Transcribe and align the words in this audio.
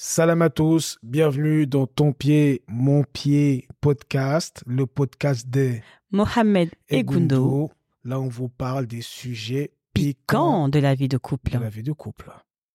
Salam 0.00 0.42
à 0.42 0.48
tous, 0.48 0.96
bienvenue 1.02 1.66
dans 1.66 1.88
Ton 1.88 2.12
pied, 2.12 2.62
mon 2.68 3.02
pied 3.02 3.66
podcast, 3.80 4.62
le 4.64 4.86
podcast 4.86 5.50
de 5.50 5.74
Mohamed 6.12 6.70
et 6.88 7.02
Gundo. 7.02 7.72
Là, 8.04 8.20
on 8.20 8.28
vous 8.28 8.48
parle 8.48 8.86
des 8.86 9.00
sujets 9.00 9.72
piquants 9.94 10.68
de 10.68 10.78
la 10.78 10.94
vie 10.94 11.08
de 11.08 11.16
couple. 11.18 11.50
de 11.50 11.58
la 11.58 11.68
vie 11.68 11.82
de 11.82 11.90
couple. 11.90 12.30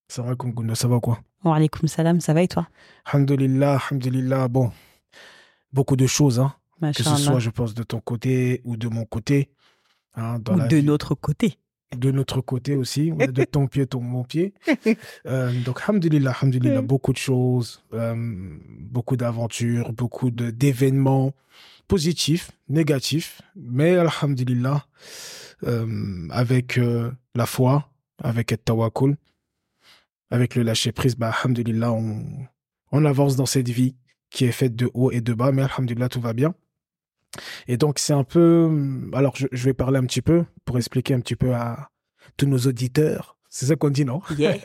Ça 0.09 0.21
va, 0.21 0.36
Gundo, 0.36 0.75
ça 0.75 0.89
va 0.89 0.99
quoi? 0.99 1.21
Wa 1.46 1.59
salam, 1.86 2.20
ça 2.20 2.34
va 2.34 2.44
et 2.44 2.50
toi? 2.50 2.68
Alhamdulillah, 3.05 3.80
alhamdulillah. 3.90 4.50
Bon, 4.50 4.74
beaucoup 5.71 5.96
de 5.96 6.08
choses, 6.08 6.42
hein, 6.42 6.54
que 6.94 7.04
ce 7.04 7.16
soit, 7.16 7.40
je 7.40 7.52
pense, 7.52 7.74
de 7.74 7.84
ton 7.84 8.02
côté 8.02 8.60
ou 8.66 8.76
de 8.76 8.90
mon 8.90 9.05
côté. 9.05 9.50
hein, 10.16 10.40
dans 10.40 10.55
Ou 10.55 10.58
la 10.58 10.68
de 10.68 10.76
vie. 10.76 10.84
notre 10.84 11.16
côté. 11.16 11.58
De 11.96 12.12
notre 12.12 12.41
côté 12.41 12.75
aussi, 12.75 13.12
de 13.12 13.44
ton 13.52 13.68
pied, 13.68 13.86
ton 13.88 14.02
mon 14.02 14.23
pied. 14.23 14.54
Euh, 15.26 15.52
donc, 15.64 15.82
alhamdulillah, 15.88 16.32
alhamdulillah, 16.32 16.82
Mm. 16.82 16.86
beaucoup 16.86 17.14
de 17.14 17.18
choses, 17.18 17.84
euh, 17.94 18.16
beaucoup 18.80 19.16
d'aventures, 19.17 19.91
beaucoup 19.94 20.31
d'événements 20.31 21.34
positifs, 21.88 22.52
négatifs, 22.70 23.41
mais 23.55 23.95
alhamdulillah, 23.95 24.86
euh, 25.66 26.27
avec 26.31 26.80
la 27.36 27.45
foi, 27.45 27.90
avec 28.23 28.52
le 28.52 28.58
tawakkul, 28.58 29.16
avec 30.31 30.55
le 30.55 30.64
lâcher 30.64 30.91
prise, 30.91 31.16
bah, 31.16 31.31
alhamdulillah, 31.41 31.91
on, 31.91 32.23
on 32.91 33.05
avance 33.05 33.36
dans 33.36 33.45
cette 33.45 33.70
vie 33.70 33.95
qui 34.30 34.45
est 34.45 34.52
faite 34.52 34.75
de 34.75 34.89
haut 34.94 35.12
et 35.12 35.22
de 35.22 35.34
bas, 35.34 35.52
mais 35.52 35.62
alhamdulillah, 35.62 36.09
tout 36.09 36.22
va 36.22 36.34
bien. 36.34 36.55
Et 37.67 37.78
donc, 37.78 37.98
c'est 38.00 38.14
un 38.14 38.23
peu. 38.23 38.70
Alors, 39.14 39.36
je, 39.36 39.48
je 39.52 39.66
vais 39.66 39.73
parler 39.73 39.98
un 39.98 40.05
petit 40.05 40.22
peu 40.22 40.45
pour 40.66 40.78
expliquer 40.78 41.14
un 41.16 41.20
petit 41.20 41.36
peu 41.36 41.53
à 41.53 41.89
tous 42.38 42.46
nos 42.48 42.60
auditeurs. 42.60 43.38
C'est 43.50 43.68
ça 43.68 43.76
qu'on 43.76 43.90
dit, 43.92 44.05
non? 44.05 44.22
Yeah. 44.38 44.58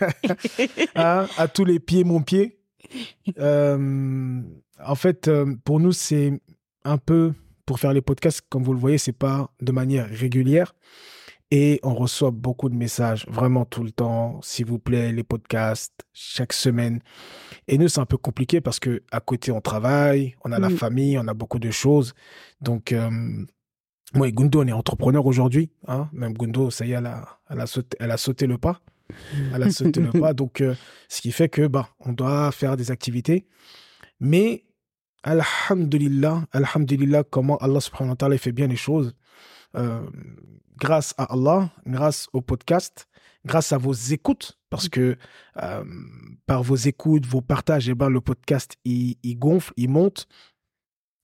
à, 0.95 1.27
à 1.37 1.49
tous 1.49 1.65
les 1.65 1.79
pieds, 1.81 2.05
mon 2.05 2.23
pied. 2.23 2.59
Euh, 3.39 4.41
en 4.85 4.95
fait, 4.95 5.29
euh, 5.29 5.55
pour 5.65 5.81
nous, 5.81 5.93
c'est 5.93 6.41
un 6.85 6.99
peu. 6.99 7.33
Pour 7.67 7.79
faire 7.79 7.93
les 7.93 8.01
podcasts, 8.01 8.41
comme 8.49 8.63
vous 8.63 8.73
le 8.73 8.79
voyez, 8.79 8.97
c'est 8.97 9.13
pas 9.13 9.51
de 9.61 9.73
manière 9.73 10.09
régulière. 10.09 10.75
Et 11.51 11.81
on 11.83 11.95
reçoit 11.95 12.31
beaucoup 12.31 12.71
de 12.71 12.75
messages, 12.75 13.27
vraiment 13.29 13.67
tout 13.67 13.83
le 13.85 13.91
temps. 13.91 14.41
S'il 14.43 14.65
vous 14.67 14.79
plaît, 14.79 15.13
les 15.13 15.23
podcasts, 15.23 15.93
chaque 16.15 16.55
semaine. 16.55 17.01
Et 17.67 17.77
nous, 17.77 17.89
c'est 17.89 18.01
un 18.01 18.07
peu 18.07 18.17
compliqué 18.17 18.63
parce 18.63 18.81
que 18.81 19.03
à 19.11 19.21
côté, 19.21 19.51
on 19.53 19.61
travaille, 19.61 20.35
on 20.45 20.53
a 20.53 20.59
la 20.59 20.71
Mm. 20.71 20.77
famille, 20.77 21.19
on 21.19 21.29
a 21.29 21.35
beaucoup 21.35 21.59
de 21.59 21.71
choses. 21.71 22.15
Donc, 22.63 22.93
euh, 22.93 23.11
et 24.15 24.33
Gundo, 24.33 24.63
on 24.63 24.67
est 24.67 24.73
entrepreneur 24.73 25.25
aujourd'hui. 25.27 25.71
Hein? 25.87 26.09
Même 26.13 26.35
Gundo, 26.35 26.71
ça 26.71 26.87
y 26.87 26.93
est, 26.93 26.95
elle 26.95 27.07
a, 27.07 27.41
elle 27.51 27.61
a, 27.61 27.67
sauté, 27.67 27.97
elle 28.01 28.11
a 28.11 28.17
sauté 28.17 28.47
le 28.47 28.59
pas. 28.59 28.81
Elle 29.55 29.63
a 29.63 29.71
sauté 29.71 30.01
le 30.01 30.11
pas. 30.11 30.33
Donc, 30.35 30.61
euh, 30.61 30.75
ce 31.09 31.21
qui 31.21 31.33
fait 31.33 31.49
que, 31.49 31.67
bah, 31.67 31.89
on 32.01 32.13
doit 32.13 32.51
faire 32.53 32.77
des 32.77 32.91
activités. 32.91 33.47
Mais, 34.21 34.65
alhamdulillah, 35.23 36.47
alhamdulillah, 36.53 37.25
comment 37.25 37.57
Allah 37.59 37.81
subhanahu 37.81 38.11
wa 38.11 38.17
ta'ala 38.17 38.39
fait 38.39 38.53
bien 38.53 38.67
les 38.67 38.77
choses. 38.77 39.15
Euh, 39.77 40.09
grâce 40.77 41.15
à 41.19 41.25
Allah, 41.33 41.71
grâce 41.87 42.29
au 42.33 42.41
podcast, 42.41 43.09
grâce 43.45 43.73
à 43.73 43.79
vos 43.79 43.93
écoutes, 43.93 44.59
parce 44.71 44.89
que 44.89 45.17
euh, 45.63 45.85
par 46.47 46.63
vos 46.63 46.77
écoutes, 46.77 47.27
vos 47.27 47.43
partages, 47.43 47.89
eh 47.89 47.95
ben, 47.95 48.09
le 48.09 48.21
podcast, 48.21 48.77
il, 48.85 49.17
il 49.23 49.39
gonfle, 49.39 49.73
il 49.77 49.91
monte. 49.91 50.27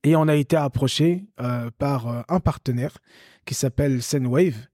Et 0.05 0.16
on 0.16 0.28
a 0.28 0.34
été 0.36 0.56
approché 0.56 1.24
euh, 1.41 1.70
par 1.78 2.08
euh, 2.08 2.22
un 2.28 2.41
partenaire 2.41 2.98
qui 3.47 3.55
s'appelle 3.55 4.02
Sendwave, 4.02 4.69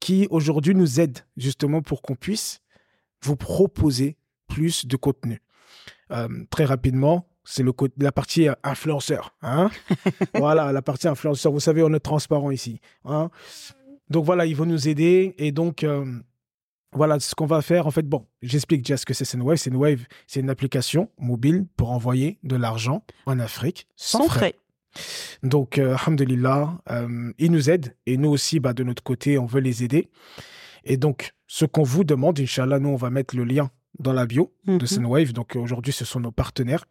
qui 0.00 0.26
aujourd'hui 0.30 0.74
nous 0.74 1.00
aide 1.00 1.20
justement 1.36 1.82
pour 1.82 2.02
qu'on 2.02 2.14
puisse 2.14 2.60
vous 3.22 3.36
proposer 3.36 4.16
plus 4.46 4.86
de 4.86 4.96
contenu. 4.96 5.42
Euh, 6.12 6.28
très 6.50 6.64
rapidement, 6.64 7.28
c'est 7.44 7.62
le 7.62 7.72
la 7.98 8.12
partie 8.12 8.48
influenceur. 8.62 9.34
Hein 9.42 9.70
voilà, 10.34 10.72
la 10.72 10.82
partie 10.82 11.08
influenceur. 11.08 11.52
Vous 11.52 11.60
savez, 11.60 11.82
on 11.82 11.92
est 11.94 12.00
transparent 12.00 12.50
ici. 12.50 12.80
Hein 13.04 13.30
donc 14.10 14.24
voilà, 14.24 14.46
ils 14.46 14.54
vont 14.56 14.66
nous 14.66 14.88
aider. 14.88 15.34
Et 15.38 15.52
donc, 15.52 15.82
euh, 15.82 16.04
voilà 16.92 17.18
ce 17.20 17.34
qu'on 17.34 17.46
va 17.46 17.62
faire. 17.62 17.86
En 17.86 17.90
fait, 17.90 18.06
bon, 18.06 18.26
j'explique 18.42 18.82
déjà 18.82 18.96
ce 18.96 19.06
que 19.06 19.14
c'est 19.14 19.24
Sendwave. 19.24 19.56
Sendwave, 19.56 20.04
c'est 20.26 20.40
une 20.40 20.50
application 20.50 21.10
mobile 21.18 21.66
pour 21.76 21.90
envoyer 21.90 22.38
de 22.42 22.56
l'argent 22.56 23.04
en 23.26 23.38
Afrique 23.38 23.86
sans, 23.96 24.18
Sans 24.18 24.28
frais. 24.28 24.38
frais. 24.38 24.54
Donc, 25.42 25.78
euh, 25.78 25.96
alhamdulillah, 25.96 26.78
euh, 26.90 27.32
ils 27.38 27.50
nous 27.50 27.70
aident. 27.70 27.94
Et 28.06 28.16
nous 28.16 28.30
aussi, 28.30 28.60
bah, 28.60 28.72
de 28.72 28.82
notre 28.84 29.02
côté, 29.02 29.38
on 29.38 29.46
veut 29.46 29.60
les 29.60 29.84
aider. 29.84 30.08
Et 30.84 30.96
donc, 30.96 31.32
ce 31.46 31.64
qu'on 31.64 31.82
vous 31.82 32.04
demande, 32.04 32.38
Inch'Allah, 32.40 32.78
nous, 32.78 32.90
on 32.90 32.96
va 32.96 33.10
mettre 33.10 33.36
le 33.36 33.44
lien 33.44 33.70
dans 33.98 34.12
la 34.12 34.26
bio 34.26 34.52
de 34.66 34.72
Mhm. 34.72 34.86
Sendwave. 34.86 35.32
Donc, 35.32 35.56
euh, 35.56 35.60
aujourd'hui, 35.60 35.92
ce 35.92 36.04
sont 36.04 36.20
nos 36.20 36.32
partenaires. 36.32 36.86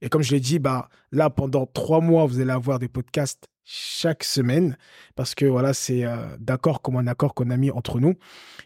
Et 0.00 0.08
comme 0.08 0.22
je 0.22 0.32
l'ai 0.32 0.40
dit, 0.40 0.58
bah, 0.58 0.88
là, 1.12 1.30
pendant 1.30 1.66
trois 1.66 2.00
mois, 2.00 2.26
vous 2.26 2.40
allez 2.40 2.50
avoir 2.52 2.78
des 2.78 2.88
podcasts 2.88 3.48
chaque 3.70 4.24
semaine 4.24 4.78
parce 5.14 5.34
que 5.34 5.44
voilà, 5.44 5.74
c'est 5.74 6.02
euh, 6.06 6.16
d'accord 6.38 6.80
comme 6.80 6.96
un 6.96 7.06
accord 7.06 7.34
qu'on 7.34 7.50
a 7.50 7.56
mis 7.58 7.70
entre 7.70 8.00
nous. 8.00 8.14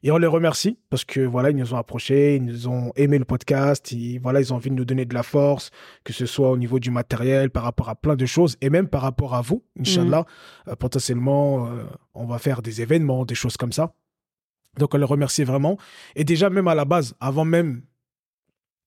Et 0.05 0.13
on 0.13 0.17
les 0.17 0.29
remercie 0.29 0.79
parce 0.91 1.05
que 1.05 1.19
voilà, 1.19 1.51
ils 1.51 1.57
nous 1.57 1.75
ont 1.75 1.77
approchés, 1.77 2.37
ils 2.37 2.45
nous 2.45 2.69
ont 2.69 2.93
aimé 2.95 3.19
le 3.19 3.25
podcast, 3.25 3.91
ils, 3.91 4.21
voilà, 4.21 4.41
ils 4.41 4.53
ont 4.53 4.57
envie 4.57 4.71
de 4.71 4.77
nous 4.77 4.85
donner 4.85 5.05
de 5.05 5.13
la 5.13 5.25
force, 5.25 5.71
que 6.05 6.13
ce 6.13 6.25
soit 6.25 6.53
au 6.53 6.57
niveau 6.57 6.79
du 6.79 6.93
matériel, 6.93 7.51
par 7.51 7.65
rapport 7.65 7.89
à 7.89 7.97
plein 7.97 8.15
de 8.15 8.27
choses 8.27 8.57
et 8.61 8.71
même 8.71 8.87
par 8.87 9.03
rapport 9.03 9.35
à 9.35 9.43
vous, 9.43 9.65
Inch'Allah. 9.77 10.25
Euh, 10.69 10.77
potentiellement, 10.77 11.67
euh, 11.67 11.83
on 12.15 12.27
va 12.27 12.39
faire 12.39 12.63
des 12.63 12.81
événements, 12.81 13.25
des 13.25 13.35
choses 13.35 13.57
comme 13.57 13.73
ça. 13.73 13.95
Donc, 14.79 14.95
on 14.95 14.99
les 14.99 15.05
remercie 15.05 15.43
vraiment. 15.43 15.79
Et 16.15 16.23
déjà, 16.23 16.49
même 16.49 16.69
à 16.69 16.77
la 16.77 16.85
base, 16.85 17.15
avant 17.19 17.45
même 17.45 17.83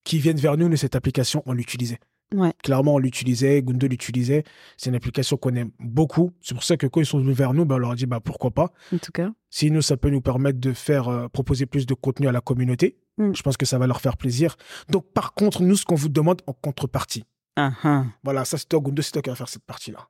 qu'ils 0.05 0.21
viennent 0.21 0.37
vers 0.37 0.55
nous, 0.55 0.69
nous, 0.69 0.77
cette 0.77 0.95
application, 0.95 1.43
on 1.45 1.51
l'utilisait. 1.51 1.99
Ouais. 2.33 2.53
Clairement, 2.63 2.95
on 2.95 2.97
l'utilisait, 2.97 3.61
Gundo 3.61 3.87
l'utilisait. 3.87 4.43
C'est 4.77 4.89
une 4.89 4.95
application 4.95 5.37
qu'on 5.37 5.55
aime 5.55 5.71
beaucoup. 5.79 6.31
C'est 6.41 6.53
pour 6.53 6.63
ça 6.63 6.75
que 6.75 6.87
quand 6.87 6.99
ils 6.99 7.05
sont 7.05 7.19
venus 7.19 7.35
vers 7.35 7.53
nous, 7.53 7.65
ben, 7.65 7.75
on 7.75 7.77
leur 7.77 7.91
a 7.91 7.95
dit 7.95 8.07
bah, 8.07 8.19
pourquoi 8.19 8.51
pas. 8.51 8.73
En 8.93 8.97
tout 8.97 9.11
cas. 9.11 9.31
Si 9.49 9.71
nous, 9.71 9.81
ça 9.81 9.95
peut 9.95 10.09
nous 10.09 10.21
permettre 10.21 10.59
de 10.59 10.73
faire 10.73 11.07
euh, 11.07 11.27
proposer 11.27 11.65
plus 11.65 11.85
de 11.85 11.93
contenu 11.93 12.27
à 12.27 12.31
la 12.31 12.41
communauté, 12.41 12.97
Mm. 13.17 13.33
je 13.33 13.41
pense 13.41 13.57
que 13.57 13.65
ça 13.65 13.77
va 13.77 13.87
leur 13.87 14.01
faire 14.01 14.17
plaisir. 14.17 14.55
Donc, 14.89 15.05
par 15.13 15.33
contre, 15.33 15.61
nous, 15.61 15.75
ce 15.75 15.85
qu'on 15.85 15.95
vous 15.95 16.09
demande 16.09 16.41
en 16.47 16.53
contrepartie, 16.53 17.23
ah. 17.55 18.03
voilà, 18.23 18.43
ça 18.43 18.57
c'est 18.57 18.67
toi, 18.67 18.79
Gundo, 18.79 19.01
c'est 19.01 19.11
toi 19.11 19.21
qui 19.21 19.29
vas 19.29 19.35
faire 19.35 19.49
cette 19.49 19.63
partie-là. 19.63 20.09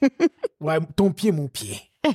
ouais, 0.60 0.78
ton 0.96 1.12
pied, 1.12 1.30
mon 1.30 1.48
pied. 1.48 1.76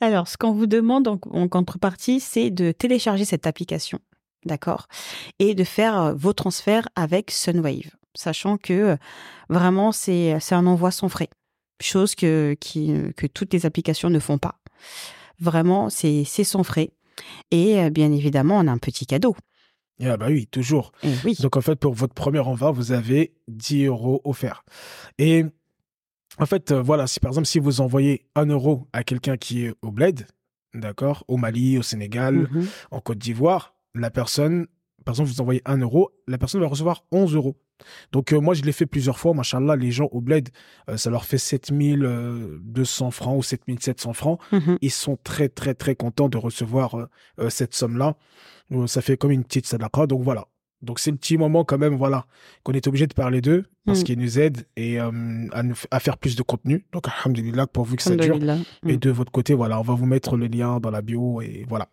Alors, 0.00 0.28
ce 0.28 0.38
qu'on 0.38 0.52
vous 0.52 0.66
demande 0.66 1.06
en, 1.08 1.18
en 1.30 1.48
contrepartie, 1.48 2.20
c'est 2.20 2.50
de 2.50 2.72
télécharger 2.72 3.26
cette 3.26 3.46
application, 3.46 3.98
d'accord 4.46 4.86
Et 5.38 5.54
de 5.54 5.64
faire 5.64 6.00
euh, 6.00 6.14
vos 6.14 6.32
transferts 6.32 6.88
avec 6.96 7.30
Sunwave, 7.30 7.90
sachant 8.14 8.56
que 8.58 8.72
euh, 8.72 8.96
vraiment, 9.48 9.92
c'est 9.92 10.38
c'est 10.40 10.54
un 10.54 10.66
envoi 10.66 10.90
sans 10.90 11.08
frais, 11.08 11.28
chose 11.80 12.14
que, 12.14 12.56
qui, 12.60 12.92
que 13.16 13.26
toutes 13.26 13.52
les 13.52 13.66
applications 13.66 14.10
ne 14.10 14.18
font 14.18 14.38
pas. 14.38 14.60
Vraiment, 15.40 15.90
c'est 15.90 16.24
c'est 16.24 16.44
sans 16.44 16.62
frais. 16.62 16.90
Et 17.50 17.80
euh, 17.80 17.90
bien 17.90 18.12
évidemment, 18.12 18.58
on 18.58 18.66
a 18.68 18.72
un 18.72 18.78
petit 18.78 19.06
cadeau. 19.06 19.36
Ah 20.04 20.16
bah 20.16 20.26
oui, 20.28 20.46
toujours. 20.46 20.92
Et 21.02 21.12
oui, 21.24 21.36
Donc 21.40 21.56
en 21.56 21.60
fait, 21.60 21.76
pour 21.76 21.92
votre 21.94 22.14
premier 22.14 22.40
envoi, 22.40 22.70
vous 22.72 22.92
avez 22.92 23.34
10 23.48 23.84
euros 23.86 24.20
offerts. 24.24 24.64
Et 25.18 25.44
en 26.38 26.46
fait, 26.46 26.72
euh, 26.72 26.82
voilà, 26.82 27.06
si 27.06 27.20
par 27.20 27.30
exemple, 27.30 27.46
si 27.46 27.58
vous 27.58 27.80
envoyez 27.80 28.26
un 28.34 28.46
euro 28.46 28.88
à 28.92 29.04
quelqu'un 29.04 29.36
qui 29.36 29.66
est 29.66 29.74
au 29.82 29.90
bled, 29.92 30.26
d'accord, 30.74 31.24
au 31.28 31.36
Mali, 31.36 31.78
au 31.78 31.82
Sénégal, 31.82 32.48
Mhm. 32.50 32.66
en 32.90 33.00
Côte 33.00 33.18
d'Ivoire, 33.18 33.74
la 33.94 34.10
personne, 34.10 34.66
par 35.04 35.12
exemple, 35.14 35.28
vous 35.28 35.40
envoyez 35.40 35.62
un 35.66 35.76
euro, 35.76 36.10
la 36.26 36.38
personne 36.38 36.60
va 36.62 36.68
recevoir 36.68 37.04
11 37.12 37.34
euros. 37.34 37.56
Donc 38.12 38.32
euh, 38.32 38.38
moi, 38.40 38.54
je 38.54 38.62
l'ai 38.62 38.72
fait 38.72 38.86
plusieurs 38.86 39.18
fois, 39.18 39.34
machallah, 39.34 39.76
les 39.76 39.90
gens 39.90 40.08
au 40.12 40.20
bled, 40.20 40.48
euh, 40.88 40.96
ça 40.96 41.10
leur 41.10 41.24
fait 41.24 41.38
7200 41.38 43.10
francs 43.10 43.38
ou 43.38 43.42
7700 43.42 44.12
francs 44.12 44.40
Mhm. 44.52 44.78
ils 44.80 44.90
sont 44.90 45.18
très 45.22 45.48
très 45.48 45.74
très 45.74 45.94
contents 45.94 46.28
de 46.28 46.38
recevoir 46.38 46.94
euh, 46.98 47.06
euh, 47.40 47.50
cette 47.50 47.74
somme-là. 47.74 48.16
Euh, 48.72 48.86
Ça 48.86 49.02
fait 49.02 49.16
comme 49.16 49.30
une 49.30 49.44
petite 49.44 49.66
sadaqa, 49.66 50.06
donc 50.06 50.22
voilà. 50.22 50.46
Donc 50.80 50.98
c'est 50.98 51.12
le 51.12 51.16
petit 51.16 51.36
moment 51.38 51.64
quand 51.64 51.78
même, 51.78 51.94
voilà, 51.94 52.26
qu'on 52.64 52.72
est 52.72 52.86
obligé 52.88 53.06
de 53.06 53.14
parler 53.14 53.40
d'eux 53.40 53.64
parce 53.86 54.00
Mm. 54.00 54.04
qu'ils 54.04 54.18
nous 54.18 54.38
aident 54.40 54.62
et 54.76 55.00
euh, 55.00 55.10
à, 55.52 55.62
nous 55.62 55.74
f- 55.74 55.86
à 55.92 56.00
faire 56.00 56.18
plus 56.18 56.34
de 56.34 56.42
contenu. 56.42 56.84
Donc 56.92 57.06
alhamdulillah, 57.08 57.66
pourvu 57.68 57.96
que 57.96 58.02
ça 58.02 58.16
dure. 58.16 58.34
Alhamdulillah. 58.36 58.58
Et 58.88 58.94
Mm. 58.94 58.96
de 58.96 59.10
votre 59.10 59.30
côté, 59.30 59.54
voilà, 59.54 59.78
on 59.78 59.82
va 59.82 59.94
vous 59.94 60.06
mettre 60.06 60.36
le 60.36 60.46
lien 60.46 60.80
dans 60.80 60.90
la 60.90 61.02
bio 61.02 61.40
et 61.40 61.64
voilà. 61.68 61.88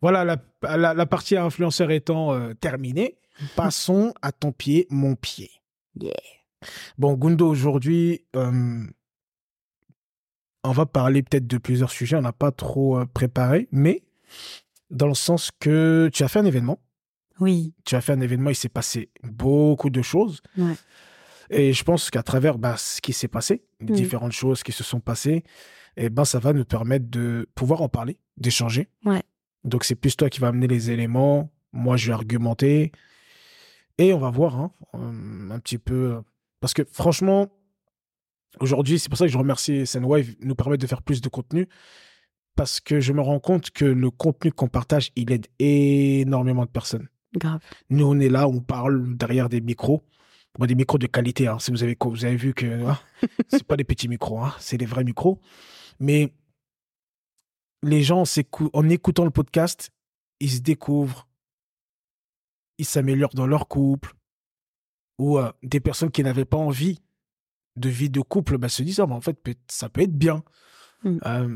Voilà, 0.00 0.24
la, 0.24 0.36
la, 0.76 0.94
la 0.94 1.06
partie 1.06 1.36
influenceur 1.36 1.90
étant 1.90 2.32
euh, 2.32 2.52
terminée, 2.54 3.16
passons 3.56 4.14
à 4.22 4.32
ton 4.32 4.52
pied, 4.52 4.86
mon 4.90 5.14
pied. 5.14 5.50
Yeah. 6.00 6.12
Bon, 6.98 7.14
Gundo, 7.14 7.48
aujourd'hui, 7.48 8.24
euh, 8.36 8.84
on 10.64 10.72
va 10.72 10.86
parler 10.86 11.22
peut-être 11.22 11.46
de 11.46 11.58
plusieurs 11.58 11.90
sujets. 11.90 12.16
On 12.16 12.22
n'a 12.22 12.32
pas 12.32 12.52
trop 12.52 12.98
euh, 12.98 13.06
préparé, 13.06 13.68
mais 13.72 14.02
dans 14.90 15.08
le 15.08 15.14
sens 15.14 15.50
que 15.58 16.10
tu 16.12 16.22
as 16.22 16.28
fait 16.28 16.38
un 16.38 16.44
événement. 16.44 16.78
Oui, 17.40 17.74
Tu 17.84 17.96
as 17.96 18.00
fait 18.00 18.12
un 18.12 18.20
événement, 18.20 18.50
il 18.50 18.54
s'est 18.54 18.68
passé 18.68 19.10
beaucoup 19.24 19.90
de 19.90 20.02
choses. 20.02 20.42
Ouais. 20.56 20.74
Et 21.50 21.72
je 21.72 21.82
pense 21.82 22.10
qu'à 22.10 22.22
travers 22.22 22.58
bah, 22.58 22.76
ce 22.76 23.00
qui 23.00 23.12
s'est 23.12 23.26
passé, 23.26 23.64
différentes 23.80 24.32
choses 24.32 24.62
qui 24.62 24.70
se 24.70 24.84
sont 24.84 25.00
passées, 25.00 25.42
et 25.96 26.08
ben, 26.08 26.24
ça 26.24 26.38
va 26.38 26.52
nous 26.52 26.64
permettre 26.64 27.10
de 27.10 27.48
pouvoir 27.54 27.82
en 27.82 27.88
parler, 27.88 28.18
d'échanger. 28.36 28.88
Ouais. 29.04 29.22
Donc, 29.64 29.84
c'est 29.84 29.94
plus 29.94 30.16
toi 30.16 30.30
qui 30.30 30.40
vas 30.40 30.48
amener 30.48 30.66
les 30.66 30.90
éléments. 30.90 31.50
Moi, 31.72 31.96
je 31.96 32.08
vais 32.08 32.12
argumenter. 32.12 32.92
Et 33.98 34.12
on 34.12 34.18
va 34.18 34.30
voir 34.30 34.58
hein, 34.58 34.72
euh, 34.94 35.50
un 35.50 35.58
petit 35.60 35.78
peu. 35.78 36.20
Parce 36.60 36.74
que 36.74 36.82
franchement, 36.90 37.48
aujourd'hui, 38.60 38.98
c'est 38.98 39.08
pour 39.08 39.18
ça 39.18 39.26
que 39.26 39.32
je 39.32 39.38
remercie 39.38 39.86
Sendwave 39.86 40.36
de 40.38 40.44
nous 40.46 40.54
permettre 40.54 40.82
de 40.82 40.86
faire 40.86 41.02
plus 41.02 41.20
de 41.20 41.28
contenu. 41.28 41.68
Parce 42.54 42.80
que 42.80 43.00
je 43.00 43.12
me 43.12 43.20
rends 43.20 43.40
compte 43.40 43.70
que 43.70 43.84
le 43.84 44.10
contenu 44.10 44.52
qu'on 44.52 44.68
partage, 44.68 45.10
il 45.16 45.32
aide 45.32 45.46
énormément 45.58 46.64
de 46.64 46.70
personnes. 46.70 47.08
Grave. 47.34 47.60
Nous, 47.88 48.04
on 48.04 48.18
est 48.20 48.28
là, 48.28 48.46
on 48.46 48.60
parle 48.60 49.16
derrière 49.16 49.48
des 49.48 49.60
micros. 49.60 50.02
Bon, 50.58 50.66
des 50.66 50.74
micros 50.74 50.98
de 50.98 51.06
qualité, 51.06 51.48
hein. 51.48 51.58
si 51.58 51.70
vous 51.70 51.82
avez, 51.82 51.96
vous 51.98 52.24
avez 52.26 52.36
vu 52.36 52.52
que 52.52 52.66
hein, 52.66 52.98
c'est 53.48 53.64
pas 53.64 53.78
des 53.78 53.84
petits 53.84 54.08
micros, 54.08 54.38
hein, 54.38 54.54
c'est 54.58 54.76
des 54.76 54.84
vrais 54.84 55.02
micros. 55.02 55.40
Mais 55.98 56.34
les 57.82 58.02
gens, 58.02 58.24
en 58.74 58.88
écoutant 58.90 59.24
le 59.24 59.30
podcast, 59.30 59.90
ils 60.40 60.50
se 60.50 60.60
découvrent, 60.60 61.26
ils 62.78 62.84
s'améliorent 62.84 63.34
dans 63.34 63.46
leur 63.46 63.68
couple, 63.68 64.14
ou 65.18 65.38
euh, 65.38 65.52
des 65.62 65.80
personnes 65.80 66.10
qui 66.10 66.22
n'avaient 66.22 66.44
pas 66.44 66.56
envie 66.56 67.00
de 67.76 67.88
vie 67.88 68.10
de 68.10 68.20
couple 68.20 68.58
bah, 68.58 68.68
se 68.68 68.82
disent 68.82 69.00
ah, 69.00 69.04
en 69.04 69.20
fait, 69.20 69.38
ça 69.68 69.88
peut 69.88 70.02
être 70.02 70.16
bien. 70.16 70.42
Mm. 71.04 71.18
Euh, 71.26 71.48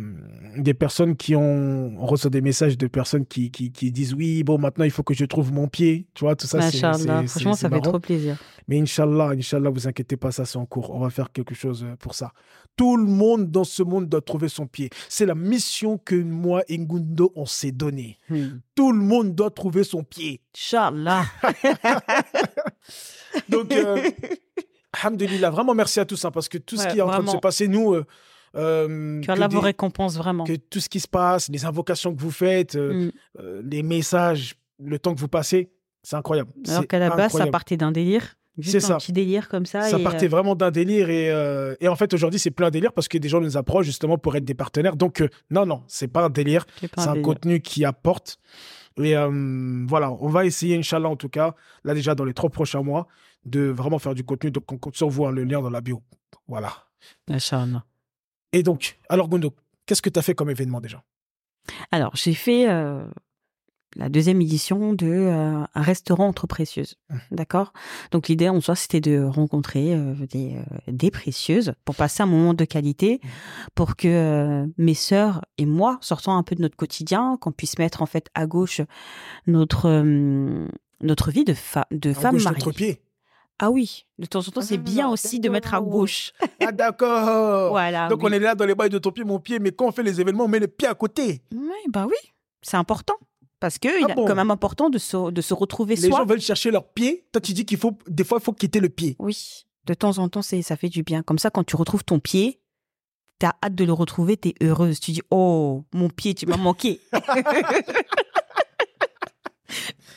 des 0.59 0.75
personnes 0.75 1.17
qui 1.17 1.37
ont, 1.37 1.95
on 1.99 2.07
reçoit 2.07 2.31
des 2.31 2.41
messages 2.41 2.77
de 2.77 2.87
personnes 2.87 3.27
qui, 3.27 3.51
qui, 3.51 3.71
qui, 3.71 3.93
disent 3.93 4.15
oui, 4.15 4.43
bon, 4.43 4.59
maintenant 4.59 4.85
il 4.85 4.91
faut 4.91 5.03
que 5.03 5.15
je 5.15 5.25
trouve 5.25 5.53
mon 5.53 5.69
pied. 5.69 6.07
Tu 6.15 6.25
vois, 6.25 6.35
tout 6.35 6.47
ça, 6.47 6.71
c'est. 6.71 6.79
Franchement, 6.79 7.55
ça 7.55 7.71
fait 7.71 7.81
trop 7.81 8.01
plaisir. 8.01 8.37
Mais 8.69 8.81
Inch'Allah, 8.81 9.31
Inch'Allah, 9.31 9.71
vous 9.71 9.87
inquiétez 9.87 10.17
pas, 10.17 10.33
ça 10.33 10.45
c'est 10.45 10.59
en 10.59 10.67
cours. 10.67 10.91
On 10.91 10.99
va 10.99 11.11
faire 11.11 11.31
quelque 11.31 11.55
chose 11.55 11.85
euh, 11.85 11.95
pour 11.97 12.15
ça. 12.15 12.33
Tout 12.77 12.97
le 12.97 13.07
monde 13.07 13.51
dans 13.51 13.65
ce 13.65 13.83
monde 13.83 14.09
doit 14.09 14.21
trouver 14.21 14.49
son 14.49 14.67
pied. 14.67 14.91
C'est 15.09 15.27
la 15.27 15.37
mission 15.37 15.99
que 15.99 16.17
moi 16.17 16.63
et 16.69 16.77
Ngundo, 16.77 17.33
on 17.37 17.47
s'est 17.47 17.71
donnée. 17.71 18.19
Hmm. 18.29 18.59
Tout 18.75 18.93
le 18.93 18.99
monde 18.99 19.35
doit 19.35 19.51
trouver 19.51 19.85
son 19.85 20.03
pied. 20.03 20.41
Inch'Allah. 20.55 21.25
Donc, 23.49 23.73
euh, 23.73 24.11
Alhamdulillah, 24.93 25.51
vraiment 25.51 25.75
merci 25.75 26.01
à 26.01 26.05
tous, 26.05 26.25
hein, 26.25 26.31
parce 26.31 26.49
que 26.49 26.59
tout 26.59 26.77
ce 26.77 26.89
qui 26.89 26.99
est 26.99 27.03
en 27.03 27.09
train 27.09 27.23
de 27.23 27.29
se 27.29 27.37
passer, 27.37 27.69
nous, 27.69 27.95
euh, 27.95 28.05
euh, 28.56 29.20
que 29.20 29.31
Allah 29.31 29.49
vous 29.49 29.61
récompense 29.61 30.17
vraiment. 30.17 30.44
Que 30.44 30.56
tout 30.56 30.81
ce 30.81 30.88
qui 30.88 31.00
se 31.00 31.08
passe, 31.08 31.49
les 31.49 31.64
invocations 31.64 32.14
que 32.14 32.20
vous 32.20 32.31
faites, 32.31 32.76
euh, 32.76 33.06
mm. 33.06 33.12
euh, 33.41 33.62
les 33.64 33.82
messages, 33.82 34.55
le 34.82 34.99
temps 34.99 35.14
que 35.14 35.20
vous 35.20 35.29
passez, 35.29 35.70
c'est 36.03 36.17
incroyable. 36.17 36.50
Alors 36.69 36.87
qu'à 36.87 36.99
la 36.99 37.11
base, 37.11 37.32
ça 37.32 37.47
partait 37.47 37.76
d'un 37.76 37.93
délire. 37.93 38.37
C'est 38.62 38.81
ça. 38.81 38.94
Un 38.94 38.99
petit 38.99 39.12
délire 39.12 39.50
comme 39.50 39.67
ça. 39.67 39.82
Ça 39.82 39.99
partait 39.99 40.29
vraiment 40.29 40.55
d'un 40.55 40.70
délire. 40.70 41.11
Et, 41.11 41.26
et, 41.81 41.88
en 41.88 41.97
fait, 41.97 42.14
aujourd'hui, 42.14 42.41
c'est 42.41 42.50
plein 42.50 42.70
délire 42.70 42.93
parce 42.94 43.06
que 43.06 43.19
des 43.19 43.29
gens 43.29 43.41
nous 43.41 43.58
approchent 43.58 43.85
justement 43.85 44.17
pour 44.17 44.35
être 44.35 44.47
des 44.47 44.55
partenaires. 44.55 44.97
Donc, 44.97 45.23
non, 45.50 45.67
non, 45.67 45.82
c'est 45.88 46.09
pas 46.09 46.25
un 46.25 46.31
délire. 46.31 46.64
C'est 46.81 47.09
un, 47.09 47.20
contenu 47.20 47.61
qui 47.61 47.85
apporte. 47.85 48.38
Et 48.97 49.14
voilà, 49.87 50.11
on 50.11 50.29
va 50.29 50.47
essayer, 50.47 50.79
Inch'Allah, 50.79 51.11
en 51.11 51.17
tout 51.17 51.29
cas, 51.29 51.55
là 51.85 51.93
déjà 51.93 52.14
dans 52.14 52.25
les 52.25 52.32
trois 52.32 52.49
prochains 52.49 52.82
mois, 52.82 53.09
de 53.44 53.61
vraiment 53.61 53.99
faire 53.99 54.14
du 54.14 54.25
contenu. 54.25 54.50
Donc, 54.50 54.73
on 54.73 54.79
compte 54.79 54.97
sur 54.97 55.11
vous, 55.11 55.26
hein, 55.26 55.32
le 55.32 55.44
lien 55.44 55.61
dans 55.61 55.69
la 55.69 55.82
bio. 55.82 56.00
Voilà. 56.49 56.73
Inch'Allah. 57.29 57.85
Et 58.53 58.63
donc, 58.63 58.99
alors 59.09 59.29
Gondo, 59.29 59.55
qu'est-ce 59.87 60.03
que 60.03 60.11
tu 60.11 60.19
as 60.19 60.23
fait 60.23 60.35
comme 60.35 60.51
événement 60.51 60.81
déjà? 60.81 61.03
Alors, 61.91 62.15
j'ai 62.15 62.35
fait 62.35 62.69
euh, 62.69 63.05
la 63.97 64.09
deuxième 64.09 64.41
édition 64.41 64.93
de 64.93 65.07
euh, 65.07 65.65
un 65.75 65.83
restaurant 65.83 66.29
entre 66.29 66.47
précieuses. 66.47 66.97
Mmh. 67.11 67.17
D'accord? 67.33 67.73
Donc, 68.13 68.29
l'idée 68.29 68.49
en 68.49 68.61
soi, 68.61 68.77
c'était 68.77 69.01
de 69.01 69.23
rencontrer 69.23 69.95
euh, 69.95 70.15
des, 70.31 70.57
des, 70.87 71.11
précieuses 71.11 71.73
pour 71.85 71.97
passer 71.97 72.23
un 72.23 72.27
moment 72.27 72.55
de 72.55 72.65
qualité, 72.65 73.21
mmh. 73.23 73.29
pour 73.75 73.97
que 73.97 74.67
mes 74.79 74.95
sœurs 74.95 75.45
et 75.59 75.67
moi, 75.67 75.99
sortant 76.01 76.37
un 76.37 76.43
peu 76.43 76.55
de 76.55 76.63
notre 76.63 76.77
quotidien, 76.77 77.37
qu'on 77.41 77.53
puisse 77.53 77.79
mettre 77.79 78.03
en 78.03 78.07
fait 78.07 78.29
à 78.35 78.47
gauche 78.47 78.81
notre, 79.47 80.05
notre 81.01 81.31
vie 81.31 81.45
de, 81.45 81.55
de 81.91 82.13
femme 82.13 82.41
mariée. 82.41 83.01
Ah 83.58 83.70
oui, 83.70 84.05
de 84.19 84.26
temps 84.26 84.41
en 84.41 84.50
temps, 84.50 84.61
c'est 84.61 84.75
ah, 84.75 84.79
bien 84.79 85.08
aussi 85.08 85.41
de 85.41 85.49
mettre 85.49 85.75
à 85.75 85.81
gauche. 85.81 86.32
Ah 86.61 86.73
d'accord. 86.73 87.70
voilà. 87.70 88.08
Donc 88.08 88.23
on 88.25 88.32
est 88.32 88.38
là 88.38 88.55
dans 88.55 88.67
les 88.67 88.75
bails 88.75 88.91
de 88.91 88.99
ton 88.99 89.12
pied, 89.12 89.25
mon 89.25 89.38
pied, 89.38 89.58
mais 89.61 89.70
quand 89.70 89.87
on 89.87 89.93
fait 89.93 90.03
les 90.03 90.20
événements, 90.20 90.44
on 90.44 90.49
met 90.49 90.58
le 90.58 90.67
pied 90.67 90.88
à 90.88 90.94
côté. 90.94 91.43
Oui, 91.53 91.70
bah 91.88 92.06
oui, 92.08 92.17
c'est 92.61 92.76
important. 92.76 93.14
Parce 93.61 93.79
que 93.79 93.88
il 93.88 94.06
ah 94.08 94.12
est 94.12 94.14
quand 94.14 94.35
même 94.35 94.50
important 94.50 94.91
de 94.91 94.99
se, 94.99 95.31
de 95.31 95.41
se 95.41 95.55
retrouver 95.55 95.94
les 95.94 96.00
soi. 96.00 96.11
Les 96.11 96.17
gens 96.17 96.26
veulent 96.26 96.41
chercher 96.41 96.70
leur 96.70 96.88
pied. 96.88 97.25
Toi, 97.32 97.41
tu 97.41 97.53
dis 97.53 97.64
qu'il 97.64 97.79
faut, 97.79 97.97
des 98.06 98.25
fois, 98.25 98.38
il 98.41 98.44
faut 98.44 98.53
quitter 98.53 98.81
le 98.81 98.88
pied. 98.88 99.17
Oui, 99.19 99.64
de 99.87 99.94
temps 99.94 100.19
en 100.19 100.29
temps, 100.29 100.43
c'est, 100.43 100.61
ça 100.62 100.76
fait 100.76 100.88
du 100.88 101.02
bien. 101.02 101.23
Comme 101.23 101.38
ça, 101.38 101.50
quand 101.50 101.64
tu 101.64 101.76
retrouves 101.76 102.05
ton 102.05 102.19
pied, 102.19 102.61
tu 103.38 103.47
as 103.47 103.55
hâte 103.62 103.75
de 103.75 103.85
le 103.85 103.93
retrouver, 103.93 104.37
tu 104.37 104.49
es 104.49 104.55
heureuse. 104.62 105.00
Tu 105.00 105.12
dis, 105.12 105.23
oh, 105.31 105.85
mon 105.93 106.09
pied, 106.09 106.35
tu 106.35 106.47
m'as 106.47 106.56
manqué. 106.56 107.00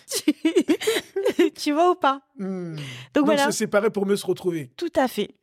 tu 1.56 1.72
vois 1.72 1.92
ou 1.92 1.96
pas? 1.96 2.22
Hmm. 2.38 2.76
Donc, 3.14 3.26
voilà. 3.26 3.46
se 3.46 3.52
séparer 3.52 3.90
pour 3.90 4.06
mieux 4.06 4.16
se 4.16 4.26
retrouver. 4.26 4.72
Tout 4.78 4.92
à 4.96 5.08
fait. 5.08 5.36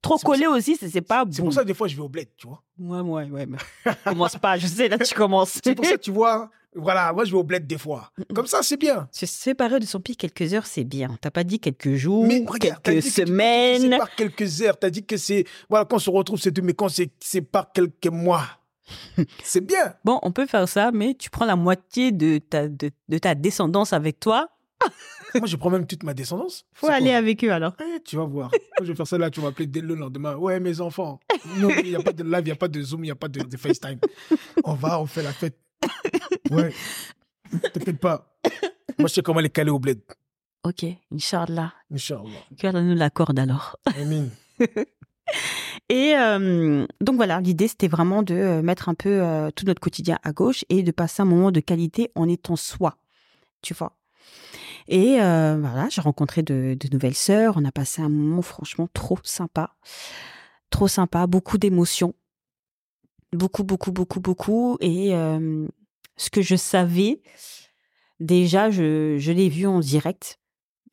Trop 0.00 0.16
collé 0.18 0.46
aussi, 0.46 0.76
c'est 0.76 1.00
pas 1.00 1.24
bon. 1.24 1.32
C'est 1.32 1.42
pour 1.42 1.52
ça 1.52 1.64
des 1.64 1.74
fois 1.74 1.88
je 1.88 1.96
vais 1.96 2.02
au 2.02 2.08
bled, 2.08 2.28
tu 2.36 2.46
vois. 2.46 2.62
Ouais, 2.78 3.00
ouais, 3.00 3.30
ouais. 3.30 3.46
Mais... 3.46 3.58
commence 4.04 4.36
pas, 4.36 4.56
je 4.56 4.66
sais, 4.66 4.88
là 4.88 4.96
tu 4.98 5.12
commences. 5.14 5.58
c'est 5.62 5.74
pour 5.74 5.84
ça, 5.84 5.98
tu 5.98 6.12
vois, 6.12 6.50
voilà, 6.74 7.12
moi 7.12 7.24
je 7.24 7.32
vais 7.32 7.36
au 7.36 7.42
bled 7.42 7.66
des 7.66 7.78
fois. 7.78 8.12
Comme 8.34 8.46
ça, 8.46 8.62
c'est 8.62 8.76
bien. 8.76 9.08
Se 9.10 9.26
séparer 9.26 9.80
de 9.80 9.86
son 9.86 10.00
pied 10.00 10.14
quelques 10.14 10.54
heures, 10.54 10.66
c'est 10.66 10.84
bien. 10.84 11.16
T'as 11.20 11.30
pas 11.30 11.44
dit 11.44 11.58
quelques 11.58 11.94
jours, 11.94 12.26
mais 12.26 12.44
quelques 12.60 13.02
semaines. 13.02 13.90
C'est 13.90 13.98
pas 13.98 14.08
quelques 14.16 14.62
heures. 14.62 14.78
T'as 14.78 14.90
dit 14.90 15.04
que 15.04 15.16
c'est. 15.16 15.44
Voilà, 15.68 15.84
quand 15.84 15.96
on 15.96 16.00
se 16.00 16.10
retrouve, 16.10 16.38
c'est 16.40 16.52
tout, 16.52 16.62
mais 16.62 16.74
quand 16.74 16.88
c'est 16.88 17.42
pas 17.42 17.70
quelques 17.74 18.06
mois. 18.06 18.44
c'est 19.42 19.64
bien. 19.64 19.94
Bon, 20.04 20.18
on 20.22 20.32
peut 20.32 20.46
faire 20.46 20.68
ça, 20.68 20.90
mais 20.92 21.14
tu 21.14 21.30
prends 21.30 21.44
la 21.46 21.56
moitié 21.56 22.12
de 22.12 22.38
ta, 22.38 22.68
de, 22.68 22.90
de 23.08 23.18
ta 23.18 23.34
descendance 23.34 23.92
avec 23.92 24.20
toi 24.20 24.48
moi, 25.34 25.46
je 25.46 25.56
prends 25.56 25.70
même 25.70 25.86
toute 25.86 26.02
ma 26.02 26.14
descendance. 26.14 26.64
Faut 26.72 26.88
aller 26.88 27.10
avec 27.10 27.44
eux 27.44 27.52
alors. 27.52 27.74
Eh, 27.80 28.00
tu 28.02 28.16
vas 28.16 28.24
voir. 28.24 28.50
Moi, 28.50 28.82
je 28.82 28.92
vais 28.92 28.94
faire 28.94 29.06
ça 29.06 29.18
là, 29.18 29.30
tu 29.30 29.40
vas 29.40 29.48
m'appeler 29.48 29.66
dès 29.66 29.80
le 29.80 29.94
lendemain. 29.94 30.36
Ouais, 30.36 30.60
mes 30.60 30.80
enfants. 30.80 31.20
Non, 31.58 31.70
il 31.82 31.90
n'y 31.90 31.96
a 31.96 32.02
pas 32.02 32.12
de 32.12 32.22
live, 32.22 32.40
il 32.40 32.44
n'y 32.44 32.50
a 32.50 32.56
pas 32.56 32.68
de 32.68 32.80
Zoom, 32.82 33.00
il 33.04 33.08
n'y 33.08 33.10
a 33.10 33.16
pas 33.16 33.28
de, 33.28 33.56
FaceTime. 33.56 33.98
On 34.64 34.74
va, 34.74 35.00
on 35.00 35.06
fait 35.06 35.22
la 35.22 35.32
fête. 35.32 35.58
Ouais. 36.50 36.72
T'inquiète 37.72 37.98
pas. 37.98 38.38
Moi, 38.98 39.08
je 39.08 39.14
sais 39.14 39.22
comment 39.22 39.40
les 39.40 39.50
caler 39.50 39.70
au 39.70 39.78
bled. 39.78 40.00
Ok, 40.64 40.84
Inch'Allah. 41.12 41.72
Inch'Allah. 41.92 42.44
Qu'Allah 42.56 42.82
nous 42.82 42.94
l'accorde 42.94 43.38
alors. 43.38 43.76
Amen. 43.86 44.30
Et 45.88 46.14
euh, 46.16 46.86
donc 47.00 47.16
voilà, 47.16 47.40
l'idée 47.40 47.68
c'était 47.68 47.88
vraiment 47.88 48.22
de 48.22 48.34
euh, 48.34 48.62
mettre 48.62 48.88
un 48.88 48.94
peu 48.94 49.22
euh, 49.22 49.50
tout 49.50 49.64
notre 49.64 49.80
quotidien 49.80 50.18
à 50.22 50.32
gauche 50.32 50.64
et 50.68 50.82
de 50.82 50.90
passer 50.90 51.22
un 51.22 51.26
moment 51.26 51.50
de 51.50 51.60
qualité 51.60 52.10
en 52.14 52.28
étant 52.28 52.56
soi. 52.56 52.96
Tu 53.62 53.74
vois 53.74 53.94
et 54.90 55.16
voilà, 55.16 55.88
j'ai 55.90 56.00
rencontré 56.00 56.42
de, 56.42 56.74
nouvelles 56.90 57.14
sœurs. 57.14 57.58
On 57.58 57.64
a 57.66 57.70
passé 57.70 58.00
un 58.00 58.08
moment 58.08 58.40
franchement 58.40 58.88
trop 58.94 59.18
sympa. 59.22 59.76
Trop 60.70 60.88
sympa, 60.88 61.26
beaucoup 61.26 61.58
d'émotions. 61.58 62.14
Beaucoup, 63.34 63.64
beaucoup, 63.64 63.92
beaucoup, 63.92 64.20
beaucoup. 64.20 64.78
Et 64.80 65.10
ce 66.16 66.30
que 66.30 66.40
je 66.40 66.56
savais, 66.56 67.20
déjà, 68.18 68.70
je, 68.70 69.18
je 69.18 69.30
l'ai 69.30 69.50
vu 69.50 69.66
en 69.66 69.80
direct, 69.80 70.40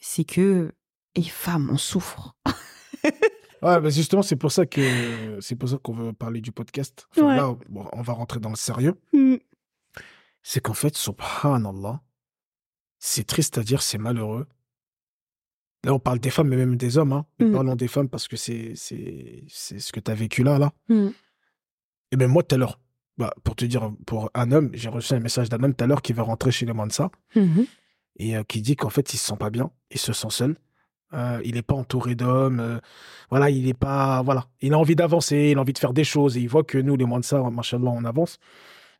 c'est 0.01 0.25
que 0.25 0.73
les 1.15 1.23
femmes, 1.23 1.69
on 1.71 1.77
souffre. 1.77 2.35
Ouais, 3.65 3.81
bah 3.81 3.89
justement, 3.89 4.21
c'est 4.21 4.35
pour 4.35 4.51
ça 4.51 4.67
que 4.67 5.39
c'est 5.41 5.55
pour 5.55 5.67
ça 5.67 5.77
qu'on 5.81 5.93
veut 5.93 6.13
parler 6.13 6.39
du 6.39 6.51
podcast. 6.51 7.07
Là, 7.17 7.55
on 7.93 8.01
va 8.01 8.13
rentrer 8.13 8.39
dans 8.39 8.51
le 8.51 8.55
sérieux. 8.55 8.93
Mm. 9.11 9.37
C'est 10.43 10.59
qu'en 10.59 10.75
fait, 10.75 10.95
subhanallah, 10.95 12.01
c'est 12.99 13.25
triste 13.25 13.57
à 13.57 13.63
dire, 13.63 13.81
c'est 13.81 13.97
malheureux. 13.97 14.45
Là, 15.83 15.93
on 15.93 15.99
parle 15.99 16.19
des 16.19 16.29
femmes, 16.29 16.49
mais 16.49 16.57
même 16.57 16.75
des 16.75 16.99
hommes. 16.99 17.13
Hein. 17.13 17.25
Mmh. 17.39 17.51
Parlons 17.51 17.75
des 17.75 17.87
femmes 17.87 18.09
parce 18.09 18.27
que 18.27 18.35
c'est, 18.35 18.73
ce 18.75 19.91
que 19.91 19.99
tu 19.99 20.11
as 20.11 20.15
vécu 20.15 20.43
là. 20.43 20.59
là. 20.59 20.71
Mmh. 20.89 21.09
Et 22.11 22.17
bien, 22.17 22.27
moi, 22.27 22.43
tout 22.43 22.55
à 22.55 22.57
l'heure, 22.59 22.79
bah, 23.17 23.33
pour 23.43 23.55
te 23.55 23.65
dire, 23.65 23.91
pour 24.05 24.29
un 24.33 24.51
homme, 24.51 24.69
j'ai 24.73 24.89
reçu 24.89 25.13
un 25.13 25.19
message 25.19 25.49
d'un 25.49 25.63
homme 25.63 25.73
tout 25.73 25.83
à 25.83 25.87
l'heure 25.87 26.01
qui 26.01 26.13
va 26.13 26.23
rentrer 26.23 26.51
chez 26.51 26.65
les 26.65 26.73
Mansa 26.73 27.09
mmh 27.35 27.63
et 28.17 28.37
euh, 28.37 28.43
qui 28.43 28.61
dit 28.61 28.77
qu'en 28.77 28.89
fait, 28.89 29.13
il 29.13 29.17
se 29.17 29.27
sent 29.27 29.35
pas 29.37 29.49
bien, 29.49 29.71
il 29.91 29.99
se 29.99 30.13
sent 30.13 30.29
seul. 30.29 30.55
Euh, 31.15 31.41
il 31.45 31.55
n'est 31.55 31.61
pas 31.61 31.75
entouré 31.75 32.15
d'hommes. 32.15 32.59
Euh, 32.59 32.79
voilà, 33.29 33.49
il 33.49 33.65
n'est 33.65 33.73
pas. 33.73 34.21
Voilà. 34.21 34.47
Il 34.61 34.73
a 34.73 34.77
envie 34.77 34.95
d'avancer, 34.95 35.49
il 35.51 35.57
a 35.57 35.61
envie 35.61 35.73
de 35.73 35.79
faire 35.79 35.93
des 35.93 36.03
choses 36.03 36.37
et 36.37 36.41
il 36.41 36.49
voit 36.49 36.63
que 36.63 36.77
nous, 36.77 36.95
les 36.95 37.05
Mansa, 37.05 37.41
machallah, 37.49 37.89
on 37.89 38.03
avance. 38.05 38.37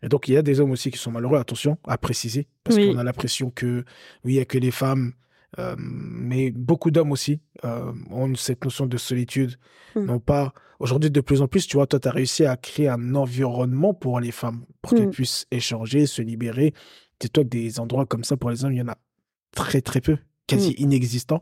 Et 0.01 0.10
donc, 0.10 0.27
il 0.27 0.34
y 0.34 0.38
a 0.38 0.41
des 0.41 0.60
hommes 0.60 0.72
aussi 0.72 0.91
qui 0.91 0.98
sont 0.98 1.12
malheureux, 1.12 1.39
attention, 1.39 1.77
à 1.88 1.98
préciser, 1.98 2.48
parce 2.63 2.77
qu'on 2.77 2.98
a 2.98 3.03
l'impression 3.03 3.50
que, 3.50 3.86
oui, 4.24 4.34
il 4.34 4.36
n'y 4.36 4.39
a 4.39 4.45
que 4.45 4.57
les 4.57 4.69
femmes, 4.69 5.13
euh, 5.57 5.75
mais 5.79 6.51
beaucoup 6.51 6.91
d'hommes 6.91 7.12
aussi 7.12 7.39
ont 7.63 8.36
cette 8.36 8.63
notion 8.63 8.86
de 8.86 8.98
solitude. 8.98 9.57
Hmm. 9.95 10.05
Non 10.05 10.19
pas. 10.19 10.53
Aujourd'hui, 10.79 11.10
de 11.10 11.22
plus 11.22 11.41
en 11.41 11.48
plus, 11.48 11.65
tu 11.65 11.77
vois, 11.77 11.88
toi, 11.88 12.00
tu 12.00 12.07
as 12.07 12.12
réussi 12.12 12.45
à 12.45 12.57
créer 12.57 12.89
un 12.89 13.15
environnement 13.15 13.93
pour 13.93 14.19
les 14.19 14.31
femmes, 14.31 14.65
pour 14.81 14.91
qu'elles 14.91 15.07
hmm. 15.07 15.12
puissent 15.12 15.48
échanger, 15.50 16.05
se 16.05 16.22
libérer. 16.22 16.74
Dis-toi 17.19 17.43
que 17.45 17.50
des 17.50 17.79
endroits 17.79 18.05
comme 18.05 18.25
ça 18.25 18.38
pour 18.38 18.50
les 18.50 18.65
hommes, 18.65 18.74
il 18.74 18.79
y 18.79 18.81
en 18.81 18.89
a 18.89 18.98
très, 19.55 19.81
très 19.81 20.01
peu, 20.01 20.17
quasi 20.48 20.72
hmm. 20.72 20.84
inexistants. 20.84 21.42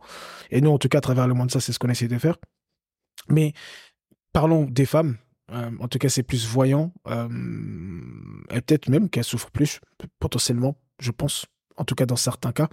Et 0.52 0.62
nous, 0.62 0.72
en 0.72 0.78
tout 0.78 0.90
cas, 0.90 1.00
à 1.00 1.02
travers 1.02 1.28
le 1.28 1.34
monde, 1.34 1.52
ça, 1.52 1.60
c'est 1.60 1.74
ce 1.74 1.80
qu'on 1.80 1.90
essaie 1.90 2.08
de 2.08 2.18
faire. 2.18 2.38
Mais 3.30 3.54
parlons 4.32 4.66
des 4.66 4.86
femmes. 4.86 5.18
Euh, 5.52 5.72
en 5.80 5.88
tout 5.88 6.00
cas, 6.00 6.10
c'est 6.10 6.24
plus 6.24 6.48
voyant. 6.48 6.94
Euh, 7.08 7.30
et 8.52 8.62
peut-être 8.62 8.90
même 8.90 9.10
qu'elle 9.10 9.24
souffre 9.24 9.52
plus, 9.52 9.80
potentiellement, 10.20 10.76
je 11.00 11.12
pense. 11.12 11.46
En 11.78 11.86
tout 11.86 11.96
cas, 11.96 12.06
dans 12.06 12.16
certains 12.16 12.52
cas. 12.52 12.70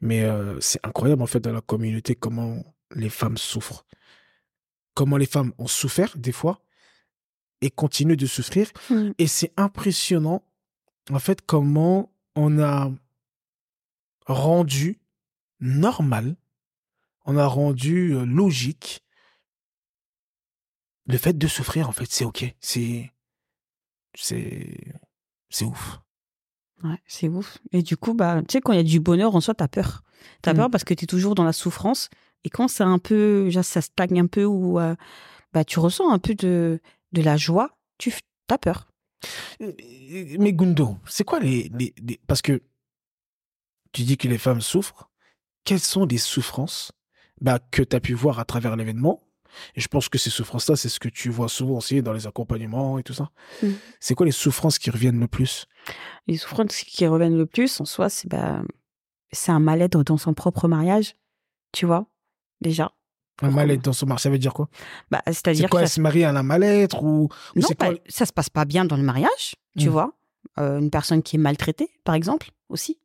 Mais 0.00 0.24
euh, 0.24 0.60
c'est 0.60 0.84
incroyable, 0.84 1.22
en 1.22 1.26
fait, 1.26 1.40
dans 1.40 1.52
la 1.52 1.60
communauté, 1.60 2.14
comment 2.14 2.62
les 2.94 3.08
femmes 3.08 3.36
souffrent. 3.36 3.84
Comment 4.94 5.16
les 5.16 5.26
femmes 5.26 5.52
ont 5.58 5.66
souffert, 5.66 6.16
des 6.16 6.32
fois, 6.32 6.60
et 7.60 7.70
continuent 7.70 8.16
de 8.16 8.26
souffrir. 8.26 8.68
Mm. 8.90 9.10
Et 9.18 9.26
c'est 9.26 9.52
impressionnant, 9.56 10.42
en 11.10 11.18
fait, 11.18 11.44
comment 11.44 12.12
on 12.36 12.60
a 12.60 12.90
rendu 14.26 15.00
normal, 15.60 16.36
on 17.24 17.36
a 17.36 17.46
rendu 17.46 18.14
euh, 18.14 18.24
logique 18.24 19.00
le 21.06 21.16
fait 21.18 21.36
de 21.36 21.46
souffrir, 21.46 21.88
en 21.88 21.92
fait, 21.92 22.06
c'est 22.10 22.24
ok. 22.24 22.54
C'est, 22.60 23.10
c'est, 24.14 24.76
c'est 25.48 25.64
ouf. 25.64 26.00
Ouais, 26.84 26.98
c'est 27.06 27.28
ouf. 27.28 27.58
Et 27.72 27.82
du 27.82 27.96
coup, 27.96 28.14
bah, 28.14 28.40
tu 28.42 28.52
sais, 28.52 28.60
quand 28.60 28.72
il 28.72 28.76
y 28.76 28.80
a 28.80 28.84
du 28.84 29.00
bonheur 29.00 29.34
en 29.34 29.40
soi, 29.40 29.54
t'as 29.54 29.68
peur. 29.68 30.02
T'as 30.42 30.52
Mm. 30.52 30.56
peur 30.56 30.70
parce 30.70 30.84
que 30.84 30.94
t'es 30.94 31.06
toujours 31.06 31.34
dans 31.34 31.44
la 31.44 31.52
souffrance. 31.52 32.08
Et 32.44 32.50
quand 32.50 32.68
c'est 32.68 32.84
un 32.84 32.98
peu, 32.98 33.48
genre, 33.50 33.64
ça 33.64 33.80
stagne 33.80 34.20
un 34.20 34.26
peu 34.26 34.44
ou 34.44 34.78
euh, 34.78 34.94
bah, 35.52 35.64
tu 35.64 35.78
ressens 35.80 36.10
un 36.12 36.18
peu 36.18 36.34
de, 36.34 36.80
de 37.12 37.22
la 37.22 37.36
joie, 37.36 37.76
tu 37.98 38.12
t'as 38.46 38.58
peur. 38.58 38.90
Euh, 39.60 39.72
Mais 40.38 40.52
Gundo, 40.52 40.98
c'est 41.06 41.24
quoi 41.24 41.40
les, 41.40 41.70
les, 41.74 41.94
les- 42.02 42.20
Parce 42.26 42.42
que 42.42 42.62
tu 43.92 44.02
dis 44.02 44.16
que 44.18 44.28
les 44.28 44.38
femmes 44.38 44.60
souffrent. 44.60 45.10
Quelles 45.68 45.80
sont 45.80 46.06
les 46.06 46.18
souffrances 46.18 46.92
bah, 47.40 47.58
que 47.70 47.82
tu 47.82 47.94
as 47.94 48.00
pu 48.00 48.14
voir 48.14 48.38
à 48.38 48.44
travers 48.44 48.74
l'événement? 48.76 49.22
Et 49.74 49.80
je 49.80 49.88
pense 49.88 50.08
que 50.08 50.18
ces 50.18 50.30
souffrances-là, 50.30 50.76
c'est 50.76 50.88
ce 50.88 51.00
que 51.00 51.08
tu 51.08 51.30
vois 51.30 51.48
souvent 51.48 51.78
aussi 51.78 52.02
dans 52.02 52.12
les 52.12 52.26
accompagnements 52.26 52.98
et 52.98 53.02
tout 53.02 53.14
ça. 53.14 53.30
Mm. 53.62 53.68
C'est 54.00 54.14
quoi 54.14 54.26
les 54.26 54.32
souffrances 54.32 54.78
qui 54.78 54.90
reviennent 54.90 55.20
le 55.20 55.28
plus? 55.28 55.66
Les 56.26 56.36
souffrances 56.36 56.82
qui 56.82 57.06
reviennent 57.06 57.36
le 57.36 57.46
plus 57.46 57.80
en 57.80 57.84
soi, 57.84 58.08
c'est 58.08 58.28
bah, 58.28 58.62
c'est 59.32 59.52
un 59.52 59.58
mal-être 59.60 60.02
dans 60.04 60.16
son 60.16 60.34
propre 60.34 60.68
mariage, 60.68 61.16
tu 61.72 61.86
vois, 61.86 62.06
déjà. 62.60 62.92
Un 63.42 63.50
mal-être 63.50 63.82
dans 63.82 63.92
son 63.92 64.06
mariage, 64.06 64.22
ça 64.22 64.30
veut 64.30 64.38
dire 64.38 64.52
quoi? 64.54 64.68
Bah, 65.10 65.22
C'est 65.26 65.34
C'est-à-dire 65.34 65.70
quoi 65.70 65.80
que 65.80 65.84
Elle 65.84 65.88
ça, 65.88 65.94
se 65.96 66.00
marie, 66.00 66.24
a 66.24 66.30
un 66.30 66.42
mal-être 66.42 67.02
ou, 67.02 67.28
ou 67.56 67.60
non, 67.60 67.68
bah, 67.78 67.90
quoi? 67.90 67.94
ça 68.08 68.26
se 68.26 68.32
passe 68.32 68.50
pas 68.50 68.64
bien 68.64 68.84
dans 68.84 68.96
le 68.96 69.02
mariage, 69.02 69.54
tu 69.78 69.88
Mm. 69.88 69.92
vois. 69.92 70.12
Euh, 70.58 70.78
une 70.78 70.90
personne 70.90 71.22
qui 71.22 71.36
est 71.36 71.38
maltraitée, 71.38 71.90
par 72.04 72.14
exemple, 72.14 72.50
aussi. 72.68 72.98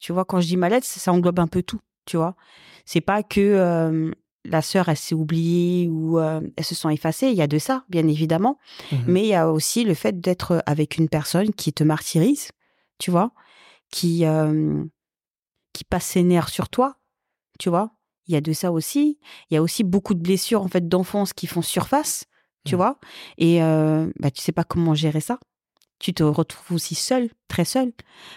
Tu 0.00 0.12
vois, 0.12 0.24
quand 0.24 0.40
je 0.40 0.46
dis 0.48 0.56
mal-être, 0.56 0.84
ça 0.84 1.12
englobe 1.12 1.38
un 1.38 1.46
peu 1.46 1.62
tout, 1.62 1.80
tu 2.06 2.16
vois? 2.16 2.36
C'est 2.84 3.00
pas 3.00 3.22
que 3.22 3.40
euh, 3.40 4.10
la 4.44 4.60
sœur, 4.62 4.88
elle 4.88 4.96
s'est 4.96 5.14
oubliée 5.14 5.88
ou 5.88 6.18
euh, 6.18 6.40
elle 6.56 6.64
se 6.64 6.74
sent 6.74 6.92
effacée. 6.92 7.28
Il 7.28 7.34
y 7.36 7.42
a 7.42 7.46
de 7.46 7.58
ça, 7.58 7.84
bien 7.88 8.06
évidemment. 8.08 8.58
Mhm. 8.92 9.04
Mais 9.06 9.22
il 9.22 9.28
y 9.28 9.34
a 9.34 9.50
aussi 9.50 9.84
le 9.84 9.94
fait 9.94 10.20
d'être 10.20 10.62
avec 10.66 10.98
une 10.98 11.08
personne 11.08 11.52
qui 11.52 11.72
te 11.72 11.82
martyrise, 11.84 12.50
tu 12.98 13.10
vois, 13.10 13.32
qui, 13.90 14.26
euh, 14.26 14.84
qui 15.72 15.84
passe 15.84 16.04
ses 16.06 16.22
nerfs 16.22 16.48
sur 16.50 16.68
toi, 16.68 16.96
tu 17.58 17.68
vois? 17.70 17.90
Il 18.26 18.34
y 18.34 18.36
a 18.36 18.40
de 18.40 18.52
ça 18.52 18.72
aussi. 18.72 19.18
Il 19.50 19.54
y 19.54 19.56
a 19.56 19.62
aussi 19.62 19.84
beaucoup 19.84 20.14
de 20.14 20.20
blessures, 20.20 20.62
en 20.62 20.68
fait, 20.68 20.88
d'enfance 20.88 21.32
qui 21.32 21.46
font 21.46 21.62
surface, 21.62 22.24
tu 22.64 22.74
Mhm. 22.74 22.76
vois? 22.78 22.98
Et 23.38 23.60
bah, 23.60 24.30
tu 24.30 24.40
sais 24.40 24.52
pas 24.52 24.64
comment 24.64 24.94
gérer 24.94 25.20
ça. 25.20 25.38
Tu 26.04 26.12
te 26.12 26.22
retrouves 26.22 26.76
aussi 26.76 26.94
seul, 26.94 27.30
très 27.48 27.64
seul. 27.64 27.90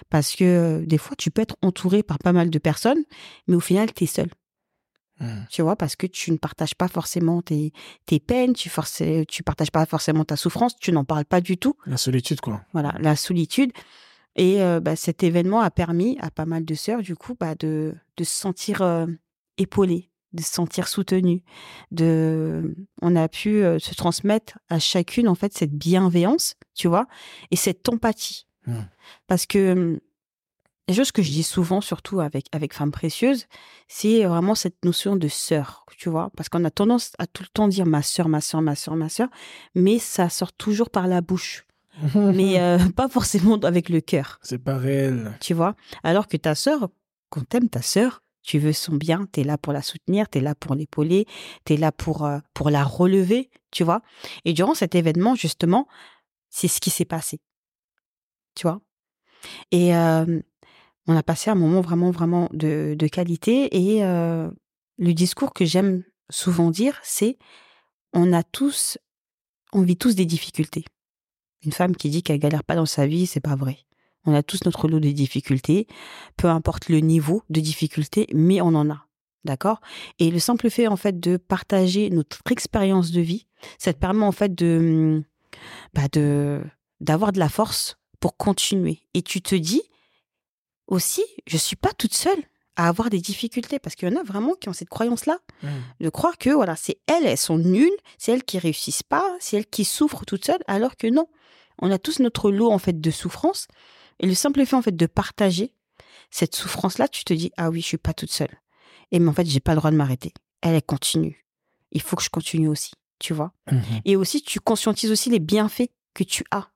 Parce 0.09 0.37
que 0.37 0.45
euh, 0.45 0.85
des 0.85 0.97
fois, 0.97 1.17
tu 1.17 1.31
peux 1.31 1.41
être 1.41 1.57
entouré 1.61 2.01
par 2.01 2.17
pas 2.17 2.31
mal 2.31 2.49
de 2.49 2.59
personnes, 2.59 3.03
mais 3.47 3.57
au 3.57 3.59
final, 3.59 3.93
tu 3.93 4.05
es 4.05 4.07
seul 4.07 4.29
Mhm. 5.19 5.47
tu 5.49 5.63
vois, 5.63 5.75
parce 5.75 5.95
que 5.95 6.05
tu 6.05 6.31
ne 6.31 6.37
partages 6.37 6.75
pas 6.75 6.87
forcément 6.87 7.41
tes, 7.41 7.73
tes 8.05 8.19
peines, 8.19 8.53
tu 8.53 8.69
forcé, 8.69 9.25
tu 9.27 9.41
partages 9.41 9.71
pas 9.71 9.85
forcément 9.85 10.23
ta 10.23 10.35
souffrance, 10.37 10.75
tu 10.79 10.91
n'en 10.91 11.03
parles 11.03 11.25
pas 11.25 11.41
du 11.41 11.57
tout. 11.57 11.75
La 11.87 11.97
solitude, 11.97 12.39
quoi. 12.39 12.61
Voilà, 12.71 12.93
la 12.99 13.15
solitude. 13.15 13.71
Et 14.35 14.61
euh, 14.61 14.79
bah, 14.79 14.95
cet 14.95 15.23
événement 15.23 15.59
a 15.59 15.71
permis 15.71 16.17
à 16.21 16.29
pas 16.31 16.45
mal 16.45 16.63
de 16.63 16.73
sœurs, 16.75 17.01
du 17.01 17.15
coup, 17.15 17.35
bah, 17.37 17.55
de, 17.55 17.95
de 18.15 18.23
se 18.23 18.31
sentir 18.33 18.81
euh, 18.81 19.07
épaulées, 19.57 20.09
de 20.33 20.41
se 20.41 20.51
sentir 20.51 20.87
soutenues. 20.87 21.43
De... 21.91 22.75
On 23.01 23.15
a 23.15 23.27
pu 23.27 23.63
euh, 23.63 23.79
se 23.79 23.93
transmettre 23.93 24.59
à 24.69 24.79
chacune, 24.79 25.27
en 25.27 25.35
fait, 25.35 25.53
cette 25.53 25.73
bienveillance, 25.73 26.55
tu 26.75 26.87
vois, 26.87 27.07
et 27.51 27.55
cette 27.55 27.87
empathie. 27.89 28.47
Mm. 28.65 28.81
Parce 29.27 29.45
que 29.45 29.71
hum, 29.71 29.99
la 30.87 30.93
chose 30.93 31.11
que 31.11 31.21
je 31.21 31.31
dis 31.31 31.43
souvent, 31.43 31.81
surtout 31.81 32.21
avec, 32.21 32.47
avec 32.53 32.73
Femmes 32.73 32.91
Précieuses, 32.91 33.47
c'est 33.89 34.23
vraiment 34.23 34.55
cette 34.55 34.85
notion 34.85 35.17
de 35.17 35.27
sœur, 35.27 35.85
tu 35.97 36.09
vois. 36.09 36.31
Parce 36.37 36.47
qu'on 36.47 36.63
a 36.63 36.71
tendance 36.71 37.11
à 37.19 37.27
tout 37.27 37.43
le 37.43 37.49
temps 37.49 37.67
dire 37.67 37.85
ma 37.85 38.01
sœur, 38.01 38.29
ma 38.29 38.39
sœur, 38.39 38.61
ma 38.61 38.75
sœur, 38.75 38.95
ma 38.95 39.09
sœur, 39.09 39.27
mais 39.75 39.99
ça 39.99 40.29
sort 40.29 40.53
toujours 40.53 40.89
par 40.89 41.07
la 41.07 41.19
bouche, 41.19 41.65
mais 42.15 42.61
euh, 42.61 42.77
pas 42.95 43.09
forcément 43.09 43.55
avec 43.55 43.89
le 43.89 43.99
cœur, 43.99 44.39
C'est 44.43 44.59
pas 44.59 44.77
réel. 44.77 45.33
tu 45.41 45.53
vois. 45.53 45.75
Alors 46.03 46.27
que 46.27 46.37
ta 46.37 46.55
sœur, 46.55 46.87
quand 47.29 47.45
t'aimes 47.47 47.69
ta 47.69 47.81
sœur, 47.81 48.21
tu 48.47 48.59
veux 48.59 48.71
son 48.71 48.95
bien, 48.95 49.27
t'es 49.29 49.43
là 49.43 49.57
pour 49.57 49.73
la 49.73 49.81
soutenir, 49.81 50.29
t'es 50.29 50.39
là 50.39 50.55
pour 50.55 50.73
l'épauler, 50.73 51.27
t'es 51.65 51.75
là 51.75 51.91
pour, 51.91 52.25
euh, 52.25 52.39
la 52.65 52.85
relever, 52.85 53.51
tu 53.71 53.83
vois. 53.83 54.01
Et 54.45 54.53
durant 54.53 54.73
cet 54.73 54.95
événement, 54.95 55.35
justement, 55.35 55.85
c'est 56.49 56.69
ce 56.69 56.79
qui 56.79 56.89
s'est 56.89 57.05
passé, 57.05 57.41
tu 58.55 58.63
vois. 58.63 58.79
Et 59.71 59.91
on 59.93 61.15
a 61.15 61.23
passé 61.23 61.49
un 61.49 61.55
moment 61.55 61.81
vraiment, 61.81 62.09
vraiment 62.09 62.49
de, 62.53 62.95
qualité. 63.11 63.77
Et 63.77 64.01
le 64.01 65.13
discours 65.13 65.53
que 65.53 65.65
j'aime 65.65 66.03
souvent 66.29 66.71
dire, 66.71 66.99
c'est 67.03 67.37
on 68.13 68.31
a 68.31 68.43
tous, 68.43 68.97
on 69.73 69.81
vit 69.81 69.97
tous 69.97 70.15
des 70.15 70.25
difficultés. 70.25 70.85
Une 71.63 71.73
femme 71.73 71.95
qui 71.95 72.09
dit 72.09 72.23
qu'elle 72.23 72.39
galère 72.39 72.63
pas 72.63 72.75
dans 72.75 72.85
sa 72.85 73.07
vie, 73.07 73.27
c'est 73.27 73.41
pas 73.41 73.55
vrai. 73.55 73.86
On 74.27 74.33
a 74.35 74.43
tous 74.43 74.59
notre 74.65 74.87
lot 74.87 74.99
de 74.99 75.09
difficultés, 75.11 75.87
peu 76.35 76.47
importe 76.49 76.89
le 76.89 76.99
niveau 76.99 77.41
de 77.49 77.59
difficulté, 77.61 78.27
mais 78.33 78.61
on 78.61 78.67
en 78.75 78.89
a. 78.91 79.05
D'accord? 79.45 79.79
Et 80.19 80.29
le 80.29 80.39
simple 80.39 80.69
fait, 80.69 80.87
en 80.87 80.97
fait, 80.97 81.19
de 81.19 81.37
partager 81.37 82.09
notre 82.09 82.39
expérience 82.51 83.11
de 83.11 83.21
vie, 83.21 83.47
ça 83.79 83.93
te 83.93 83.97
permet, 83.99 84.25
en 84.25 84.31
fait, 84.33 84.53
de, 84.53 85.23
bah, 85.93 86.07
de, 86.11 86.61
d'avoir 86.99 87.31
de 87.31 87.39
la 87.39 87.47
force 87.49 87.97
pour 88.19 88.35
continuer. 88.35 88.99
Et 89.13 89.21
tu 89.21 89.41
te 89.41 89.55
dis, 89.55 89.81
aussi, 90.87 91.23
je 91.45 91.57
suis 91.57 91.75
pas 91.75 91.93
toute 91.93 92.13
seule 92.13 92.43
à 92.75 92.87
avoir 92.89 93.09
des 93.09 93.19
difficultés 93.19 93.79
parce 93.79 93.95
qu'il 93.95 94.07
y 94.07 94.11
en 94.11 94.19
a 94.19 94.23
vraiment 94.23 94.53
qui 94.53 94.69
ont 94.69 94.73
cette 94.73 94.89
croyance-là 94.89 95.39
Mhm. 95.63 95.69
de 96.01 96.09
croire 96.09 96.37
que 96.37 96.49
voilà, 96.51 96.75
c'est 96.75 96.99
elles, 97.07 97.25
elles 97.25 97.37
sont 97.37 97.57
nulles, 97.57 97.89
c'est 98.17 98.31
elles 98.33 98.43
qui 98.43 98.59
réussissent 98.59 99.03
pas, 99.03 99.35
c'est 99.39 99.57
elles 99.57 99.65
qui 99.65 99.83
souffrent 99.85 100.25
toutes 100.25 100.45
seules, 100.45 100.61
alors 100.67 100.95
que 100.95 101.07
non, 101.07 101.27
on 101.81 101.89
a 101.91 101.97
tous 101.97 102.19
notre 102.19 102.51
lot 102.51 102.71
en 102.71 102.77
fait 102.77 102.99
de 103.01 103.11
souffrance 103.11 103.67
et 104.19 104.27
le 104.27 104.33
simple 104.33 104.65
fait 104.65 104.75
en 104.75 104.81
fait 104.81 104.95
de 104.95 105.05
partager 105.05 105.73
cette 106.31 106.55
souffrance-là, 106.55 107.07
tu 107.07 107.23
te 107.23 107.33
dis 107.33 107.51
ah 107.57 107.69
oui, 107.69 107.81
je 107.81 107.85
suis 107.87 107.97
pas 107.97 108.13
toute 108.13 108.31
seule. 108.31 108.59
Et 109.11 109.19
mais 109.19 109.29
en 109.29 109.33
fait, 109.33 109.45
j'ai 109.45 109.59
pas 109.59 109.71
le 109.73 109.77
droit 109.77 109.91
de 109.91 109.95
m'arrêter. 109.95 110.33
Elle, 110.61 110.73
elle 110.75 110.81
continue. 110.83 111.45
Il 111.91 112.01
faut 112.01 112.15
que 112.17 112.23
je 112.23 112.29
continue 112.29 112.67
aussi, 112.67 112.91
tu 113.19 113.33
vois. 113.33 113.53
Mhm. 113.71 113.81
Et 114.05 114.15
aussi, 114.17 114.41
tu 114.41 114.59
conscientises 114.59 115.11
aussi 115.11 115.29
les 115.29 115.39
bienfaits 115.39 115.89
que 116.13 116.23
tu 116.23 116.43
as. 116.51 116.67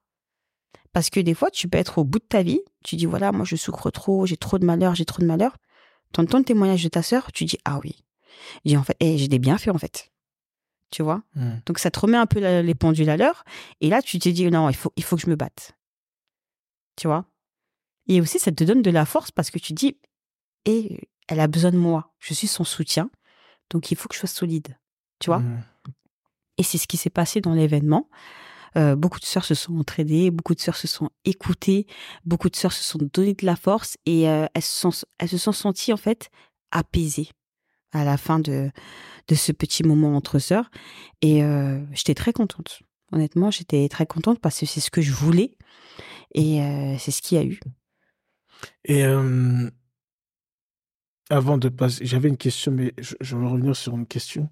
Parce 0.93 1.09
que 1.09 1.19
des 1.19 1.33
fois, 1.33 1.49
tu 1.51 1.67
peux 1.67 1.77
être 1.77 1.97
au 1.97 2.03
bout 2.03 2.19
de 2.19 2.23
ta 2.25 2.43
vie, 2.43 2.61
tu 2.83 2.95
dis, 2.95 3.05
voilà, 3.05 3.31
moi 3.31 3.45
je 3.45 3.55
souffre 3.55 3.89
trop, 3.91 4.25
j'ai 4.25 4.37
trop 4.37 4.57
de 4.59 4.65
malheur, 4.65 4.95
j'ai 4.95 5.05
trop 5.05 5.21
de 5.21 5.27
malheur. 5.27 5.57
Tu 6.13 6.19
entends 6.21 6.37
le 6.37 6.43
témoignage 6.43 6.83
de 6.83 6.89
ta 6.89 7.01
sœur, 7.03 7.31
tu 7.31 7.45
dis, 7.45 7.57
ah 7.65 7.79
oui. 7.83 8.03
J'ai 8.65 8.77
en 8.77 8.83
fait, 8.83 8.95
eh, 8.99 9.17
j'ai 9.17 9.27
des 9.27 9.39
bienfaits 9.39 9.69
en 9.69 9.77
fait. 9.77 10.11
Tu 10.91 11.03
vois? 11.03 11.23
Mhm. 11.35 11.61
Donc 11.65 11.79
ça 11.79 11.91
te 11.91 11.99
remet 11.99 12.17
un 12.17 12.25
peu 12.25 12.39
la- 12.39 12.61
les 12.61 12.75
pendules 12.75 13.09
à 13.09 13.15
l'heure. 13.17 13.43
Et 13.79 13.89
là, 13.89 14.01
tu 14.01 14.19
te 14.19 14.27
dis, 14.29 14.49
non, 14.51 14.69
il 14.69 14.75
faut, 14.75 14.91
il 14.97 15.03
faut 15.03 15.15
que 15.15 15.21
je 15.21 15.29
me 15.29 15.35
batte. 15.35 15.73
Tu 16.97 17.07
vois? 17.07 17.25
Et 18.07 18.21
aussi, 18.21 18.39
ça 18.39 18.51
te 18.51 18.63
donne 18.63 18.81
de 18.81 18.91
la 18.91 19.05
force 19.05 19.31
parce 19.31 19.51
que 19.51 19.59
tu 19.59 19.73
dis, 19.73 19.97
et 20.65 21.09
elle 21.27 21.39
a 21.39 21.47
besoin 21.47 21.71
de 21.71 21.77
moi, 21.77 22.13
je 22.19 22.33
suis 22.33 22.47
son 22.47 22.63
soutien, 22.63 23.09
donc 23.69 23.91
il 23.91 23.97
faut 23.97 24.07
que 24.07 24.15
je 24.15 24.19
sois 24.19 24.29
solide. 24.29 24.77
Tu 25.19 25.27
vois? 25.27 25.39
Mhm. 25.39 25.61
et 26.57 26.63
c'est 26.63 26.79
ce 26.79 26.87
qui 26.87 26.97
s'est 26.97 27.11
passé 27.11 27.41
dans 27.41 27.53
l'événement. 27.53 28.09
Euh, 28.77 28.95
beaucoup 28.95 29.19
de 29.19 29.25
sœurs 29.25 29.45
se 29.45 29.53
sont 29.53 29.77
entraidées, 29.77 30.31
beaucoup 30.31 30.55
de 30.55 30.59
sœurs 30.59 30.77
se 30.77 30.87
sont 30.87 31.09
écoutées, 31.25 31.85
beaucoup 32.25 32.49
de 32.49 32.55
sœurs 32.55 32.73
se 32.73 32.83
sont 32.83 32.99
données 33.13 33.33
de 33.33 33.45
la 33.45 33.55
force 33.55 33.97
et 34.05 34.29
euh, 34.29 34.47
elles, 34.53 34.61
se 34.63 34.89
sont, 34.89 35.05
elles 35.19 35.29
se 35.29 35.37
sont 35.37 35.51
senties 35.51 35.93
en 35.93 35.97
fait 35.97 36.29
apaisées 36.71 37.29
à 37.91 38.05
la 38.05 38.17
fin 38.17 38.39
de, 38.39 38.71
de 39.27 39.35
ce 39.35 39.51
petit 39.51 39.83
moment 39.83 40.15
entre 40.15 40.39
sœurs. 40.39 40.71
Et 41.21 41.43
euh, 41.43 41.79
j'étais 41.91 42.15
très 42.15 42.33
contente. 42.33 42.79
Honnêtement, 43.11 43.51
j'étais 43.51 43.87
très 43.89 44.05
contente 44.05 44.39
parce 44.39 44.59
que 44.59 44.65
c'est 44.65 44.79
ce 44.79 44.89
que 44.89 45.01
je 45.01 45.11
voulais 45.11 45.57
et 46.33 46.61
c'est 46.97 47.11
ce 47.11 47.21
qu'il 47.21 47.37
y 47.37 47.41
a 47.41 47.43
eu. 47.43 47.59
Et 48.85 49.03
avant 51.29 51.57
de 51.57 51.69
passer, 51.69 52.05
j'avais 52.05 52.29
une 52.29 52.37
question, 52.37 52.71
mais 52.71 52.93
je, 52.99 53.15
je 53.21 53.37
vais 53.37 53.47
revenir 53.47 53.75
sur 53.75 53.95
une 53.95 54.07
question. 54.07 54.49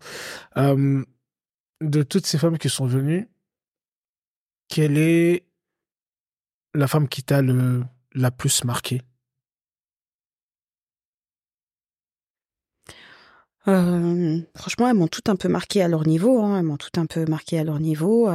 De 1.82 2.04
toutes 2.04 2.26
ces 2.26 2.38
femmes 2.38 2.58
qui 2.58 2.70
sont 2.70 2.88
venues, 2.88 3.30
quelle 4.68 4.98
est 4.98 5.46
la 6.74 6.88
femme 6.88 7.08
qui 7.08 7.24
t'a 7.24 7.42
le 7.42 7.84
la 8.14 8.32
plus 8.32 8.64
marqué 8.64 9.02
Euh, 13.68 14.40
franchement, 14.56 14.88
elles 14.88 14.96
m'ont 14.96 15.08
toutes 15.08 15.30
un 15.30 15.36
peu 15.36 15.48
marqué 15.48 15.82
à 15.82 15.88
leur 15.88 16.08
niveau. 16.08 16.42
hein. 16.42 16.58
Elles 16.58 16.66
m'ont 16.66 16.78
toutes 16.78 16.98
un 16.98 17.06
peu 17.06 17.26
marqué 17.26 17.60
à 17.60 17.64
leur 17.64 17.80
niveau. 17.80 18.28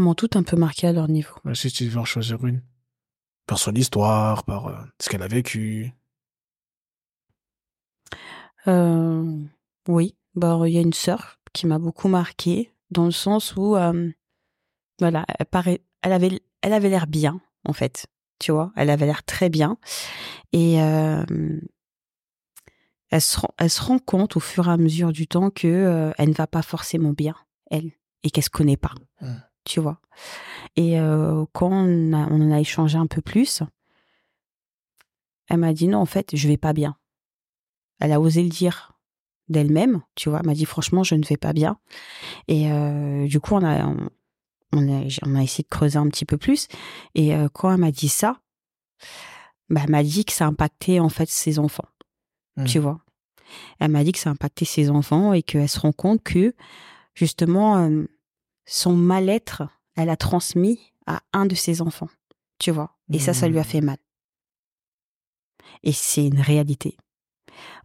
M'ont 0.00 0.14
toutes 0.14 0.36
un 0.36 0.42
peu 0.42 0.56
marqué 0.56 0.86
à 0.86 0.92
leur 0.92 1.08
niveau. 1.08 1.34
Si 1.54 1.70
tu 1.70 1.84
devais 1.84 1.98
en 1.98 2.04
choisir 2.04 2.44
une. 2.44 2.62
Par 3.46 3.58
son 3.58 3.74
histoire, 3.74 4.44
par 4.44 4.68
euh, 4.68 4.76
ce 5.00 5.08
qu'elle 5.08 5.22
a 5.22 5.28
vécu. 5.28 5.92
Euh, 8.68 9.38
oui, 9.88 10.14
bah 10.34 10.60
il 10.66 10.72
y 10.72 10.78
a 10.78 10.82
une 10.82 10.92
sœur 10.92 11.40
qui 11.52 11.66
m'a 11.66 11.78
beaucoup 11.78 12.08
marquée 12.08 12.72
dans 12.90 13.04
le 13.04 13.10
sens 13.10 13.56
où 13.56 13.74
euh, 13.76 14.10
voilà, 15.00 15.24
elle 15.38 15.46
paraît, 15.46 15.82
elle 16.02 16.12
avait, 16.12 16.40
elle 16.60 16.72
avait 16.72 16.88
l'air 16.88 17.08
bien 17.08 17.40
en 17.64 17.72
fait, 17.72 18.06
tu 18.38 18.52
vois, 18.52 18.72
elle 18.76 18.90
avait 18.90 19.06
l'air 19.06 19.24
très 19.24 19.48
bien 19.48 19.78
et 20.52 20.74
elle 20.74 21.26
se 23.18 23.40
rend, 23.40 23.52
elle 23.58 23.70
se 23.70 23.82
rend 23.82 23.98
compte 23.98 24.36
au 24.36 24.40
fur 24.40 24.68
et 24.68 24.70
à 24.70 24.76
mesure 24.76 25.12
du 25.12 25.26
temps 25.26 25.50
que 25.50 26.12
elle 26.16 26.28
ne 26.28 26.34
va 26.34 26.46
pas 26.46 26.62
forcément 26.62 27.12
bien 27.12 27.34
elle 27.68 27.90
et 28.22 28.30
qu'elle 28.30 28.44
se 28.44 28.50
connaît 28.50 28.76
pas, 28.76 28.94
Mm. 29.22 29.36
Tu 29.64 29.80
vois. 29.80 30.00
Et 30.76 30.98
euh, 31.00 31.44
quand 31.52 31.70
on, 31.70 32.12
a- 32.12 32.28
on 32.30 32.40
en 32.40 32.52
a 32.52 32.60
échangé 32.60 32.98
un 32.98 33.06
peu 33.06 33.20
plus, 33.22 33.62
elle 35.48 35.58
m'a 35.58 35.72
dit 35.72 35.88
non 35.88 35.98
en 35.98 36.06
fait 36.06 36.34
je 36.36 36.48
vais 36.48 36.56
pas 36.56 36.72
bien. 36.72 36.96
Elle 38.00 38.12
a 38.12 38.20
osé 38.20 38.42
le 38.42 38.48
dire 38.48 38.92
d'elle-même, 39.48 40.02
tu 40.14 40.28
vois. 40.28 40.40
Elle 40.40 40.46
m'a 40.46 40.54
dit 40.54 40.64
franchement, 40.64 41.04
je 41.04 41.14
ne 41.14 41.24
vais 41.24 41.36
pas 41.36 41.52
bien. 41.52 41.78
Et 42.48 42.72
euh, 42.72 43.26
du 43.28 43.38
coup, 43.38 43.54
on 43.54 43.62
a, 43.62 43.86
on, 43.86 44.08
on 44.72 44.88
a, 45.02 45.04
on 45.24 45.34
a 45.36 45.42
essayé 45.42 45.62
de 45.62 45.68
creuser 45.68 45.98
un 45.98 46.08
petit 46.08 46.24
peu 46.24 46.36
plus. 46.36 46.66
Et 47.14 47.34
euh, 47.34 47.48
quand 47.52 47.70
elle 47.70 47.78
m'a 47.78 47.92
dit 47.92 48.08
ça, 48.08 48.40
bah, 49.68 49.82
elle 49.84 49.90
m'a 49.90 50.02
dit 50.02 50.24
que 50.24 50.32
ça 50.32 50.46
impactait 50.46 50.98
en 51.00 51.08
fait 51.10 51.28
ses 51.28 51.58
enfants, 51.58 51.88
tu 52.64 52.78
vois. 52.78 53.00
Elle 53.78 53.90
m'a 53.90 54.02
dit 54.02 54.12
que 54.12 54.18
ça 54.18 54.30
impactait 54.30 54.64
ses 54.64 54.90
enfants 54.90 55.32
et 55.32 55.42
qu'elle 55.42 55.68
se 55.68 55.78
rend 55.78 55.92
compte 55.92 56.22
que 56.22 56.54
justement 57.14 57.88
son 58.66 58.94
mal-être, 58.94 59.62
elle 59.96 60.08
a 60.10 60.16
transmis 60.16 60.92
à 61.06 61.20
un 61.32 61.46
de 61.46 61.54
ses 61.54 61.82
enfants, 61.82 62.08
tu 62.58 62.70
vois. 62.70 62.96
Et 63.12 63.18
ça, 63.18 63.34
ça 63.34 63.48
lui 63.48 63.58
a 63.58 63.62
Mm. 63.62 63.64
fait 63.64 63.80
mal. 63.80 63.98
Et 65.82 65.92
c'est 65.92 66.26
une 66.26 66.40
réalité. 66.40 66.96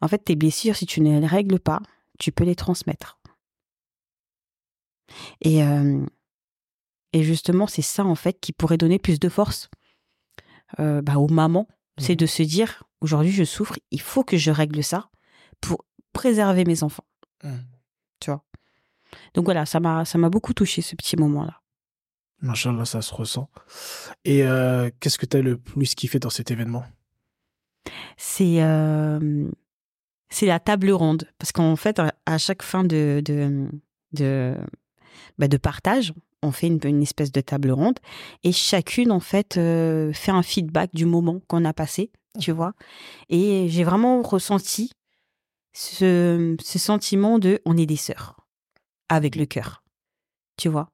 En 0.01 0.07
fait, 0.07 0.19
tes 0.19 0.35
blessures, 0.35 0.75
si 0.75 0.85
tu 0.85 1.01
ne 1.01 1.19
les 1.19 1.27
règles 1.27 1.59
pas, 1.59 1.81
tu 2.19 2.31
peux 2.31 2.43
les 2.43 2.55
transmettre. 2.55 3.19
Et, 5.41 5.63
euh, 5.63 6.05
et 7.13 7.23
justement, 7.23 7.67
c'est 7.67 7.81
ça, 7.81 8.05
en 8.05 8.15
fait, 8.15 8.39
qui 8.39 8.53
pourrait 8.53 8.77
donner 8.77 8.99
plus 8.99 9.19
de 9.19 9.29
force 9.29 9.69
euh, 10.79 11.01
bah, 11.01 11.17
aux 11.17 11.27
mamans. 11.29 11.67
C'est 11.97 12.13
Mhm. 12.13 12.17
de 12.17 12.25
se 12.27 12.43
dire, 12.43 12.83
aujourd'hui, 13.01 13.31
je 13.31 13.43
souffre, 13.43 13.79
il 13.91 14.01
faut 14.01 14.23
que 14.23 14.37
je 14.37 14.51
règle 14.51 14.83
ça 14.83 15.09
pour 15.61 15.85
préserver 16.13 16.63
mes 16.65 16.83
enfants. 16.83 17.05
Mm. 17.43 17.55
Tu 18.19 18.29
vois? 18.29 18.43
Donc 19.33 19.45
voilà, 19.45 19.65
ça 19.65 19.79
m'a 19.79 20.05
ça 20.05 20.17
m'a 20.17 20.29
beaucoup 20.29 20.53
touché, 20.53 20.81
ce 20.81 20.95
petit 20.95 21.17
moment-là. 21.17 21.61
Machallah, 22.41 22.85
ça 22.85 23.01
se 23.01 23.13
ressent. 23.13 23.49
Et 24.23 24.43
euh, 24.43 24.89
qu'est-ce 24.99 25.17
que 25.17 25.25
tu 25.25 25.37
as 25.37 25.41
le 25.41 25.57
plus 25.57 25.95
kiffé 25.95 26.19
dans 26.19 26.29
cet 26.29 26.51
événement? 26.51 26.83
C'est 28.17 28.61
euh, 28.61 29.49
c'est 30.29 30.45
la 30.45 30.59
table 30.59 30.91
ronde. 30.91 31.27
Parce 31.39 31.51
qu'en 31.51 31.75
fait 31.75 31.99
à- 31.99 32.37
chaque 32.37 32.61
fin 32.63 32.83
de 32.83 33.21
de 33.25 33.67
de, 34.13 34.55
bah, 35.37 35.47
de 35.47 35.57
partage 35.57 36.13
on 36.43 36.51
fait 36.51 36.67
une, 36.67 36.79
une 36.83 37.01
espèce 37.01 37.31
de 37.31 37.41
table 37.41 37.71
ronde. 37.71 37.97
Et 38.43 38.51
chacune 38.51 39.11
en 39.11 39.19
fait 39.19 39.57
euh, 39.57 40.13
fait 40.13 40.31
un 40.31 40.43
feedback 40.43 40.91
du 40.93 41.05
moment 41.05 41.39
qu'on 41.47 41.65
a 41.65 41.73
passé 41.73 42.11
tu 42.39 42.51
vois. 42.51 42.73
Et 43.29 43.67
j'ai 43.69 43.83
vraiment 43.83 44.21
ressenti 44.21 44.91
ce, 45.73 46.55
ce 46.63 46.77
sentiment 46.79 47.39
de 47.39 47.59
on 47.65 47.77
est 47.77 47.87
des 47.87 47.95
sœurs 47.97 48.35
avec 49.09 49.35
le 49.35 49.45
cœur. 49.45 49.83
Tu 50.57 50.69
vois? 50.69 50.89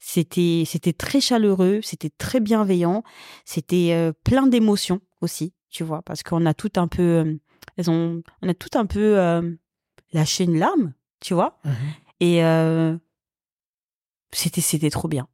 C'était 0.00 0.64
c'était 0.66 0.92
très 0.92 1.20
chaleureux 1.20 1.80
c'était 1.82 2.10
très 2.10 2.40
bienveillant 2.40 3.02
c'était 3.44 3.92
euh, 3.92 4.12
plein 4.22 4.46
d'émotions 4.46 5.00
aussi 5.22 5.54
tu 5.70 5.82
vois? 5.82 6.02
Parce 6.02 6.22
qu'on 6.22 6.46
a 6.46 6.54
tout 6.54 6.72
un 6.76 6.88
peu 6.88 7.02
euh, 7.02 7.34
elles 7.76 7.90
ont 7.90 8.22
on 8.42 8.48
a 8.48 8.54
tout 8.54 8.78
un 8.78 8.86
peu 8.86 9.18
euh, 9.18 9.56
lâché 10.12 10.44
une 10.44 10.58
larme 10.58 10.92
tu 11.20 11.34
vois? 11.34 11.60
Et 12.20 12.44
euh, 12.44 12.96
c'était 14.32 14.60
c'était 14.60 14.90
trop 14.90 15.08
bien. 15.08 15.28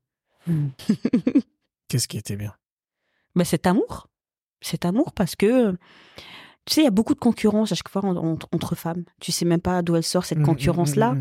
Qu'est-ce 1.88 2.08
qui 2.08 2.16
était 2.18 2.36
bien? 2.36 2.54
Bah, 3.34 3.44
cet 3.44 3.66
amour. 3.66 4.08
Cet 4.60 4.84
amour 4.84 5.12
parce 5.12 5.36
que 5.36 5.76
tu 6.66 6.74
sais 6.74 6.80
il 6.80 6.84
y 6.84 6.88
a 6.88 6.90
beaucoup 6.90 7.14
de 7.14 7.18
concurrence 7.20 7.72
à 7.72 7.74
chaque 7.74 7.88
fois 7.88 8.04
en- 8.04 8.16
en- 8.16 8.38
entre 8.52 8.74
femmes. 8.74 9.04
Tu 9.20 9.32
sais 9.32 9.44
même 9.44 9.60
pas 9.60 9.82
d'où 9.82 9.96
elle 9.96 10.02
sort 10.02 10.24
cette 10.24 10.38
Mm, 10.38 10.42
mm, 10.42 10.46
concurrence 10.46 10.96
là 10.96 11.12
mm, 11.14 11.20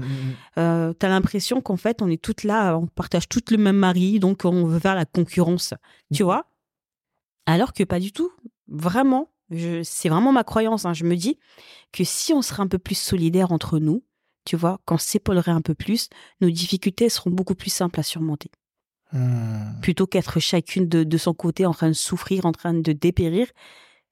euh, 0.58 0.94
t'as 0.94 1.10
l'impression 1.10 1.62
qu'en 1.62 1.76
fait 1.78 2.02
on 2.02 2.10
est 2.10 2.22
toutes 2.22 2.44
là 2.44 2.78
on 2.78 2.88
partage 2.88 3.28
toutes 3.28 3.52
le 3.52 3.58
même 3.58 3.76
mari 3.78 4.20
donc 4.20 4.46
on 4.46 4.66
veut 4.66 4.80
faire 4.80 4.96
la 4.96 5.06
concurrence. 5.06 5.74
Tu 6.14 6.24
vois? 6.24 6.46
Alors 7.46 7.74
que 7.74 7.84
pas 7.84 8.00
du 8.00 8.12
tout. 8.12 8.32
Vraiment 8.68 9.30
c'est 9.84 10.10
vraiment 10.10 10.32
ma 10.32 10.44
croyance 10.44 10.86
hein, 10.86 10.94
je 10.94 11.04
me 11.04 11.16
dis 11.16 11.38
que 11.92 12.04
si 12.04 12.34
on 12.34 12.42
serait 12.42 12.64
un 12.64 12.68
peu 12.68 12.80
plus 12.80 12.98
solidaires 12.98 13.52
entre 13.52 13.78
nous 13.78 14.04
tu 14.46 14.56
vois 14.56 14.80
qu'on 14.86 14.98
s'épaulerait 14.98 15.52
un 15.52 15.62
peu 15.62 15.76
plus 15.76 16.10
nos 16.42 16.50
difficultés 16.50 17.08
seront 17.10 17.30
beaucoup 17.30 17.54
plus 17.54 17.70
simples 17.70 18.00
à 18.00 18.04
surmonter. 18.04 18.50
Plutôt 19.82 20.08
qu'être 20.08 20.40
chacune 20.40 20.88
de, 20.88 21.04
de 21.04 21.18
son 21.18 21.34
côté 21.36 21.66
en 21.68 21.74
train 21.74 21.90
de 21.90 21.94
souffrir 21.94 22.46
en 22.48 22.52
train 22.52 22.74
de 22.74 22.92
dépérir 22.94 23.48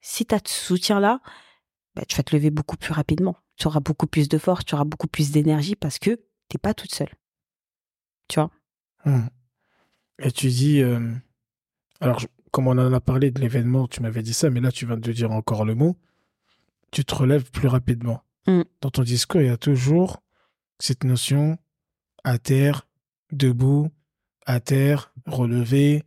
si 0.02 0.26
tu 0.26 0.34
as 0.34 0.40
ce 0.44 0.52
soutien 0.66 1.00
là 1.00 1.20
bah, 1.94 2.02
tu 2.06 2.16
vas 2.16 2.22
te 2.22 2.36
lever 2.36 2.50
beaucoup 2.50 2.76
plus 2.76 2.92
rapidement 2.92 3.36
tu 3.56 3.66
auras 3.66 3.80
beaucoup 3.80 4.06
plus 4.06 4.28
de 4.28 4.36
force 4.36 4.64
tu 4.66 4.74
auras 4.74 4.84
beaucoup 4.84 5.08
plus 5.08 5.30
d'énergie 5.30 5.76
parce 5.76 5.98
que 5.98 6.20
t'es 6.48 6.58
pas 6.58 6.74
toute 6.74 6.94
seule 6.94 7.14
tu 8.28 8.40
vois? 8.40 8.50
Mm. 9.04 9.28
Et 10.20 10.30
tu 10.32 10.48
dis, 10.48 10.80
euh, 10.80 11.10
alors 12.00 12.18
je- 12.20 12.28
comme 12.50 12.68
on 12.68 12.72
en 12.78 12.92
a 12.92 13.00
parlé 13.00 13.30
de 13.30 13.40
l'événement, 13.40 13.88
tu 13.88 14.00
m'avais 14.02 14.22
dit 14.22 14.34
ça, 14.34 14.50
mais 14.50 14.60
là 14.60 14.70
tu 14.70 14.86
viens 14.86 14.96
de 14.96 15.12
dire 15.12 15.30
encore 15.32 15.64
le 15.64 15.74
mot, 15.74 15.96
tu 16.90 17.04
te 17.04 17.14
relèves 17.14 17.50
plus 17.50 17.68
rapidement. 17.68 18.22
Mm. 18.46 18.62
Dans 18.80 18.90
ton 18.90 19.02
discours, 19.02 19.40
il 19.40 19.48
y 19.48 19.50
a 19.50 19.56
toujours 19.56 20.22
cette 20.78 21.04
notion 21.04 21.58
à 22.24 22.38
terre, 22.38 22.86
debout, 23.32 23.90
à 24.46 24.60
terre, 24.60 25.12
relevé, 25.26 26.04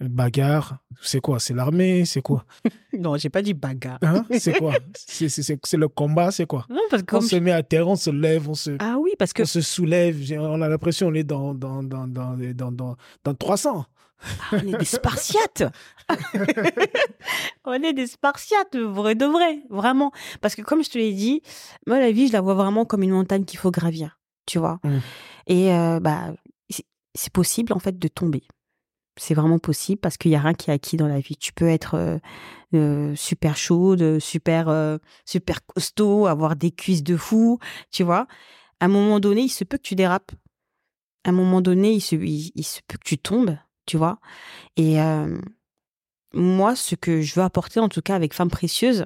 bagarre. 0.00 0.78
C'est 1.02 1.20
quoi? 1.20 1.40
C'est 1.40 1.54
l'armée? 1.54 2.04
C'est 2.04 2.22
quoi? 2.22 2.44
Non, 2.98 3.16
j'ai 3.16 3.30
pas 3.30 3.40
dit 3.40 3.54
bagarre. 3.54 3.98
Hein? 4.02 4.24
C'est 4.38 4.58
quoi? 4.58 4.72
C'est- 4.94 5.76
le 5.76 5.88
combat 5.88 6.30
C'est 6.30 6.46
quoi? 6.46 6.66
Non, 6.68 6.80
parce 6.90 7.02
que 7.02 7.16
On 7.16 7.20
se 7.20 7.36
met 7.36 7.52
à 7.52 7.62
terre, 7.62 7.88
on 7.88 7.96
se 7.96 8.10
lève, 8.10 8.48
on 8.48 8.54
se, 8.54 8.76
Ah 8.78 8.96
oui, 8.98 9.12
parce 9.18 9.32
que 9.32 9.42
on 9.42 9.46
se 9.46 9.60
soulève. 9.60 10.16
On 10.38 10.60
a 10.60 10.68
l'impression 10.68 11.08
qu'on 11.08 11.14
est 11.14 11.24
dans, 11.24 11.54
dans, 11.54 11.82
dans, 11.82 12.06
dans, 12.06 12.36
dans, 12.36 12.72
dans, 12.72 12.96
dans 13.24 13.34
300. 13.34 13.86
Ah, 14.22 14.56
on 14.56 14.68
est 14.68 14.76
des 14.76 14.84
Spartiates. 14.84 15.62
on 17.64 17.72
est 17.72 17.92
des 17.94 18.06
Spartiates, 18.06 18.76
vrai 18.76 19.14
de 19.14 19.24
vrai, 19.24 19.60
vraiment. 19.70 20.12
Parce 20.40 20.54
que 20.54 20.62
comme 20.62 20.84
je 20.84 20.90
te 20.90 20.98
l'ai 20.98 21.12
dit, 21.12 21.42
moi 21.86 21.98
la 21.98 22.12
vie, 22.12 22.28
je 22.28 22.32
la 22.32 22.40
vois 22.40 22.54
vraiment 22.54 22.84
comme 22.84 23.02
une 23.02 23.12
montagne 23.12 23.44
qu'il 23.44 23.58
faut 23.58 23.70
gravir, 23.70 24.18
tu 24.46 24.58
vois. 24.58 24.78
Mm. 24.84 24.98
Et 25.46 25.72
euh, 25.72 26.00
bah, 26.00 26.34
c'est 27.14 27.32
possible 27.32 27.72
en 27.72 27.78
fait 27.78 27.98
de 27.98 28.08
tomber. 28.08 28.42
C'est 29.20 29.34
vraiment 29.34 29.58
possible 29.58 30.00
parce 30.00 30.16
qu'il 30.16 30.30
y 30.30 30.34
a 30.34 30.40
rien 30.40 30.54
qui 30.54 30.70
est 30.70 30.72
acquis 30.72 30.96
dans 30.96 31.06
la 31.06 31.20
vie. 31.20 31.36
Tu 31.36 31.52
peux 31.52 31.68
être 31.68 31.94
euh, 31.94 32.16
euh, 32.72 33.14
super 33.14 33.54
chaude, 33.54 34.18
super 34.18 34.70
euh, 34.70 34.96
super 35.26 35.66
costaud, 35.66 36.24
avoir 36.24 36.56
des 36.56 36.70
cuisses 36.70 37.02
de 37.02 37.18
fou, 37.18 37.58
tu 37.90 38.02
vois. 38.02 38.26
À 38.80 38.86
un 38.86 38.88
moment 38.88 39.20
donné, 39.20 39.42
il 39.42 39.50
se 39.50 39.64
peut 39.64 39.76
que 39.76 39.82
tu 39.82 39.94
dérapes. 39.94 40.32
À 41.24 41.28
un 41.28 41.32
moment 41.32 41.60
donné, 41.60 41.92
il 41.92 42.00
se, 42.00 42.16
il, 42.16 42.64
se 42.64 42.80
peut 42.88 42.96
que 42.96 43.04
tu 43.04 43.18
tombes, 43.18 43.58
tu 43.84 43.98
vois. 43.98 44.20
Et 44.78 44.96
moi, 46.32 46.74
ce 46.74 46.94
que 46.94 47.20
je 47.20 47.34
veux 47.34 47.42
apporter, 47.42 47.78
en 47.78 47.90
tout 47.90 48.00
cas 48.00 48.14
avec 48.14 48.32
Femme 48.32 48.48
Précieuse, 48.48 49.04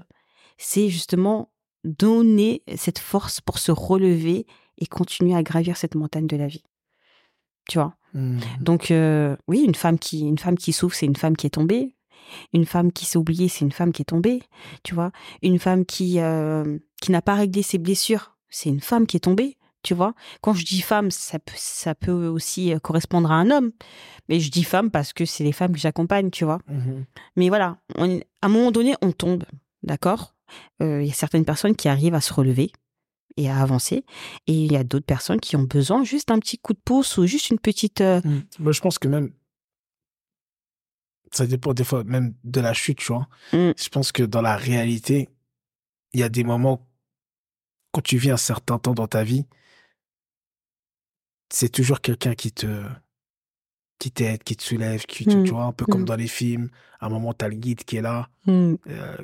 c'est 0.59 0.91
justement 0.91 1.51
donner 1.83 2.63
cette 2.77 3.01
force 3.01 3.41
pour 3.41 3.59
se 3.59 3.73
relever 3.73 4.47
et 4.79 4.87
continuer 4.87 5.35
à 5.35 5.43
gravir 5.43 5.77
cette 5.77 5.97
montagne 5.97 6.29
de 6.29 6.37
la 6.37 6.47
vie. 6.47 6.63
Tu 7.69 7.79
vois 7.79 7.97
Mm. 8.15 8.39
Donc, 8.61 8.91
euh, 8.91 9.37
oui, 9.49 9.63
une 9.67 9.75
femme, 9.75 9.99
qui, 9.99 10.21
une 10.21 10.39
femme 10.39 10.57
qui 10.57 10.73
souffre, 10.73 10.97
c'est 10.97 11.07
une 11.07 11.17
femme 11.17 11.37
qui 11.37 11.47
est 11.47 11.51
tombée. 11.51 11.95
Une 12.53 12.65
femme 12.65 12.91
qui 12.93 13.05
s'est 13.05 13.19
oubliée, 13.19 13.49
c'est 13.49 13.65
une 13.65 13.73
femme 13.73 13.93
qui 13.93 14.03
est 14.03 14.07
tombée. 14.07 14.43
Tu 14.83 14.95
vois 14.95 15.13
Une 15.43 15.59
femme 15.59 15.85
qui, 15.85 16.21
euh, 16.21 16.79
qui 17.03 17.11
n'a 17.13 17.21
pas 17.23 17.35
réglé 17.35 17.63
ses 17.63 17.79
blessures, 17.79 18.37
c'est 18.49 18.71
une 18.71 18.81
femme 18.81 19.07
qui 19.07 19.17
est 19.17 19.21
tombée. 19.21 19.57
Tu 19.83 19.93
vois 19.93 20.15
Quand 20.41 20.55
je 20.55 20.65
dis 20.65 20.81
femme, 20.81 21.11
ça 21.11 21.39
peut, 21.39 21.53
ça 21.57 21.95
peut 21.95 22.27
aussi 22.29 22.73
euh, 22.73 22.79
correspondre 22.79 23.31
à 23.31 23.35
un 23.35 23.51
homme. 23.51 23.71
Mais 24.31 24.41
je 24.41 24.51
dis 24.51 24.65
femme 24.65 24.91
parce 24.91 25.13
que 25.13 25.27
c'est 25.27 25.45
les 25.45 25.53
femmes 25.53 25.73
que 25.73 25.79
j'accompagne, 25.79 26.31
tu 26.31 26.45
vois 26.47 26.59
Mhm. 26.69 27.05
mais 27.37 27.49
voilà, 27.51 27.77
on- 27.99 28.19
à 28.19 28.47
un 28.47 28.49
moment 28.49 28.71
donné, 28.71 28.95
on 29.03 29.13
tombe, 29.13 29.45
d'accord 29.83 30.35
Euh, 30.83 31.03
Il 31.03 31.09
y 31.09 31.11
a 31.11 31.15
certaines 31.15 31.45
personnes 31.45 31.75
qui 31.77 31.89
arrivent 31.89 32.15
à 32.15 32.21
se 32.21 32.33
relever 32.33 32.71
et 33.37 33.51
à 33.51 33.59
avancer, 33.61 34.05
et 34.47 34.53
il 34.53 34.73
y 34.73 34.77
a 34.77 34.85
d'autres 34.85 35.07
personnes 35.07 35.41
qui 35.41 35.57
ont 35.57 35.65
besoin 35.65 36.05
juste 36.05 36.29
d'un 36.29 36.39
petit 36.39 36.59
coup 36.59 36.73
de 36.73 36.79
pouce 36.85 37.17
ou 37.19 37.27
juste 37.27 37.51
une 37.51 37.59
petite... 37.59 38.01
euh, 38.01 38.21
Mm. 38.25 38.43
Moi, 38.61 38.73
je 38.73 38.81
pense 38.81 38.99
que 38.99 39.09
même. 39.09 39.33
Ça 41.33 41.47
dépend 41.47 41.75
des 41.75 41.83
fois 41.85 42.05
même 42.05 42.35
de 42.45 42.61
la 42.61 42.73
chute, 42.75 42.99
tu 42.99 43.13
vois. 43.13 43.27
Mm. 43.53 43.73
Je 43.77 43.89
pense 43.89 44.13
que 44.13 44.23
dans 44.23 44.41
la 44.43 44.57
réalité, 44.57 45.29
il 46.13 46.21
y 46.21 46.23
a 46.23 46.29
des 46.29 46.45
moments, 46.45 46.87
quand 47.93 48.03
tu 48.03 48.19
vis 48.19 48.31
un 48.31 48.37
certain 48.37 48.79
temps 48.79 48.95
dans 48.95 49.09
ta 49.09 49.25
vie, 49.25 49.45
c'est 51.51 51.69
toujours 51.71 52.01
quelqu'un 52.01 52.35
qui 52.35 52.53
te. 52.53 52.85
qui 54.01 54.11
t'aide, 54.11 54.43
qui 54.43 54.57
te 54.57 54.63
soulève, 54.63 55.07
qui, 55.07 55.25
tu, 55.25 55.37
Mm. 55.37 55.45
tu 55.45 55.51
vois, 55.53 55.65
un 55.65 55.73
peu 55.73 55.87
comme 55.87 56.03
Mm. 56.03 56.07
dans 56.07 56.17
les 56.17 56.27
films. 56.29 56.69
À 57.01 57.07
un 57.07 57.09
moment, 57.09 57.33
tu 57.33 57.45
as 57.45 57.49
le 57.49 57.55
guide 57.55 57.85
qui 57.85 57.97
est 57.97 58.03
là, 58.03 58.29
euh, 58.49 58.77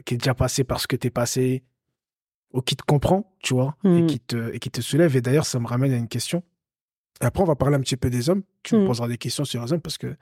qui 0.07 0.15
est 0.15 0.17
déjà 0.17 0.33
passé 0.33 0.63
par 0.65 0.81
ce 0.81 0.87
que 0.87 0.97
tu 0.97 1.09
es 1.09 1.11
passé, 1.11 1.65
ou 2.53 2.63
qui 2.63 2.77
te 2.77 2.83
comprend, 2.83 3.33
tu 3.41 3.55
vois, 3.55 3.77
et, 3.85 4.03
Mm. 4.03 4.07
qui 4.07 4.21
te, 4.21 4.53
et 4.53 4.59
qui 4.59 4.71
te 4.71 4.81
soulève. 4.81 5.15
Et 5.17 5.21
d'ailleurs, 5.21 5.47
ça 5.47 5.59
me 5.61 5.67
ramène 5.67 5.93
à 5.93 5.97
une 5.97 6.09
question. 6.09 6.43
Et 7.21 7.25
après, 7.25 7.43
on 7.43 7.47
va 7.47 7.55
parler 7.57 7.77
un 7.77 7.81
petit 7.81 7.97
peu 7.97 8.11
des 8.11 8.29
hommes. 8.31 8.43
Tu 8.63 8.75
me 8.77 8.83
Mm. 8.83 8.87
poseras 8.87 9.09
des 9.09 9.19
questions 9.19 9.45
sur 9.45 9.63
les 9.65 9.73
hommes 9.73 9.81
parce 9.81 9.99
que 9.99 10.17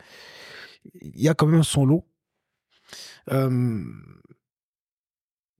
il 1.01 1.21
y 1.21 1.29
a 1.29 1.35
quand 1.35 1.47
même 1.47 1.63
son 1.65 1.85
lot. 1.87 2.07
Euh, 3.31 3.85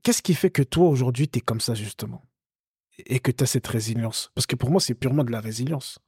Qu'est-ce 0.03 0.23
qui 0.23 0.35
fait 0.35 0.51
que 0.51 0.63
toi, 0.63 0.89
aujourd'hui, 0.89 1.29
tu 1.29 1.39
es 1.39 1.43
comme 1.43 1.61
ça, 1.61 1.75
justement? 1.75 2.23
Et 3.07 3.21
que 3.21 3.31
tu 3.31 3.45
as 3.45 3.47
cette 3.47 3.67
résilience? 3.67 4.31
Parce 4.35 4.47
que 4.47 4.57
pour 4.57 4.71
moi, 4.71 4.81
c'est 4.81 4.95
purement 4.95 5.23
de 5.25 5.31
la 5.33 5.41
résilience. 5.41 5.99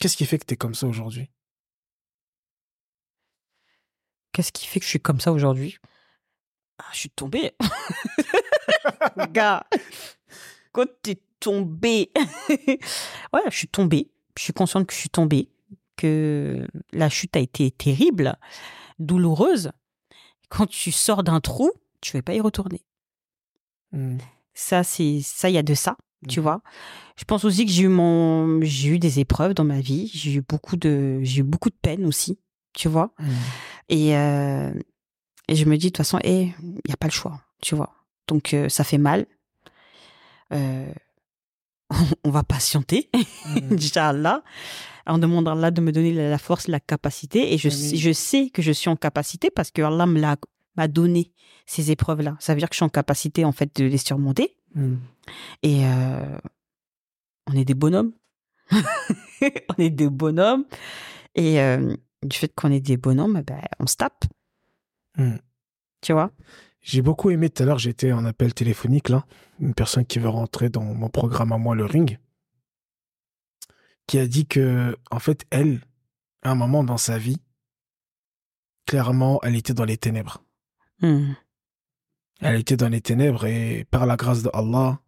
Qu'est-ce 0.00 0.16
qui 0.16 0.24
fait 0.26 0.38
que 0.38 0.46
tu 0.46 0.54
es 0.54 0.56
comme 0.56 0.74
ça 0.74 0.86
aujourd'hui? 0.86 1.30
Qu'est-ce 4.32 4.52
qui 4.52 4.66
fait 4.66 4.80
que 4.80 4.84
je 4.86 4.90
suis 4.90 5.00
comme 5.00 5.20
ça 5.20 5.32
aujourd'hui? 5.32 5.78
Ah, 6.78 6.84
Je 6.92 6.98
suis 7.00 7.10
tombée. 7.10 7.52
Gars, 9.32 9.66
quand 10.72 10.86
t'es 11.02 11.18
tombée. 11.40 12.10
ouais, 12.48 13.40
je 13.50 13.56
suis 13.56 13.68
tombée. 13.68 14.10
Je 14.36 14.42
suis 14.44 14.52
consciente 14.52 14.86
que 14.86 14.94
je 14.94 14.98
suis 14.98 15.08
tombée. 15.10 15.48
Que 15.96 16.66
la 16.92 17.08
chute 17.08 17.36
a 17.36 17.40
été 17.40 17.70
terrible, 17.70 18.36
douloureuse. 18.98 19.70
Quand 20.48 20.66
tu 20.66 20.90
sors 20.92 21.22
d'un 21.22 21.40
trou, 21.40 21.70
tu 22.00 22.16
ne 22.16 22.18
vas 22.18 22.22
pas 22.22 22.34
y 22.34 22.40
retourner. 22.40 22.82
Hmm. 23.92 24.18
Ça, 24.54 24.84
c'est 24.84 25.20
ça, 25.22 25.48
il 25.50 25.54
y 25.54 25.58
a 25.58 25.62
de 25.62 25.74
ça, 25.74 25.96
tu 26.28 26.40
Mhm. 26.40 26.42
vois. 26.44 26.62
Je 27.16 27.24
pense 27.24 27.44
aussi 27.44 27.64
que 27.66 27.70
j'ai 27.72 27.84
eu 27.84 27.88
mon, 27.88 28.60
j'ai 28.62 28.88
eu 28.90 28.98
des 28.98 29.20
épreuves 29.20 29.54
dans 29.54 29.64
ma 29.64 29.80
vie. 29.80 30.10
J'ai 30.12 30.34
eu 30.34 30.42
beaucoup 30.42 30.76
de, 30.76 31.20
j'ai 31.22 31.40
eu 31.40 31.44
beaucoup 31.44 31.68
de 31.70 31.76
peine 31.80 32.06
aussi, 32.06 32.38
tu 32.74 32.88
vois. 32.88 33.12
Hmm. 33.18 33.30
Et, 33.90 34.16
euh, 34.16 34.72
et 35.48 35.54
je 35.54 35.64
me 35.66 35.76
dis, 35.76 35.86
de 35.86 35.90
toute 35.90 35.98
façon, 35.98 36.18
il 36.24 36.46
n'y 36.86 36.92
a 36.92 36.96
pas 36.96 37.06
le 37.06 37.12
choix, 37.12 37.40
tu 37.60 37.74
vois. 37.74 37.94
Donc, 38.28 38.54
euh, 38.54 38.68
ça 38.68 38.84
fait 38.84 38.98
mal. 38.98 39.26
Euh, 40.52 40.92
on 42.24 42.30
va 42.30 42.42
patienter, 42.42 43.10
Hmm. 43.44 43.72
Inch'Allah. 43.74 44.42
On 45.06 45.18
demande 45.18 45.48
à 45.48 45.52
Allah 45.52 45.70
de 45.72 45.80
me 45.80 45.90
donner 45.90 46.12
la 46.12 46.38
force, 46.38 46.68
la 46.68 46.78
capacité. 46.78 47.52
Et 47.52 47.58
je, 47.58 47.68
sais- 47.68 47.96
je 47.96 48.12
sais 48.12 48.50
que 48.50 48.62
je 48.62 48.70
suis 48.70 48.88
en 48.88 48.94
capacité 48.96 49.50
parce 49.50 49.70
que 49.72 49.82
Allah 49.82 50.06
me 50.06 50.20
l'a 50.20 50.36
m'a 50.76 50.88
donné 50.88 51.32
ces 51.66 51.90
épreuves-là. 51.90 52.36
Ça 52.40 52.54
veut 52.54 52.58
dire 52.60 52.68
que 52.68 52.74
je 52.74 52.78
suis 52.78 52.84
en 52.84 52.88
capacité, 52.88 53.44
en 53.44 53.52
fait, 53.52 53.74
de 53.76 53.84
les 53.84 53.98
surmonter. 53.98 54.56
Hmm. 54.74 54.96
Et 55.62 55.84
euh, 55.86 56.38
on 57.48 57.54
est 57.54 57.64
des 57.64 57.74
bonhommes. 57.74 58.12
on 58.70 59.74
est 59.78 59.90
des 59.90 60.08
bonhommes. 60.08 60.64
Et 61.34 61.60
euh, 61.60 61.94
du 62.22 62.36
fait 62.36 62.54
qu'on 62.54 62.70
est 62.72 62.80
des 62.80 62.96
bonhommes, 62.96 63.42
ben, 63.42 63.60
on 63.80 63.86
se 63.86 63.96
tape. 63.96 64.24
Hmm. 65.18 65.36
Tu 66.00 66.12
vois? 66.12 66.30
J'ai 66.82 67.00
beaucoup 67.00 67.30
aimé 67.30 67.48
tout 67.48 67.62
à 67.62 67.66
l'heure, 67.66 67.78
j'étais 67.78 68.12
en 68.12 68.24
appel 68.24 68.52
téléphonique 68.54 69.08
là, 69.08 69.24
une 69.60 69.72
personne 69.74 70.04
qui 70.04 70.18
veut 70.18 70.28
rentrer 70.28 70.68
dans 70.68 70.82
mon 70.82 71.08
programme 71.08 71.52
à 71.52 71.58
moi, 71.58 71.74
le 71.76 71.84
ring, 71.84 72.18
qui 74.06 74.18
a 74.18 74.26
dit 74.26 74.46
que, 74.46 74.96
en 75.10 75.20
fait, 75.20 75.44
elle, 75.50 75.80
à 76.42 76.50
un 76.50 76.54
moment 76.56 76.82
dans 76.82 76.96
sa 76.96 77.18
vie, 77.18 77.38
clairement, 78.86 79.38
elle 79.42 79.54
était 79.54 79.74
dans 79.74 79.84
les 79.84 79.96
ténèbres. 79.96 80.42
Hmm. 81.00 81.34
Elle 82.40 82.56
était 82.56 82.76
dans 82.76 82.88
les 82.88 83.00
ténèbres 83.00 83.46
et 83.46 83.86
par 83.90 84.04
la 84.06 84.16
grâce 84.16 84.42
de 84.42 84.50
Allah, 84.52 85.00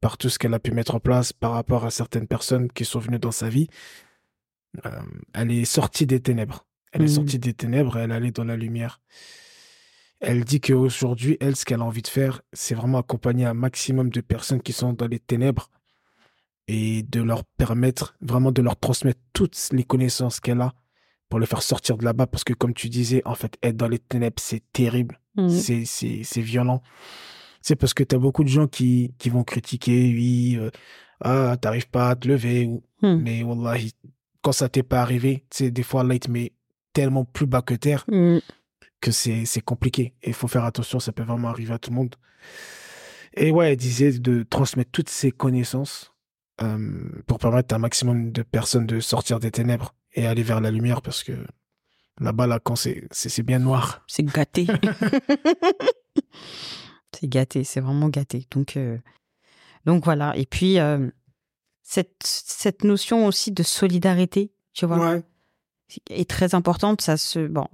par 0.00 0.18
tout 0.18 0.28
ce 0.28 0.38
qu'elle 0.38 0.54
a 0.54 0.60
pu 0.60 0.70
mettre 0.70 0.94
en 0.94 1.00
place 1.00 1.32
par 1.32 1.52
rapport 1.52 1.84
à 1.84 1.90
certaines 1.90 2.28
personnes 2.28 2.70
qui 2.70 2.84
sont 2.84 3.00
venues 3.00 3.18
dans 3.18 3.32
sa 3.32 3.48
vie, 3.48 3.66
euh, 4.84 5.02
elle 5.32 5.50
est 5.50 5.64
sortie 5.64 6.06
des 6.06 6.20
ténèbres. 6.20 6.64
Elle 6.92 7.02
est 7.02 7.06
Mhm. 7.06 7.14
sortie 7.14 7.38
des 7.40 7.54
ténèbres 7.54 7.98
et 7.98 8.02
elle 8.02 8.12
allait 8.12 8.30
dans 8.30 8.44
la 8.44 8.56
lumière. 8.56 9.00
Elle 10.20 10.44
dit 10.44 10.60
qu'aujourd'hui, 10.60 11.36
elle, 11.40 11.56
ce 11.56 11.64
qu'elle 11.64 11.80
a 11.80 11.84
envie 11.84 12.02
de 12.02 12.08
faire, 12.08 12.40
c'est 12.52 12.74
vraiment 12.74 12.98
accompagner 12.98 13.44
un 13.44 13.54
maximum 13.54 14.10
de 14.10 14.20
personnes 14.20 14.62
qui 14.62 14.72
sont 14.72 14.92
dans 14.92 15.06
les 15.06 15.18
ténèbres 15.18 15.70
et 16.68 17.02
de 17.02 17.22
leur 17.22 17.44
permettre, 17.44 18.16
vraiment 18.20 18.50
de 18.50 18.62
leur 18.62 18.76
transmettre 18.78 19.20
toutes 19.32 19.56
les 19.72 19.84
connaissances 19.84 20.40
qu'elle 20.40 20.60
a 20.60 20.72
pour 21.28 21.38
les 21.38 21.46
faire 21.46 21.62
sortir 21.62 21.96
de 21.98 22.04
là-bas. 22.04 22.26
Parce 22.26 22.44
que 22.44 22.54
comme 22.54 22.74
tu 22.74 22.88
disais, 22.88 23.22
en 23.24 23.34
fait, 23.34 23.56
être 23.62 23.76
dans 23.76 23.88
les 23.88 23.98
ténèbres, 23.98 24.40
c'est 24.40 24.62
terrible. 24.72 25.20
Hmm. 25.36 25.48
C'est, 25.48 25.84
c'est, 25.84 26.22
c'est 26.24 26.40
violent. 26.40 26.82
C'est 27.60 27.76
parce 27.76 27.94
que 27.94 28.02
tu 28.02 28.14
as 28.14 28.18
beaucoup 28.18 28.44
de 28.44 28.48
gens 28.48 28.68
qui, 28.68 29.14
qui 29.18 29.28
vont 29.28 29.44
critiquer, 29.44 30.12
oui, 30.14 30.56
euh, 30.58 30.70
ah, 31.20 31.56
t'arrives 31.60 31.88
pas 31.90 32.10
à 32.10 32.16
te 32.16 32.26
lever. 32.26 32.66
Ou... 32.66 32.82
Hmm. 33.02 33.16
Mais 33.16 33.42
wallahi, 33.42 33.92
quand 34.40 34.52
ça 34.52 34.68
t'est 34.68 34.82
pas 34.82 35.02
arrivé, 35.02 35.44
tu 35.50 35.64
sais, 35.64 35.70
des 35.70 35.82
fois, 35.82 36.00
Allah, 36.02 36.14
il 36.14 36.20
te 36.20 36.30
met 36.30 36.52
tellement 36.92 37.24
plus 37.24 37.46
bas 37.46 37.62
que 37.62 37.74
terre 37.74 38.04
Hmm. 38.08 38.38
Que 39.00 39.10
c'est, 39.10 39.44
compliqué. 39.64 40.14
Et 40.22 40.28
il 40.28 40.34
faut 40.34 40.48
faire 40.48 40.64
attention, 40.64 41.00
ça 41.00 41.12
peut 41.12 41.22
vraiment 41.22 41.48
arriver 41.48 41.74
à 41.74 41.78
tout 41.78 41.90
le 41.90 41.96
monde. 41.96 42.14
Et 43.34 43.50
ouais, 43.50 43.72
elle 43.72 43.76
disait 43.76 44.18
de 44.18 44.42
transmettre 44.42 44.90
toutes 44.90 45.10
ces 45.10 45.30
connaissances 45.30 46.14
euh, 46.62 47.22
pour 47.26 47.38
permettre 47.38 47.74
à 47.74 47.76
un 47.76 47.80
maximum 47.80 48.32
de 48.32 48.42
personnes 48.42 48.86
de 48.86 49.00
sortir 49.00 49.40
des 49.40 49.50
ténèbres 49.50 49.94
et 50.14 50.26
aller 50.26 50.42
vers 50.42 50.60
la 50.60 50.70
lumière 50.70 51.02
parce 51.02 51.22
que 51.22 51.32
là-bas, 52.20 52.46
là, 52.46 52.58
quand 52.58 52.76
c'est, 52.76 53.42
bien 53.42 53.58
noir. 53.58 54.02
C'est 54.06 54.24
gâté. 54.24 54.66
c'est 57.12 57.28
gâté, 57.28 57.64
c'est 57.64 57.80
vraiment 57.80 58.08
gâté. 58.08 58.46
Donc, 58.50 58.76
euh, 58.76 58.98
donc 59.84 60.04
voilà. 60.04 60.36
Et 60.36 60.46
puis, 60.46 60.78
euh, 60.78 61.10
cette, 61.82 62.22
cette 62.22 62.84
notion 62.84 63.26
aussi 63.26 63.52
de 63.52 63.62
solidarité, 63.62 64.52
tu 64.72 64.86
vois, 64.86 64.98
Ouais. 64.98 65.22
est 66.10 66.28
très 66.28 66.54
importante. 66.54 67.02
Ça 67.02 67.16
se, 67.16 67.46
bon, 67.46 67.66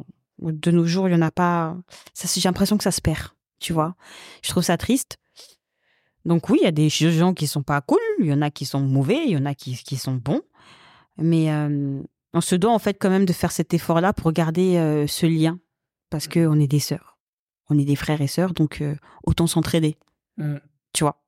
de 0.50 0.70
nos 0.70 0.86
jours, 0.86 1.08
il 1.08 1.12
y 1.12 1.14
en 1.14 1.22
a 1.22 1.30
pas. 1.30 1.76
Ça, 2.14 2.28
j'ai 2.34 2.48
l'impression 2.48 2.76
que 2.76 2.84
ça 2.84 2.90
se 2.90 3.00
perd, 3.00 3.28
tu 3.60 3.72
vois. 3.72 3.94
Je 4.42 4.50
trouve 4.50 4.62
ça 4.62 4.76
triste. 4.76 5.18
Donc 6.24 6.48
oui, 6.48 6.58
il 6.60 6.64
y 6.64 6.68
a 6.68 6.72
des 6.72 6.88
gens 6.88 7.34
qui 7.34 7.46
sont 7.46 7.62
pas 7.62 7.80
cool, 7.80 7.98
il 8.20 8.26
y 8.26 8.32
en 8.32 8.42
a 8.42 8.50
qui 8.50 8.64
sont 8.64 8.80
mauvais, 8.80 9.24
il 9.26 9.32
y 9.32 9.36
en 9.36 9.44
a 9.44 9.54
qui, 9.54 9.74
qui 9.76 9.96
sont 9.96 10.14
bons. 10.14 10.42
Mais 11.18 11.52
euh, 11.52 12.00
on 12.32 12.40
se 12.40 12.54
doit 12.54 12.72
en 12.72 12.78
fait 12.78 12.94
quand 12.94 13.10
même 13.10 13.24
de 13.26 13.32
faire 13.32 13.52
cet 13.52 13.74
effort-là 13.74 14.12
pour 14.12 14.32
garder 14.32 14.76
euh, 14.76 15.06
ce 15.06 15.26
lien. 15.26 15.58
Parce 16.10 16.28
qu'on 16.28 16.60
est 16.60 16.68
des 16.68 16.80
sœurs. 16.80 17.18
On 17.68 17.78
est 17.78 17.84
des 17.84 17.96
frères 17.96 18.20
et 18.20 18.26
sœurs, 18.26 18.52
donc 18.52 18.80
euh, 18.82 18.94
autant 19.24 19.46
s'entraider, 19.46 19.96
Mm. 20.36 20.56
tu 20.92 21.04
vois? 21.04 21.22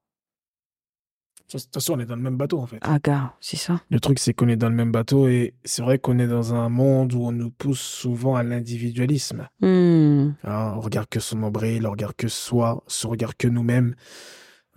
De 1.53 1.59
toute 1.59 1.73
façon, 1.75 1.93
on 1.95 2.01
est 2.01 2.07
dans 2.07 2.17
le 2.17 2.23
même 2.23 2.37
bateau, 2.37 2.59
en 2.59 2.67
fait. 2.67 2.79
Ah 2.81 2.99
gars, 3.03 3.35
c'est 3.41 3.57
ça. 3.59 3.81
Le 3.91 4.01
truc, 4.01 4.19
c'est 4.19 4.33
qu'on 4.33 4.49
est 4.49 4.57
dans 4.57 4.69
le 4.71 4.75
même 4.75 4.91
bateau 4.91 5.29
et 5.29 5.55
c'est 5.65 5.83
vrai 5.83 5.99
qu'on 5.99 6.19
est 6.19 6.27
dans 6.27 6.55
un 6.55 6.69
monde 6.69 7.13
où 7.13 7.23
on 7.23 7.33
nous 7.33 7.51
pousse 7.51 7.81
souvent 7.81 8.35
à 8.35 8.43
l'individualisme. 8.43 9.47
Hmm. 9.61 10.31
Hein, 10.43 10.73
on 10.77 10.81
regarde 10.81 11.09
que 11.09 11.21
son 11.21 11.37
nombril, 11.39 11.87
on 11.87 11.91
regarde 11.91 12.15
que 12.17 12.29
soi, 12.29 12.83
on 13.05 13.09
regarde 13.09 13.35
que 13.37 13.47
nous-mêmes. 13.47 13.95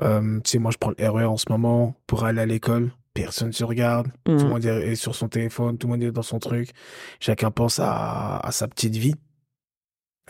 Euh, 0.01 0.39
tu 0.43 0.51
sais, 0.51 0.59
moi, 0.59 0.71
je 0.71 0.77
prends 0.77 0.91
le 0.97 1.09
RER 1.09 1.25
en 1.25 1.37
ce 1.37 1.45
moment 1.49 1.95
pour 2.05 2.25
aller 2.25 2.41
à 2.41 2.45
l'école. 2.45 2.91
Personne 3.13 3.47
ne 3.47 3.53
se 3.53 3.63
regarde. 3.63 4.09
Tout 4.25 4.33
le 4.33 4.43
Hmm. 4.43 4.47
monde 4.49 4.65
est 4.65 4.95
sur 4.95 5.15
son 5.15 5.29
téléphone, 5.29 5.77
tout 5.77 5.87
le 5.87 5.93
monde 5.93 6.03
est 6.03 6.11
dans 6.11 6.21
son 6.21 6.37
truc. 6.37 6.71
Chacun 7.19 7.49
pense 7.49 7.79
à, 7.79 8.37
à 8.37 8.51
sa 8.51 8.67
petite 8.67 8.95
vie. 8.97 9.15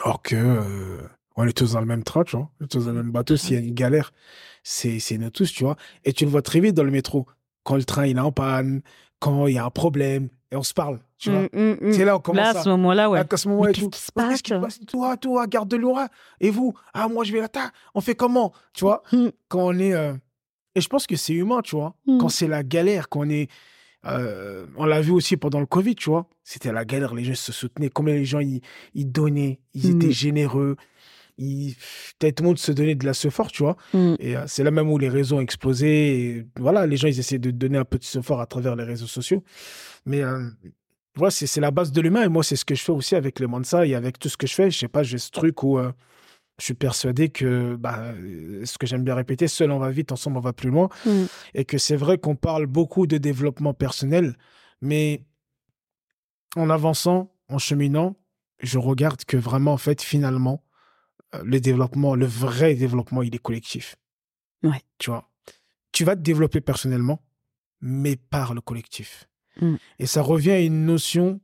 Alors 0.02 0.22
que 0.22 0.36
euh, 0.36 1.00
on 1.38 1.46
est 1.48 1.54
tous 1.58 1.74
dans 1.74 1.80
le 1.80 1.86
même 1.86 2.04
train, 2.04 2.24
tu 2.24 2.36
vois. 2.36 2.50
On 2.60 2.66
est 2.66 2.68
tous 2.68 2.86
dans 2.86 2.92
le 2.92 3.04
même 3.04 3.12
bateau. 3.12 3.38
S'il 3.38 3.54
y 3.54 3.58
a 3.58 3.62
une 3.62 3.74
galère, 3.74 4.12
c'est 4.64 5.00
c'est 5.00 5.18
nous 5.18 5.30
tous, 5.30 5.52
tu 5.54 5.64
vois. 5.64 5.78
Et 6.04 6.12
tu 6.14 6.26
le 6.26 6.32
vois 6.32 6.42
très 6.42 6.60
vite 6.60 6.74
dans 6.76 6.84
le 6.84 6.92
métro. 6.92 7.26
Quand 7.64 7.76
le 7.76 7.84
train 7.86 8.06
il 8.06 8.18
est 8.18 8.20
en 8.20 8.32
panne, 8.32 8.82
quand 9.20 9.48
il 9.48 9.56
y 9.56 9.58
a 9.58 9.66
un 9.66 9.70
problème, 9.70 10.30
et 10.52 10.56
on 10.56 10.64
se 10.64 10.74
parle, 10.74 11.00
tu 11.18 11.30
vois. 11.30 11.42
Hmm, 11.44 11.48
hmm, 11.54 11.78
hmm. 11.82 11.92
C'est 11.92 12.06
là 12.06 12.16
on 12.16 12.20
commence 12.20 12.38
Là, 12.44 12.50
à... 12.56 12.60
à 12.60 12.64
ce 12.64 12.70
moment-là, 12.70 13.10
ouais. 13.10 13.20
À 13.20 13.38
ce 13.38 13.48
moment 13.50 13.64
Mais 13.64 13.72
et 13.72 13.74
qu'est-ce 13.74 13.90
qui 13.90 14.00
se 14.02 14.12
passe, 14.12 14.80
Toi, 14.88 15.18
toi, 15.18 15.46
garde 15.48 15.70
de 15.70 15.76
Laura. 15.78 16.08
Et 16.40 16.50
vous? 16.50 16.74
Ah, 16.94 17.08
moi, 17.08 17.24
je 17.26 17.32
vais 17.34 17.42
là. 17.42 17.50
On 17.94 18.02
fait 18.02 18.16
comment? 18.16 18.54
Tu 18.74 18.86
vois? 18.86 19.04
Hmm. 19.12 19.28
Quand 19.50 19.60
on 19.68 19.78
est. 19.78 19.94
euh, 19.94 20.14
Et 20.76 20.82
je 20.82 20.88
pense 20.88 21.06
que 21.06 21.16
c'est 21.18 21.34
humain, 21.34 21.62
tu 21.62 21.76
vois. 21.76 21.96
Quand 22.20 22.30
c'est 22.30 22.48
la 22.48 22.64
galère, 22.64 23.10
quand 23.10 23.22
on 23.26 23.30
est. 23.30 23.50
euh, 24.06 24.66
On 24.78 24.86
l'a 24.86 25.02
vu 25.02 25.12
aussi 25.12 25.36
pendant 25.38 25.60
le 25.60 25.66
Covid, 25.66 25.96
tu 25.96 26.10
vois. 26.10 26.28
C'était 26.44 26.72
la 26.72 26.86
galère, 26.86 27.14
les 27.14 27.26
gens 27.26 27.36
se 27.36 27.52
soutenaient. 27.52 27.90
Combien 27.90 28.14
les 28.16 28.24
gens, 28.26 28.40
ils, 28.40 28.62
ils 28.94 29.12
donnaient, 29.12 29.60
ils 29.74 29.90
étaient 29.90 30.12
généreux. 30.14 30.78
Peut-être 31.38 32.36
tout 32.36 32.44
le 32.44 32.50
monde 32.50 32.58
se 32.58 32.72
donnait 32.72 32.96
de 32.96 33.06
la 33.06 33.14
fort, 33.14 33.52
tu 33.52 33.64
vois. 33.64 33.78
Hmm. 33.94 34.16
Et 34.20 34.36
euh, 34.36 34.44
c'est 34.48 34.64
là 34.64 34.72
même 34.72 34.90
où 34.90 34.98
les 34.98 35.10
réseaux 35.10 35.38
ont 35.38 35.42
explosé. 35.42 35.88
Et 35.88 36.46
voilà, 36.60 36.86
les 36.86 36.98
gens, 36.98 37.08
ils 37.08 37.20
essaient 37.20 37.40
de 37.40 37.52
donner 37.52 37.78
un 37.78 37.86
peu 37.86 38.00
de 38.00 38.22
fort 38.22 38.42
à 38.42 38.46
travers 38.46 38.76
les 38.76 38.84
réseaux 38.84 39.08
sociaux. 39.08 39.44
Mais 40.06 40.24
euh, 40.24 40.50
voilà, 41.16 41.32
c'est 41.32 41.62
la 41.62 41.72
base 41.72 41.92
de 41.92 42.02
l'humain. 42.02 42.24
Et 42.24 42.30
moi, 42.30 42.44
c'est 42.44 42.56
ce 42.56 42.66
que 42.66 42.76
je 42.76 42.84
fais 42.84 42.92
aussi 42.92 43.16
avec 43.16 43.40
les 43.40 43.48
Mansa 43.48 43.86
et 43.86 43.96
avec 43.96 44.20
tout 44.20 44.30
ce 44.30 44.38
que 44.38 44.48
je 44.48 44.54
fais. 44.54 44.72
Je 44.72 44.78
sais 44.78 44.88
pas, 44.88 45.04
j'ai 45.04 45.18
ce 45.18 45.32
truc 45.32 45.64
où 45.64 45.78
euh, 45.78 45.92
je 46.60 46.66
suis 46.66 46.74
persuadé 46.74 47.30
que, 47.30 47.76
bah, 47.76 48.14
euh, 48.16 48.66
ce 48.66 48.78
que 48.78 48.88
j'aime 48.88 49.04
bien 49.04 49.16
répéter, 49.16 49.48
seul 49.48 49.72
on 49.72 49.80
va 49.80 49.92
vite, 49.92 50.12
ensemble 50.12 50.38
on 50.38 50.42
va 50.42 50.54
plus 50.54 50.70
loin. 50.70 50.90
Hmm. 51.06 51.26
Et 51.54 51.66
que 51.66 51.78
c'est 51.78 51.96
vrai 51.96 52.18
qu'on 52.18 52.36
parle 52.36 52.66
beaucoup 52.66 53.08
de 53.08 53.18
développement 53.18 53.74
personnel, 53.74 54.38
mais 54.82 55.24
en 56.56 56.70
avançant, 56.70 57.32
en 57.50 57.58
cheminant, 57.58 58.16
je 58.60 58.80
regarde 58.80 59.24
que 59.26 59.38
vraiment, 59.38 59.74
en 59.74 59.78
fait, 59.78 60.02
finalement, 60.02 60.64
le 61.44 61.60
développement, 61.60 62.16
le 62.16 62.26
vrai 62.26 62.76
développement, 62.76 63.22
il 63.22 63.34
est 63.36 63.42
collectif. 63.42 63.96
Ouais. 64.64 64.82
Tu 64.98 65.10
vois, 65.10 65.30
tu 65.92 66.04
vas 66.04 66.16
te 66.16 66.22
développer 66.22 66.62
personnellement, 66.62 67.22
mais 67.82 68.16
par 68.16 68.54
le 68.54 68.62
collectif. 68.62 69.28
Mm. 69.62 69.76
Et 70.00 70.06
ça 70.06 70.22
revient 70.22 70.52
à 70.52 70.60
une 70.60 70.86
notion 70.86 71.40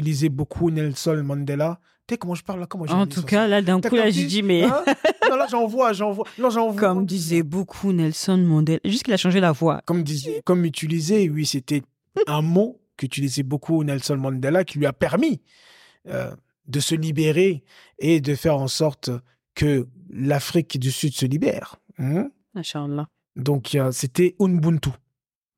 lisais 0.00 0.28
beaucoup 0.28 0.70
Nelson 0.70 1.22
Mandela. 1.24 1.80
Tu 2.06 2.14
sais 2.14 2.18
comment 2.18 2.34
je 2.34 2.44
parle 2.44 2.60
là? 2.60 2.66
Comment 2.66 2.84
En 2.84 3.06
tout 3.06 3.22
cas, 3.22 3.48
là, 3.48 3.62
d'un 3.62 3.80
coup, 3.80 3.94
là, 3.94 4.10
je 4.10 4.22
dis, 4.22 4.42
mais 4.42 4.64
Hein? 4.64 4.84
Non, 5.28 5.36
là, 5.36 5.46
j'en 5.50 5.66
vois, 5.66 5.92
j'en 5.92 6.12
vois. 6.12 6.26
Non, 6.38 6.50
j'en 6.50 6.70
vois. 6.70 6.80
comme 6.80 7.04
disait 7.04 7.42
beaucoup 7.42 7.92
Nelson 7.92 8.38
Mandela, 8.38 8.78
juste 8.84 9.02
qu'il 9.02 9.12
a 9.12 9.16
changé 9.16 9.40
la 9.40 9.52
voix. 9.52 9.82
Comme, 9.84 10.04
disait, 10.04 10.40
comme 10.44 10.64
utilisé, 10.64 11.28
oui, 11.28 11.44
c'était 11.44 11.82
un 12.28 12.42
mot 12.42 12.80
qu'utilisait 12.96 13.42
beaucoup 13.42 13.82
Nelson 13.82 14.16
Mandela 14.16 14.64
qui 14.64 14.78
lui 14.78 14.86
a 14.86 14.92
permis 14.92 15.42
euh, 16.08 16.34
de 16.68 16.80
se 16.80 16.94
libérer 16.94 17.62
et 17.98 18.20
de 18.20 18.34
faire 18.34 18.56
en 18.56 18.68
sorte 18.68 19.10
que 19.54 19.88
l'Afrique 20.10 20.78
du 20.78 20.90
Sud 20.90 21.12
se 21.14 21.26
libère. 21.26 21.76
Hein 21.98 22.30
Inch'Allah. 22.54 23.08
Donc, 23.36 23.76
c'était 23.92 24.34
Ubuntu. 24.40 24.90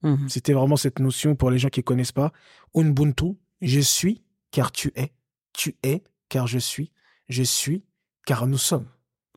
Mhm. 0.03 0.29
C'était 0.29 0.53
vraiment 0.53 0.77
cette 0.77 0.99
notion 1.01 1.35
pour 1.37 1.51
les 1.51 1.59
gens 1.59 1.69
qui 1.69 1.81
ne 1.81 1.85
connaissent 1.85 2.13
pas. 2.13 2.33
Ubuntu, 2.75 3.37
je 3.61 3.81
suis 3.81 4.23
car 4.51 4.71
tu 4.73 4.93
es. 4.97 5.13
Tu 5.53 5.77
es 5.83 6.03
car 6.29 6.47
je 6.47 6.59
suis. 6.59 6.93
Je 7.29 7.43
suis 7.43 7.85
car 8.27 8.47
nous 8.47 8.59
sommes. 8.59 8.87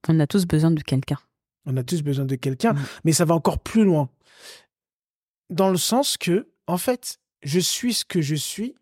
On 0.07 0.19
a 0.19 0.27
tous 0.27 0.45
besoin 0.45 0.71
de 0.71 0.81
quelqu'un. 0.81 1.17
On 1.65 1.77
a 1.77 1.83
tous 1.83 2.01
besoin 2.01 2.25
de 2.25 2.35
quelqu'un, 2.35 2.73
Mm. 2.73 2.79
mais 3.03 3.11
ça 3.13 3.25
va 3.25 3.35
encore 3.35 3.59
plus 3.59 3.83
loin. 3.83 4.09
Dans 5.49 5.69
le 5.69 5.77
sens 5.77 6.17
que, 6.17 6.47
en 6.67 6.77
fait, 6.77 7.19
je 7.43 7.59
suis 7.59 7.93
ce 7.93 8.05
que 8.05 8.21
je 8.21 8.35
suis 8.35 8.75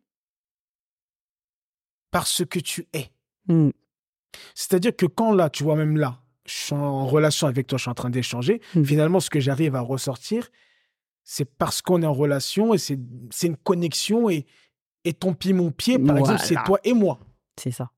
parce 2.12 2.44
que 2.46 2.60
tu 2.60 2.88
es. 2.94 3.08
Mhm. 3.48 3.72
C'est-à-dire 4.56 4.96
que 4.96 5.06
quand 5.06 5.34
là, 5.34 5.50
tu 5.50 5.64
vois, 5.64 5.76
même 5.76 5.98
là, 5.98 6.20
je 6.46 6.54
suis 6.54 6.74
en 6.76 7.06
relation 7.08 7.48
avec 7.48 7.68
toi, 7.68 7.78
je 7.78 7.84
suis 7.84 7.92
en 7.92 7.96
train 7.96 8.10
d'échanger, 8.10 8.62
Mm. 8.76 8.84
finalement, 8.84 9.20
ce 9.20 9.30
que 9.30 9.40
j'arrive 9.40 9.76
à 9.76 9.82
ressortir, 9.82 10.50
c'est 11.24 11.46
parce 11.46 11.82
qu'on 11.82 12.02
est 12.02 12.06
en 12.08 12.14
relation 12.14 12.74
et 12.74 12.78
c'est 12.78 13.00
c'est 13.32 13.48
une 13.48 13.58
connexion 13.58 14.30
et, 14.30 14.46
et 15.06 15.14
ton 15.14 15.34
pied, 15.34 15.54
mon 15.54 15.72
pied, 15.72 16.00
par 16.00 16.18
exemple, 16.18 16.42
c'est 16.44 16.56
toi 16.66 16.80
et 16.84 16.94
moi. 16.94 17.20
C'est 17.60 17.72
ça. 17.72 17.92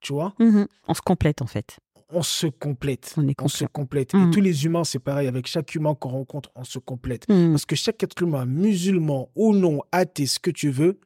Tu 0.00 0.12
vois? 0.12 0.34
Mhm. 0.38 0.66
On 0.86 0.94
se 0.94 1.00
complète, 1.02 1.42
en 1.42 1.46
fait. 1.46 1.78
On 2.10 2.22
se 2.22 2.46
complète. 2.46 3.14
On 3.18 3.28
est 3.28 3.34
On 3.42 3.48
se 3.48 3.66
complète. 3.66 4.14
Mm. 4.14 4.28
Et 4.28 4.30
tous 4.30 4.40
les 4.40 4.64
humains, 4.64 4.84
c'est 4.84 4.98
pareil. 5.00 5.28
Avec 5.28 5.46
chaque 5.46 5.74
humain 5.74 5.94
qu'on 5.94 6.08
rencontre, 6.08 6.50
on 6.54 6.64
se 6.64 6.78
complète. 6.78 7.28
Mhm. 7.28 7.50
Parce 7.52 7.66
que 7.66 7.76
chaque 7.76 8.02
être 8.02 8.22
humain, 8.22 8.46
musulman 8.46 9.30
ou 9.34 9.54
non, 9.54 9.82
athée, 9.92 10.26
ce 10.26 10.38
que 10.38 10.50
tu 10.50 10.70
veux, 10.70 11.00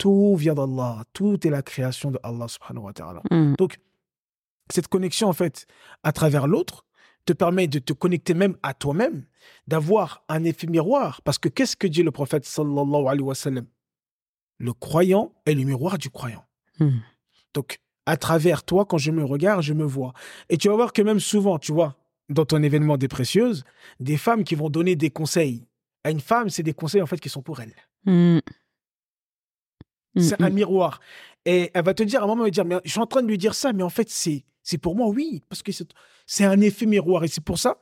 tout 0.00 0.34
vient 0.34 0.54
d'Allah. 0.54 1.04
Tout 1.12 1.46
est 1.46 1.50
la 1.50 1.62
création 1.62 2.10
de 2.10 2.18
Allah 2.22 2.48
subhanahu 2.48 2.84
wa 2.84 2.92
ta'ala. 2.92 3.22
Mhm. 3.30 3.54
Cette 4.72 4.88
connexion, 4.88 5.28
en 5.28 5.34
fait, 5.34 5.66
à 6.02 6.12
travers 6.12 6.46
l'autre, 6.46 6.86
te 7.26 7.34
permet 7.34 7.68
de 7.68 7.78
te 7.78 7.92
connecter 7.92 8.32
même 8.32 8.56
à 8.62 8.72
toi-même, 8.72 9.26
d'avoir 9.66 10.24
un 10.28 10.42
effet 10.44 10.66
miroir. 10.66 11.20
Parce 11.22 11.38
que 11.38 11.50
qu'est-ce 11.50 11.76
que 11.76 11.86
dit 11.86 12.02
le 12.02 12.10
prophète 12.10 12.46
sallallahu 12.46 13.06
alayhi 13.06 13.22
wa 13.22 13.34
sallam? 13.34 13.66
Le 14.58 14.72
croyant 14.72 15.34
est 15.44 15.54
le 15.54 15.64
miroir 15.64 15.98
du 15.98 16.08
croyant. 16.08 16.44
Mhm. 16.78 17.02
Donc, 17.52 17.78
à 18.06 18.16
travers 18.16 18.62
toi, 18.64 18.86
quand 18.86 18.98
je 18.98 19.10
me 19.10 19.22
regarde, 19.22 19.62
je 19.62 19.74
me 19.74 19.84
vois. 19.84 20.14
Et 20.48 20.56
tu 20.56 20.68
vas 20.68 20.76
voir 20.76 20.94
que 20.94 21.02
même 21.02 21.20
souvent, 21.20 21.58
tu 21.58 21.72
vois, 21.72 21.96
dans 22.30 22.46
ton 22.46 22.62
événement 22.62 22.96
des 22.96 23.08
précieuses, 23.08 23.64
des 23.98 24.16
femmes 24.16 24.44
qui 24.44 24.54
vont 24.54 24.70
donner 24.70 24.96
des 24.96 25.10
conseils 25.10 25.66
à 26.04 26.10
une 26.10 26.20
femme, 26.20 26.48
c'est 26.48 26.62
des 26.62 26.72
conseils 26.72 27.02
en 27.02 27.06
fait 27.06 27.20
qui 27.20 27.28
sont 27.28 27.42
pour 27.42 27.60
elle. 27.60 27.74
Mhm. 30.14 30.22
C'est 30.22 30.40
un 30.42 30.50
miroir. 30.50 31.00
Et 31.44 31.70
elle 31.74 31.84
va 31.84 31.94
te 31.94 32.02
dire, 32.02 32.20
à 32.20 32.24
un 32.24 32.26
moment, 32.26 32.44
elle 32.44 32.48
va 32.48 32.50
dire, 32.50 32.64
mais 32.64 32.76
je 32.84 32.90
suis 32.90 33.00
en 33.00 33.06
train 33.06 33.22
de 33.22 33.28
lui 33.28 33.38
dire 33.38 33.54
ça, 33.54 33.72
mais 33.72 33.82
en 33.82 33.88
fait, 33.90 34.10
c'est, 34.10 34.44
c'est 34.62 34.78
pour 34.78 34.94
moi, 34.96 35.08
oui, 35.08 35.42
parce 35.48 35.62
que 35.62 35.72
c'est, 35.72 35.88
c'est 36.26 36.44
un 36.44 36.60
effet 36.60 36.86
miroir. 36.86 37.24
Et 37.24 37.28
c'est 37.28 37.42
pour 37.44 37.58
ça 37.58 37.78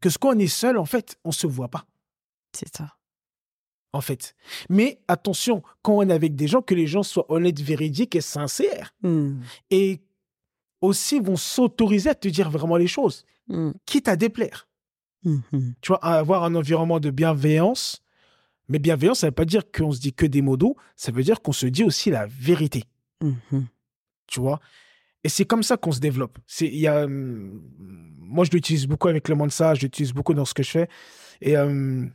que 0.00 0.08
ce 0.10 0.18
qu'on 0.18 0.38
est 0.38 0.46
seul, 0.46 0.78
en 0.78 0.84
fait, 0.86 1.16
on 1.24 1.32
se 1.32 1.46
voit 1.46 1.68
pas, 1.68 1.84
C'est 2.54 2.74
ça. 2.74 2.96
en 3.92 4.00
fait. 4.00 4.34
Mais 4.70 5.00
attention, 5.08 5.62
quand 5.82 5.94
on 5.98 6.08
est 6.08 6.12
avec 6.12 6.34
des 6.36 6.46
gens, 6.48 6.62
que 6.62 6.74
les 6.74 6.86
gens 6.86 7.02
soient 7.02 7.30
honnêtes, 7.30 7.60
véridiques 7.60 8.14
et 8.16 8.20
sincères. 8.22 8.94
Mhm. 9.02 9.42
Et 9.70 10.00
aussi 10.80 11.20
vont 11.20 11.36
s'autoriser 11.36 12.08
à 12.10 12.14
te 12.14 12.28
dire 12.28 12.50
vraiment 12.50 12.76
les 12.76 12.86
choses, 12.86 13.26
quitte 13.84 14.08
à 14.08 14.16
déplaire. 14.16 14.68
Mhm. 15.24 15.74
Tu 15.82 15.88
vois, 15.88 15.98
à 16.02 16.14
avoir 16.18 16.44
un 16.44 16.54
environnement 16.54 16.98
de 17.00 17.10
bienveillance. 17.10 18.02
Mais 18.70 18.78
bienveillance, 18.78 19.18
ça 19.20 19.26
ne 19.26 19.30
veut 19.30 19.34
pas 19.34 19.44
dire 19.44 19.64
qu'on 19.70 19.90
se 19.92 20.00
dit 20.00 20.12
que 20.14 20.24
des 20.24 20.40
mots 20.40 20.56
doux, 20.56 20.76
ça 20.96 21.12
veut 21.12 21.22
dire 21.22 21.42
qu'on 21.42 21.52
se 21.52 21.66
dit 21.66 21.84
aussi 21.84 22.10
la 22.10 22.26
vérité. 22.26 22.84
Mhm. 23.22 23.66
tu 24.26 24.40
vois? 24.40 24.60
Et 25.24 25.28
c'est 25.28 25.44
comme 25.44 25.62
ça 25.62 25.76
qu'on 25.76 25.92
se 25.92 26.00
développe. 26.00 26.38
C'est, 26.46 26.66
il 26.66 26.78
y 26.78 26.86
a, 26.86 27.04
hum, 27.04 27.60
moi, 28.18 28.44
je 28.44 28.50
l'utilise 28.52 28.86
beaucoup 28.86 29.08
avec 29.08 29.28
le 29.28 29.34
Mansa, 29.34 29.74
je 29.74 29.82
l'utilise 29.82 30.12
beaucoup 30.14 30.32
dans 30.32 30.44
ce 30.46 30.54
que 30.54 30.62
je 30.62 30.70
fais. 30.70 30.88
Et 31.42 31.58
hum, 31.58 32.10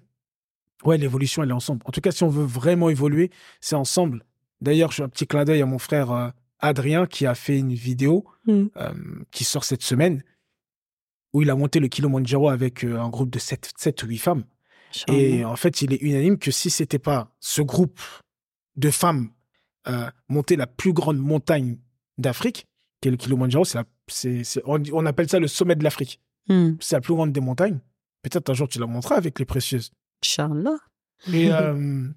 ouais, 0.86 0.98
l'évolution, 0.98 1.44
elle 1.44 1.50
est 1.50 1.54
ensemble. 1.54 1.82
En 1.86 1.92
tout 1.92 2.02
cas, 2.02 2.12
si 2.12 2.24
on 2.24 2.30
veut 2.30 2.46
vraiment 2.46 2.90
évoluer, 2.90 3.30
c'est 3.62 3.76
ensemble. 3.76 4.26
D'ailleurs, 4.62 4.92
je 4.92 4.96
fais 4.98 5.04
un 5.04 5.10
petit 5.10 5.28
clin 5.28 5.44
d'œil 5.44 5.62
à 5.62 5.66
mon 5.68 5.78
frère 5.78 6.12
euh, 6.12 6.30
Adrien 6.60 7.06
qui 7.06 7.26
a 7.28 7.36
fait 7.36 7.60
une 7.60 7.74
vidéo 7.74 8.26
Mhm. 8.48 8.70
euh, 8.78 8.94
qui 9.32 9.44
sort 9.44 9.66
cette 9.66 9.84
semaine 9.84 10.24
où 11.34 11.42
il 11.42 11.50
a 11.50 11.56
monté 11.56 11.80
le 11.82 11.90
Kilimanjaro 11.90 12.48
avec 12.50 12.86
euh, 12.86 12.98
un 12.98 13.10
groupe 13.10 13.30
de 13.30 13.40
7, 13.40 13.72
7 13.76 14.04
ou 14.04 14.08
8 14.08 14.18
femmes. 14.20 14.44
Et 15.08 15.44
en 15.46 15.56
fait, 15.56 15.82
il 15.82 15.94
est 15.94 16.02
unanime 16.02 16.38
que 16.38 16.52
si 16.52 16.70
c'était 16.70 17.00
pas 17.00 17.36
ce 17.40 17.62
groupe 17.62 18.00
de 18.76 18.90
femmes 18.92 19.30
euh, 19.88 20.10
monter 20.30 20.56
la 20.56 20.66
plus 20.68 20.94
grande 20.94 21.18
montagne 21.18 21.78
d'Afrique, 22.18 22.66
qui 23.02 23.08
est 23.10 23.12
le 23.12 23.18
Kilimanjaro, 23.18 23.66
c'est 23.66 23.78
la- 23.78 23.86
c'est- 24.08 24.44
c'est- 24.44 24.62
on, 24.66 25.06
appelle 25.06 25.30
ça 25.30 25.40
le 25.40 25.48
sommet 25.48 25.76
de 25.76 25.84
l'Afrique. 25.84 26.20
Mhm. 26.50 26.78
C'est 26.80 26.96
la 26.96 27.02
plus 27.02 27.14
grande 27.14 27.32
des 27.32 27.40
montagnes. 27.42 27.80
Peut-être 28.24 28.50
un 28.50 28.54
jour 28.54 28.68
tu 28.68 28.80
la 28.80 28.88
montreras 28.88 29.16
avec 29.18 29.38
les 29.38 29.46
précieuses. 29.46 29.92
Inch'Allah. 30.24 30.78
Et 31.32 31.50
euh, 31.52 32.08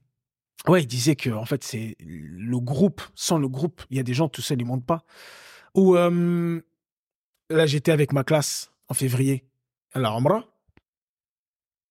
ouais, 0.66 0.82
il 0.82 0.86
disait 0.86 1.14
que 1.16 1.28
en 1.30 1.44
fait 1.44 1.62
c'est 1.62 1.96
le 2.00 2.58
groupe. 2.58 3.02
Sans 3.14 3.38
le 3.38 3.48
groupe, 3.48 3.82
il 3.90 3.96
y 3.98 4.00
a 4.00 4.02
des 4.02 4.14
gens 4.14 4.28
tout 4.28 4.40
seuls 4.40 4.60
ils 4.60 4.64
montent 4.64 4.86
pas. 4.86 5.04
Ou 5.74 5.94
euh, 5.96 6.60
là 7.50 7.66
j'étais 7.66 7.92
avec 7.92 8.12
ma 8.14 8.24
classe 8.24 8.70
en 8.88 8.94
février 8.94 9.44
à 9.92 9.98
la 10.00 10.10
Umrah. 10.16 10.46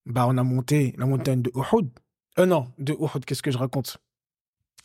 Bah 0.08 0.26
on 0.28 0.38
a 0.38 0.44
monté 0.44 0.94
la 0.98 1.06
montagne 1.06 1.42
de 1.42 1.52
Uhud. 1.56 1.90
Euh 2.40 2.46
non, 2.46 2.68
de 2.80 2.94
Uhud, 2.94 3.26
qu'est-ce 3.26 3.42
que 3.42 3.52
je 3.52 3.58
raconte? 3.58 3.98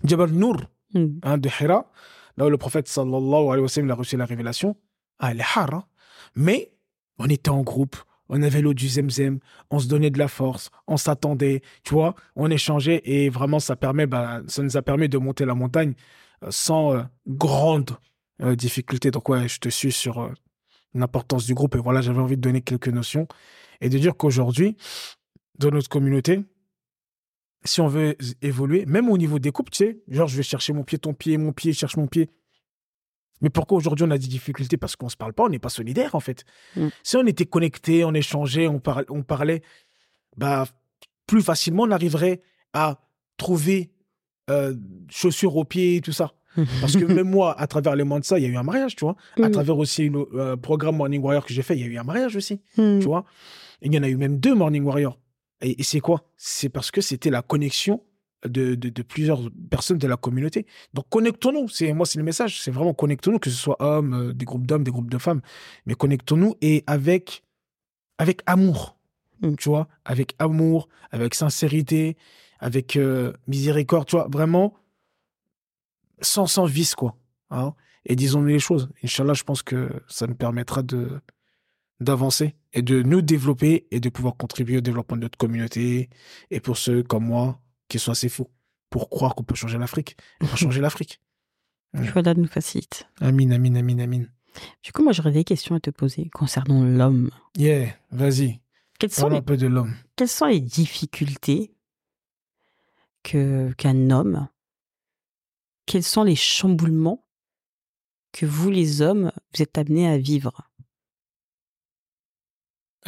Jabal 0.04 0.30
Nour, 0.30 0.56
Mhm. 0.94 1.20
hein, 1.22 1.38
de 1.38 1.48
Hira, 1.48 1.90
là 2.36 2.46
où 2.46 2.50
le 2.50 2.58
prophète 2.58 2.88
sallallahu 2.88 3.46
alayhi 3.48 3.62
wa 3.62 3.68
sallam 3.68 3.90
a 3.90 3.94
reçu 3.94 4.16
la 4.16 4.24
révélation. 4.26 4.76
Ah, 5.20 5.32
hard, 5.54 5.74
hein. 5.74 5.84
Mais 6.34 6.72
on 7.18 7.26
était 7.26 7.50
en 7.50 7.62
groupe, 7.62 7.96
on 8.28 8.42
avait 8.42 8.60
l'eau 8.62 8.74
du 8.74 8.88
Zemzem, 8.88 9.38
on 9.70 9.78
se 9.78 9.86
donnait 9.86 10.10
de 10.10 10.18
la 10.18 10.28
force, 10.28 10.70
on 10.88 10.96
s'attendait, 10.96 11.62
tu 11.84 11.94
vois, 11.94 12.14
on 12.34 12.50
échangeait 12.50 13.00
et 13.04 13.28
vraiment 13.28 13.60
ça 13.60 13.76
permet, 13.76 14.06
bah, 14.06 14.40
ça 14.48 14.62
nous 14.62 14.76
a 14.76 14.82
permis 14.82 15.08
de 15.08 15.18
monter 15.18 15.44
la 15.44 15.54
montagne 15.54 15.94
euh, 16.42 16.48
sans 16.50 16.94
euh, 16.94 17.02
grande 17.28 17.90
euh, 18.42 18.56
difficulté. 18.56 19.10
Donc 19.10 19.28
ouais, 19.28 19.46
je 19.48 19.58
te 19.60 19.68
suis 19.68 19.92
sur 19.92 20.32
l'importance 20.94 21.46
du 21.46 21.54
groupe 21.54 21.74
et 21.74 21.78
voilà, 21.78 22.00
j'avais 22.00 22.20
envie 22.20 22.36
de 22.36 22.42
donner 22.42 22.60
quelques 22.60 22.88
notions 22.88 23.26
et 23.80 23.88
de 23.88 23.98
dire 23.98 24.16
qu'aujourd'hui, 24.16 24.76
dans 25.58 25.70
notre 25.70 25.88
communauté, 25.88 26.44
si 27.64 27.80
on 27.80 27.88
veut 27.88 28.16
évoluer, 28.40 28.86
même 28.86 29.08
au 29.08 29.16
niveau 29.16 29.38
des 29.38 29.52
couples, 29.52 29.70
tu 29.70 29.78
sais, 29.78 30.02
genre 30.08 30.28
je 30.28 30.36
vais 30.36 30.42
chercher 30.42 30.72
mon 30.72 30.82
pied, 30.82 30.98
ton 30.98 31.14
pied, 31.14 31.38
mon 31.38 31.52
pied, 31.52 31.72
je 31.72 31.78
cherche 31.78 31.96
mon 31.96 32.06
pied. 32.06 32.30
Mais 33.40 33.50
pourquoi 33.50 33.78
aujourd'hui 33.78 34.04
on 34.06 34.10
a 34.10 34.18
des 34.18 34.26
difficultés? 34.26 34.76
Parce 34.76 34.94
qu'on 34.96 35.08
se 35.08 35.16
parle 35.16 35.32
pas, 35.32 35.44
on 35.44 35.48
n'est 35.48 35.58
pas 35.58 35.68
solidaire 35.68 36.14
en 36.14 36.20
fait. 36.20 36.44
Mm. 36.76 36.88
Si 37.02 37.16
on 37.16 37.26
était 37.26 37.46
connectés, 37.46 38.04
on 38.04 38.14
échangeait, 38.14 38.68
on, 38.68 38.78
par- 38.78 39.04
on 39.08 39.22
parlait, 39.22 39.62
bah, 40.36 40.66
plus 41.26 41.42
facilement 41.42 41.84
on 41.84 41.90
arriverait 41.90 42.42
à 42.72 43.00
trouver 43.36 43.92
euh, 44.50 44.74
chaussures 45.08 45.56
aux 45.56 45.64
pieds 45.64 45.96
et 45.96 46.00
tout 46.00 46.12
ça. 46.12 46.32
Parce 46.80 46.96
que 46.96 47.04
même 47.04 47.28
moi, 47.28 47.58
à 47.60 47.66
travers 47.66 47.96
les 47.96 48.04
mois 48.04 48.20
de 48.20 48.24
ça, 48.24 48.38
il 48.38 48.42
y 48.42 48.46
a 48.46 48.48
eu 48.48 48.56
un 48.56 48.62
mariage, 48.62 48.96
tu 48.96 49.04
vois. 49.04 49.16
À 49.38 49.42
Mhm. 49.46 49.50
travers 49.52 49.78
aussi 49.78 50.08
le 50.08 50.26
euh, 50.34 50.56
programme 50.56 50.96
Morning 50.96 51.22
Warrior 51.22 51.44
que 51.46 51.52
j'ai 51.52 51.62
fait, 51.62 51.74
il 51.76 51.80
y 51.80 51.84
a 51.84 51.86
eu 51.86 51.98
un 51.98 52.04
mariage 52.04 52.36
aussi 52.36 52.60
Mhm. 52.76 53.00
tu 53.00 53.06
vois. 53.06 53.24
Il 53.80 53.92
y 53.94 53.98
en 53.98 54.02
a 54.02 54.08
eu 54.08 54.16
même 54.16 54.38
deux 54.38 54.54
Morning 54.54 54.84
Warrior. 54.84 55.18
Et, 55.60 55.80
et 55.80 55.82
c'est 55.84 56.00
quoi? 56.00 56.24
C'est 56.36 56.68
parce 56.68 56.90
que 56.90 57.00
c'était 57.00 57.30
la 57.30 57.42
connexion 57.42 58.02
de, 58.44 58.74
de, 58.74 58.88
de 58.88 59.02
plusieurs 59.02 59.40
personnes 59.70 59.98
de 59.98 60.08
la 60.08 60.16
communauté. 60.16 60.66
Donc 60.94 61.04
connectons-nous. 61.08 61.68
C'est 61.68 61.92
moi, 61.92 62.06
c'est 62.06 62.18
le 62.18 62.24
message. 62.24 62.60
C'est 62.60 62.72
vraiment 62.72 62.92
connectons-nous, 62.94 63.38
que 63.38 63.50
ce 63.50 63.56
soit 63.56 63.76
hommes, 63.80 64.14
euh, 64.14 64.32
des 64.32 64.44
groupes 64.44 64.66
d'hommes, 64.66 64.82
des 64.82 64.90
groupes 64.90 65.10
de 65.10 65.18
femmes, 65.18 65.40
mais 65.86 65.94
connectons-nous 65.94 66.54
et 66.60 66.82
avec 66.88 67.42
avec 68.18 68.42
amour. 68.46 68.96
Mm. 69.40 69.54
Tu 69.56 69.68
vois, 69.68 69.88
avec 70.04 70.34
amour, 70.38 70.88
avec 71.10 71.34
sincérité, 71.34 72.16
avec 72.60 72.96
euh, 72.96 73.32
miséricorde. 73.48 74.06
Tu 74.06 74.16
vois, 74.16 74.28
vraiment 74.30 74.74
sans 76.22 76.46
sans 76.46 76.64
vice 76.64 76.94
quoi. 76.94 77.16
hein. 77.50 77.74
et 78.06 78.16
disons-nous 78.16 78.46
les 78.48 78.58
choses. 78.58 78.88
Inch'Allah, 79.04 79.34
je 79.34 79.42
pense 79.44 79.62
que 79.62 79.90
ça 80.08 80.26
nous 80.26 80.34
permettra 80.34 80.82
de 80.82 81.20
d'avancer 82.00 82.56
et 82.72 82.82
de 82.82 83.02
nous 83.02 83.22
développer 83.22 83.86
et 83.92 84.00
de 84.00 84.08
pouvoir 84.08 84.36
contribuer 84.36 84.78
au 84.78 84.80
développement 84.80 85.16
de 85.16 85.22
notre 85.22 85.38
communauté 85.38 86.08
et 86.50 86.58
pour 86.60 86.76
ceux 86.76 87.02
comme 87.04 87.26
moi 87.26 87.60
qui 87.88 87.98
sont 88.00 88.10
assez 88.10 88.28
fous 88.28 88.48
pour 88.90 89.08
croire 89.08 89.34
qu'on 89.34 89.44
peut 89.44 89.54
changer 89.54 89.78
l'Afrique. 89.78 90.16
On 90.40 90.46
va 90.46 90.56
changer 90.56 90.80
l'Afrique. 90.86 91.20
Que 91.94 92.18
Allah 92.18 92.34
nous 92.34 92.46
facilite. 92.48 93.06
Amin, 93.20 93.50
amin, 93.50 93.74
amin, 93.76 93.98
amin. 94.00 94.24
Du 94.82 94.92
coup, 94.92 95.02
moi, 95.02 95.12
j'aurais 95.12 95.30
des 95.32 95.44
questions 95.44 95.74
à 95.74 95.80
te 95.80 95.90
poser 95.90 96.28
concernant 96.30 96.82
l'homme. 96.84 97.30
Yeah, 97.56 97.94
vas-y. 98.10 98.60
Quelles 98.98 99.10
sont, 99.12 99.22
Parle 99.22 99.32
les, 99.34 99.38
un 99.38 99.42
peu 99.42 99.56
de 99.56 99.66
l'homme. 99.66 99.94
quelles 100.16 100.28
sont 100.28 100.46
les 100.46 100.60
difficultés 100.60 101.74
que 103.22 103.72
qu'un 103.76 104.10
homme 104.10 104.48
quels 105.86 106.02
sont 106.02 106.24
les 106.24 106.36
chamboulements 106.36 107.24
que 108.32 108.46
vous, 108.46 108.70
les 108.70 109.02
hommes, 109.02 109.30
vous 109.54 109.62
êtes 109.62 109.76
amenés 109.78 110.08
à 110.08 110.18
vivre? 110.18 110.68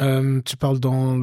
Euh, 0.01 0.41
tu 0.41 0.57
parles 0.57 0.79
dans, 0.79 1.17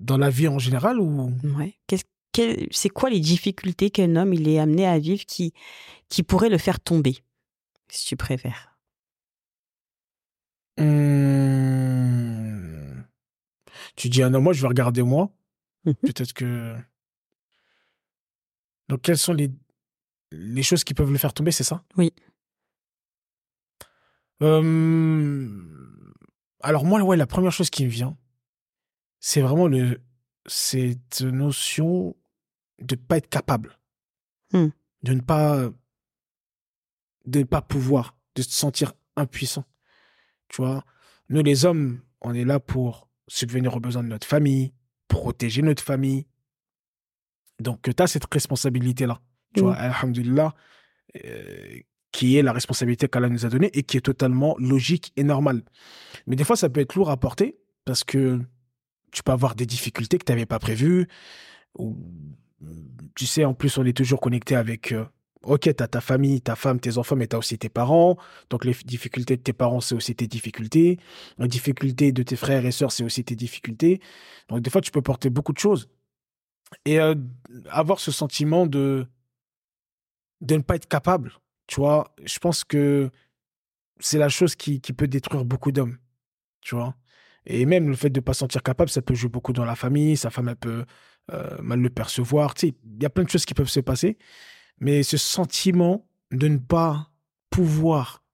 dans 0.00 0.18
la 0.18 0.30
vie 0.30 0.48
en 0.48 0.58
général 0.58 1.00
ou? 1.00 1.32
Ouais. 1.56 1.74
Qu'est-ce- 1.86 2.04
quel- 2.32 2.68
C'est 2.70 2.90
quoi 2.90 3.10
les 3.10 3.20
difficultés 3.20 3.90
qu'un 3.90 4.16
homme 4.16 4.32
il 4.34 4.48
est 4.48 4.58
amené 4.58 4.86
à 4.86 4.98
vivre 4.98 5.24
qui, 5.26 5.52
qui 6.08 6.22
pourraient 6.22 6.48
le 6.50 6.58
faire 6.58 6.80
tomber, 6.80 7.18
si 7.88 8.06
tu 8.06 8.16
préfères? 8.16 8.76
Hmm. 10.78 13.02
Tu 13.96 14.08
dis 14.08 14.22
un 14.22 14.32
homme, 14.34 14.44
moi 14.44 14.52
je 14.52 14.62
vais 14.62 14.68
regarder 14.68 15.02
moi. 15.02 15.30
Mhm. 15.84 15.94
Peut-être 15.94 16.32
que. 16.32 16.76
Donc, 18.88 19.02
quelles 19.02 19.18
sont 19.18 19.32
les, 19.32 19.50
les 20.32 20.62
choses 20.62 20.84
qui 20.84 20.94
peuvent 20.94 21.12
le 21.12 21.18
faire 21.18 21.34
tomber, 21.34 21.52
c'est 21.52 21.64
ça? 21.64 21.84
Oui. 21.96 22.12
Euh, 24.42 25.58
Alors, 26.60 26.84
moi, 26.84 27.00
ouais, 27.02 27.16
la 27.16 27.26
première 27.26 27.52
chose 27.52 27.70
qui 27.70 27.84
me 27.84 27.90
vient, 27.90 28.16
c'est 29.20 29.40
vraiment 29.40 29.68
le, 29.68 30.00
cette 30.46 31.22
notion 31.22 32.16
de 32.80 32.96
ne 32.96 33.00
pas 33.00 33.18
être 33.18 33.28
capable. 33.28 33.78
Hmm. 34.52 34.68
De 35.02 35.12
ne 35.14 35.20
pas. 35.20 35.70
De 37.24 37.38
ne 37.38 37.44
pas 37.44 37.62
pouvoir, 37.62 38.16
de 38.34 38.42
se 38.42 38.50
sentir 38.50 38.94
impuissant. 39.14 39.64
Tu 40.48 40.56
vois, 40.60 40.84
nous, 41.28 41.42
les 41.42 41.64
hommes, 41.64 42.00
on 42.20 42.34
est 42.34 42.44
là 42.44 42.58
pour 42.58 43.08
subvenir 43.28 43.76
aux 43.76 43.80
besoins 43.80 44.02
de 44.02 44.08
notre 44.08 44.26
famille, 44.26 44.72
protéger 45.06 45.62
notre 45.62 45.84
famille. 45.84 46.26
Donc, 47.60 47.82
tu 47.82 48.02
as 48.02 48.06
cette 48.08 48.32
responsabilité-là. 48.32 49.20
Tu 49.54 49.60
Mm. 49.60 49.64
vois, 49.64 49.74
alhamdulillah, 49.74 50.54
euh, 51.24 51.78
qui 52.10 52.36
est 52.36 52.42
la 52.42 52.52
responsabilité 52.52 53.08
qu'Allah 53.08 53.28
nous 53.28 53.46
a 53.46 53.48
donnée 53.48 53.70
et 53.74 53.82
qui 53.82 53.96
est 53.96 54.02
totalement 54.02 54.54
logique 54.58 55.12
et 55.16 55.24
normale. 55.24 55.62
Mais 56.26 56.36
des 56.36 56.44
fois, 56.44 56.56
ça 56.56 56.68
peut 56.68 56.80
être 56.80 56.94
lourd 56.94 57.10
à 57.10 57.16
porter 57.16 57.56
parce 57.84 58.04
que 58.04 58.40
tu 59.12 59.22
peux 59.22 59.32
avoir 59.32 59.54
des 59.54 59.66
difficultés 59.66 60.18
que 60.18 60.24
tu 60.24 60.32
n'avais 60.32 60.46
pas 60.46 60.58
prévues. 60.58 61.06
Ou, 61.78 61.96
tu 63.14 63.26
sais, 63.26 63.44
en 63.44 63.54
plus, 63.54 63.76
on 63.78 63.84
est 63.84 63.96
toujours 63.96 64.20
connecté 64.20 64.54
avec. 64.56 64.92
euh, 64.92 65.04
ok, 65.42 65.74
tu 65.74 65.82
as 65.82 65.88
ta 65.88 66.00
famille, 66.00 66.40
ta 66.40 66.54
femme, 66.54 66.78
tes 66.80 66.98
enfants, 66.98 67.16
mais 67.16 67.26
tu 67.26 67.34
as 67.36 67.38
aussi 67.38 67.58
tes 67.58 67.68
parents. 67.68 68.16
Donc, 68.50 68.64
les 68.64 68.74
difficultés 68.84 69.36
de 69.36 69.42
tes 69.42 69.52
parents, 69.52 69.80
c'est 69.80 69.94
aussi 69.94 70.14
tes 70.14 70.26
difficultés. 70.26 70.98
Les 71.38 71.48
difficultés 71.48 72.12
de 72.12 72.22
tes 72.22 72.36
frères 72.36 72.64
et 72.64 72.72
sœurs, 72.72 72.92
c'est 72.92 73.04
aussi 73.04 73.24
tes 73.24 73.36
difficultés. 73.36 74.00
Donc, 74.48 74.60
des 74.60 74.70
fois, 74.70 74.80
tu 74.80 74.90
peux 74.90 75.02
porter 75.02 75.30
beaucoup 75.30 75.52
de 75.52 75.58
choses. 75.58 75.88
Et 76.84 77.00
euh, 77.00 77.14
avoir 77.70 78.00
ce 78.00 78.10
sentiment 78.12 78.66
de, 78.66 79.06
de 80.42 80.56
ne 80.56 80.62
pas 80.62 80.76
être 80.76 80.88
capable, 80.88 81.32
tu 81.66 81.76
vois, 81.76 82.14
je 82.22 82.38
pense 82.38 82.64
que 82.64 83.10
c'est 84.00 84.18
la 84.18 84.28
chose 84.28 84.56
qui, 84.56 84.80
peut 84.80 85.08
détruire 85.08 85.44
beaucoup 85.44 85.72
d'hommes, 85.72 85.96
tu 86.60 86.74
vois? 86.74 86.94
Et 87.46 87.64
même 87.66 87.88
le 87.88 87.96
fait 87.96 88.10
de 88.10 88.20
ne 88.20 88.24
pas 88.24 88.34
se 88.34 88.40
sentir 88.40 88.62
capable, 88.62 88.90
ça 88.90 89.02
peut 89.02 89.14
jouer 89.14 89.30
beaucoup 89.30 89.52
dans 89.52 89.64
la 89.64 89.76
famille, 89.76 90.16
sa 90.16 90.30
femme, 90.30 90.48
elle 90.48 90.56
peut 90.56 90.84
euh, 91.32 91.56
mal 91.62 91.80
le 91.80 91.90
percevoir, 91.90 92.54
tu 92.54 92.68
sais, 92.68 92.74
il 92.84 93.02
y 93.02 93.06
a 93.06 93.10
plein 93.10 93.24
de 93.24 93.28
choses 93.28 93.44
qui 93.46 93.54
peuvent 93.54 93.68
se 93.68 93.80
passer. 93.80 94.18
Mais 94.78 95.02
ce 95.02 95.16
sentiment 95.16 96.06
de 96.32 96.48
ne 96.48 96.58
pas 96.58 97.10
pouvoir 97.50 98.24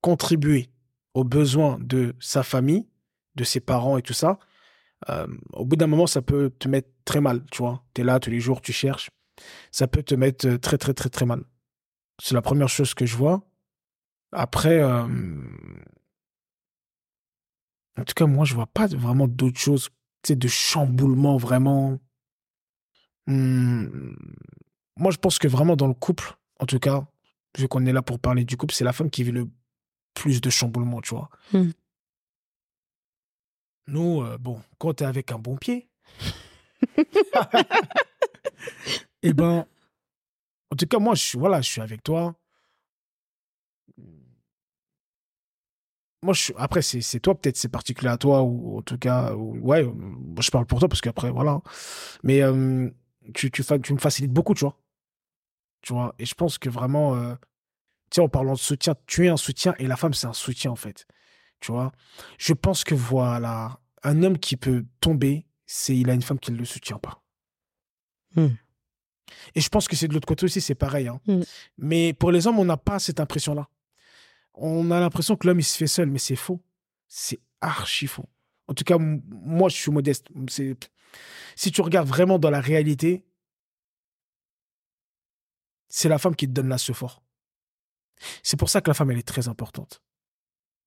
contribuer 0.00 0.68
aux 1.14 1.24
besoins 1.24 1.78
de 1.80 2.14
sa 2.20 2.42
famille, 2.42 2.86
de 3.36 3.44
ses 3.44 3.60
parents 3.60 3.98
et 3.98 4.02
tout 4.02 4.12
ça, 4.12 4.38
euh, 5.08 5.26
au 5.52 5.64
bout 5.64 5.76
d'un 5.76 5.86
moment, 5.86 6.06
ça 6.06 6.22
peut 6.22 6.50
te 6.58 6.68
mettre 6.68 6.88
très 7.04 7.20
mal, 7.20 7.44
tu 7.50 7.58
vois? 7.58 7.84
Tu 7.94 8.00
es 8.00 8.04
là 8.04 8.18
tous 8.18 8.30
les 8.30 8.40
jours, 8.40 8.60
tu 8.60 8.72
cherches. 8.72 9.08
Ça 9.70 9.86
peut 9.86 10.02
te 10.02 10.14
mettre 10.14 10.46
euh, 10.46 10.58
très, 10.58 10.78
très, 10.78 10.94
très, 10.94 11.08
très 11.08 11.26
mal. 11.26 11.44
C'est 12.20 12.34
la 12.34 12.42
première 12.42 12.68
chose 12.68 12.94
que 12.94 13.06
je 13.06 13.16
vois. 13.16 13.46
Après, 14.32 14.80
euh, 14.80 15.06
en 17.98 18.04
tout 18.04 18.14
cas, 18.14 18.26
moi, 18.26 18.44
je 18.44 18.54
vois 18.54 18.66
pas 18.66 18.86
vraiment 18.86 19.28
d'autres 19.28 19.58
choses, 19.58 19.88
tu 20.22 20.28
sais, 20.28 20.36
de 20.36 20.48
chamboulement 20.48 21.36
vraiment. 21.36 21.98
Hmm. 23.26 24.14
Moi, 24.96 25.10
je 25.10 25.18
pense 25.18 25.38
que 25.38 25.48
vraiment 25.48 25.76
dans 25.76 25.88
le 25.88 25.94
couple, 25.94 26.36
en 26.60 26.66
tout 26.66 26.78
cas, 26.78 27.06
vu 27.58 27.68
qu'on 27.68 27.86
est 27.86 27.92
là 27.92 28.02
pour 28.02 28.18
parler 28.18 28.44
du 28.44 28.56
couple, 28.56 28.74
c'est 28.74 28.84
la 28.84 28.92
femme 28.92 29.10
qui 29.10 29.24
vit 29.24 29.32
le 29.32 29.48
plus 30.14 30.40
de 30.40 30.50
chamboulement, 30.50 31.00
tu 31.00 31.14
vois. 31.14 31.30
Hmm. 31.52 31.70
Nous, 33.88 34.22
euh, 34.22 34.36
bon, 34.38 34.60
quand 34.78 34.94
t'es 34.94 35.04
avec 35.04 35.30
un 35.32 35.38
bon 35.38 35.56
pied, 35.56 35.88
eh 39.28 39.32
ben, 39.34 39.66
en 40.70 40.76
tout 40.76 40.86
cas, 40.86 40.98
moi, 40.98 41.14
je 41.14 41.22
suis, 41.22 41.38
voilà, 41.38 41.60
je 41.60 41.68
suis 41.70 41.80
avec 41.80 42.02
toi. 42.02 42.34
Moi, 46.22 46.32
je 46.34 46.52
après, 46.56 46.82
c'est 46.82 47.20
toi, 47.20 47.38
peut-être 47.38 47.56
c'est 47.56 47.68
particulier 47.68 48.10
à 48.10 48.16
toi, 48.16 48.42
ou 48.42 48.78
en 48.78 48.82
tout 48.82 48.98
cas, 48.98 49.34
ou- 49.34 49.58
ouais, 49.60 49.84
je 50.40 50.50
parle 50.50 50.66
pour 50.66 50.78
toi 50.80 50.88
parce 50.88 51.00
qu'après, 51.00 51.30
voilà. 51.30 51.60
Mais 52.22 52.42
euh, 52.42 52.90
tu, 53.34 53.50
me 53.92 53.98
facilites 53.98 54.32
beaucoup, 54.32 54.54
tu 54.54 54.64
vois. 54.64 54.78
Tu 55.82 55.92
vois, 55.92 56.14
et 56.18 56.26
je 56.26 56.34
pense 56.34 56.58
que 56.58 56.68
vraiment, 56.68 57.14
euh, 57.16 57.34
en 58.18 58.28
parlant 58.28 58.54
de 58.54 58.58
soutien, 58.58 58.94
tu 59.06 59.26
es 59.26 59.28
un 59.28 59.36
soutien 59.36 59.74
et 59.78 59.86
la 59.86 59.96
femme, 59.96 60.14
c'est 60.14 60.26
un 60.26 60.32
soutien, 60.32 60.70
en 60.70 60.76
fait. 60.76 61.06
Tu 61.60 61.72
vois, 61.72 61.92
je 62.38 62.54
pense 62.54 62.84
que 62.84 62.94
voilà, 62.94 63.80
un 64.02 64.22
homme 64.22 64.38
qui 64.38 64.56
peut 64.56 64.84
tomber, 65.00 65.46
c'est 65.66 65.96
il 65.96 66.10
a 66.10 66.14
une 66.14 66.22
femme 66.22 66.38
qui 66.40 66.52
ne 66.52 66.58
le 66.58 66.64
soutient 66.64 66.98
pas. 66.98 67.22
Hmm. 68.34 68.56
Et 69.54 69.60
je 69.60 69.68
pense 69.68 69.88
que 69.88 69.96
c'est 69.96 70.08
de 70.08 70.14
l'autre 70.14 70.26
côté 70.26 70.44
aussi, 70.44 70.60
c'est 70.60 70.74
pareil. 70.74 71.08
hein. 71.08 71.20
Hmm. 71.26 71.42
Mais 71.78 72.12
pour 72.12 72.30
les 72.32 72.46
hommes, 72.46 72.58
on 72.58 72.64
n'a 72.64 72.76
pas 72.76 72.98
cette 72.98 73.20
impression-là. 73.20 73.68
On 74.54 74.90
a 74.90 75.00
l'impression 75.00 75.36
que 75.36 75.46
l'homme, 75.46 75.60
il 75.60 75.64
se 75.64 75.76
fait 75.76 75.86
seul, 75.86 76.08
mais 76.08 76.18
c'est 76.18 76.36
faux. 76.36 76.62
C'est 77.08 77.40
archi 77.60 78.06
faux. 78.06 78.28
En 78.68 78.74
tout 78.74 78.84
cas, 78.84 78.96
moi, 78.98 79.68
je 79.68 79.76
suis 79.76 79.90
modeste. 79.90 80.28
Si 81.54 81.70
tu 81.72 81.80
regardes 81.82 82.08
vraiment 82.08 82.38
dans 82.38 82.50
la 82.50 82.60
réalité, 82.60 83.24
c'est 85.88 86.08
la 86.08 86.18
femme 86.18 86.34
qui 86.34 86.46
te 86.46 86.52
donne 86.52 86.68
la 86.68 86.78
fort. 86.78 87.22
C'est 88.42 88.58
pour 88.58 88.70
ça 88.70 88.80
que 88.80 88.90
la 88.90 88.94
femme, 88.94 89.10
elle 89.10 89.18
est 89.18 89.26
très 89.26 89.48
importante. 89.48 90.02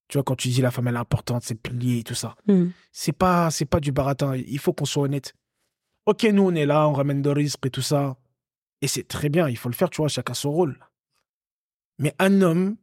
Tu 0.08 0.18
vois, 0.18 0.24
quand 0.24 0.34
tu 0.34 0.48
dis 0.48 0.60
la 0.60 0.70
femme, 0.72 0.88
elle 0.88 0.96
est 0.96 0.98
importante, 0.98 1.44
c'est 1.44 1.54
plié 1.54 2.00
et 2.00 2.02
tout 2.02 2.14
ça. 2.14 2.34
Hmm. 2.46 2.70
C'est 2.92 3.12
pas, 3.12 3.50
c'est 3.50 3.64
pas 3.64 3.80
du 3.80 3.92
baratin. 3.92 4.36
Il 4.36 4.58
faut 4.58 4.72
qu'on 4.72 4.84
soit 4.84 5.04
honnête. 5.04 5.34
Ok, 6.06 6.24
nous, 6.24 6.42
on 6.42 6.54
est 6.54 6.66
là, 6.66 6.88
on 6.88 6.92
ramène 6.92 7.22
de 7.22 7.30
risques 7.30 7.64
et 7.66 7.70
tout 7.70 7.82
ça. 7.82 8.16
Et 8.82 8.88
c'est 8.88 9.06
très 9.06 9.28
bien, 9.28 9.48
il 9.48 9.56
faut 9.56 9.68
le 9.68 9.74
faire, 9.74 9.90
tu 9.90 9.98
vois, 9.98 10.08
chacun 10.08 10.34
son 10.34 10.50
rôle. 10.50 10.78
Mais 11.98 12.14
un 12.18 12.40
homme 12.40 12.76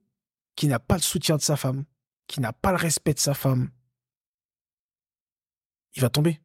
qui 0.56 0.68
n'a 0.68 0.80
pas 0.80 0.96
le 0.96 1.02
soutien 1.02 1.38
de 1.38 1.42
sa 1.42 1.58
femme, 1.58 1.86
qui 2.28 2.40
n'a 2.40 2.54
pas 2.54 2.72
le 2.72 2.78
respect 2.78 3.14
de 3.14 3.20
sa 3.20 3.34
femme, 3.34 3.72
il 5.96 6.02
va 6.02 6.10
tomber. 6.10 6.40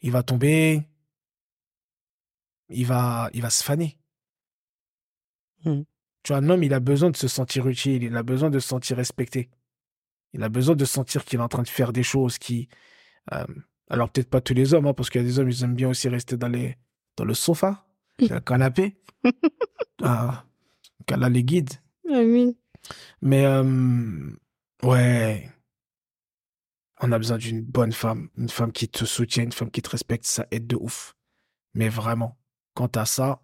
Il 0.00 0.10
va 0.10 0.22
tomber. 0.22 0.82
Il 2.70 2.86
va, 2.86 3.28
il 3.34 3.42
va 3.42 3.50
se 3.50 3.62
faner. 3.62 3.98
Hmm. 5.64 5.82
Tu 6.22 6.32
vois, 6.32 6.38
un 6.38 6.48
homme, 6.48 6.62
il 6.62 6.72
a 6.72 6.80
besoin 6.80 7.10
de 7.10 7.16
se 7.16 7.28
sentir 7.28 7.68
utile, 7.68 8.02
il 8.02 8.16
a 8.16 8.22
besoin 8.22 8.48
de 8.48 8.58
se 8.58 8.68
sentir 8.68 8.96
respecté. 8.96 9.50
Il 10.32 10.42
a 10.42 10.48
besoin 10.48 10.74
de 10.74 10.84
sentir 10.86 11.24
qu'il 11.24 11.38
est 11.38 11.42
en 11.42 11.48
train 11.48 11.62
de 11.62 11.68
faire 11.68 11.92
des 11.92 12.02
choses 12.02 12.38
qui. 12.38 12.68
euh, 13.32 13.44
alors, 13.88 14.10
peut-être 14.10 14.30
pas 14.30 14.40
tous 14.40 14.54
les 14.54 14.72
hommes, 14.72 14.86
hein, 14.86 14.94
parce 14.94 15.10
qu'il 15.10 15.20
y 15.20 15.24
a 15.24 15.26
des 15.26 15.38
hommes, 15.38 15.50
ils 15.50 15.62
aiment 15.62 15.74
bien 15.74 15.90
aussi 15.90 16.08
rester 16.08 16.38
dans, 16.38 16.48
les, 16.48 16.78
dans 17.16 17.24
le 17.24 17.34
sofa, 17.34 17.83
le 18.18 18.40
canapé. 18.40 18.96
ah, 20.02 20.44
qu'Allah 21.06 21.28
les 21.28 21.44
guide. 21.44 21.70
Amin. 22.10 22.52
Mais, 23.22 23.44
euh, 23.46 24.30
ouais. 24.82 25.50
On 27.00 27.10
a 27.12 27.18
besoin 27.18 27.38
d'une 27.38 27.62
bonne 27.62 27.92
femme, 27.92 28.28
une 28.36 28.48
femme 28.48 28.72
qui 28.72 28.88
te 28.88 29.04
soutient, 29.04 29.42
une 29.44 29.52
femme 29.52 29.70
qui 29.70 29.82
te 29.82 29.90
respecte, 29.90 30.24
ça 30.26 30.46
aide 30.50 30.66
de 30.66 30.76
ouf. 30.76 31.14
Mais 31.74 31.88
vraiment, 31.88 32.38
quant 32.74 32.86
à 32.94 33.04
ça. 33.04 33.42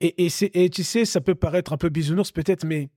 Et, 0.00 0.24
et, 0.24 0.28
c'est- 0.30 0.50
et 0.54 0.70
tu 0.70 0.84
sais, 0.84 1.04
ça 1.04 1.20
peut 1.20 1.34
paraître 1.34 1.72
un 1.72 1.76
peu 1.76 1.88
bisounours 1.88 2.30
peut-être, 2.32 2.64
mais 2.64 2.90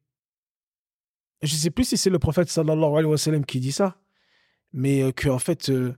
je 1.42 1.56
sais 1.56 1.72
plus 1.72 1.86
si 1.86 1.98
c'est 1.98 2.10
le 2.10 2.20
prophète 2.20 2.50
sallallahu 2.50 2.92
alayhi 2.92 3.06
wa 3.06 3.18
sallam 3.18 3.46
qui 3.46 3.60
dit 3.60 3.72
ça, 3.72 4.00
mais 4.74 5.02
euh, 5.02 5.12
que 5.12 5.30
en 5.30 5.40
fait, 5.40 5.70
euh, 5.70 5.96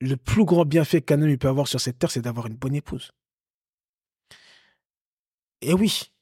le 0.00 0.16
plus 0.16 0.44
grand 0.44 0.64
bienfait 0.64 1.00
qu'un 1.02 1.20
homme 1.22 1.36
peut 1.38 1.48
avoir 1.48 1.66
sur 1.68 1.80
cette 1.80 1.98
terre, 1.98 2.10
c'est 2.10 2.20
d'avoir 2.22 2.46
une 2.46 2.56
bonne 2.56 2.74
épouse. 2.74 3.12
Et 5.66 5.72
oui, 5.72 6.12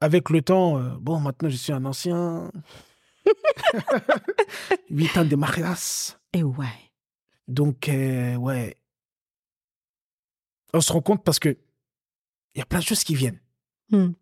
avec 0.00 0.30
le 0.30 0.40
temps, 0.42 0.78
euh, 0.78 0.96
bon, 0.98 1.20
maintenant 1.20 1.48
je 1.50 1.56
suis 1.56 1.72
un 1.72 1.84
ancien. 1.84 2.50
Huit 4.90 5.16
ans 5.16 5.24
de 5.24 5.36
mariage. 5.36 6.16
Et 6.32 6.42
ouais. 6.42 6.90
Donc, 7.48 7.88
euh, 7.88 8.34
ouais. 8.36 8.76
On 10.72 10.80
se 10.80 10.92
rend 10.92 11.02
compte 11.02 11.24
parce 11.24 11.38
que 11.38 11.50
il 12.54 12.58
y 12.58 12.62
a 12.62 12.66
plein 12.66 12.78
de 12.78 12.84
choses 12.84 13.04
qui 13.04 13.14
viennent. 13.14 13.40
Hmm. 13.90 14.12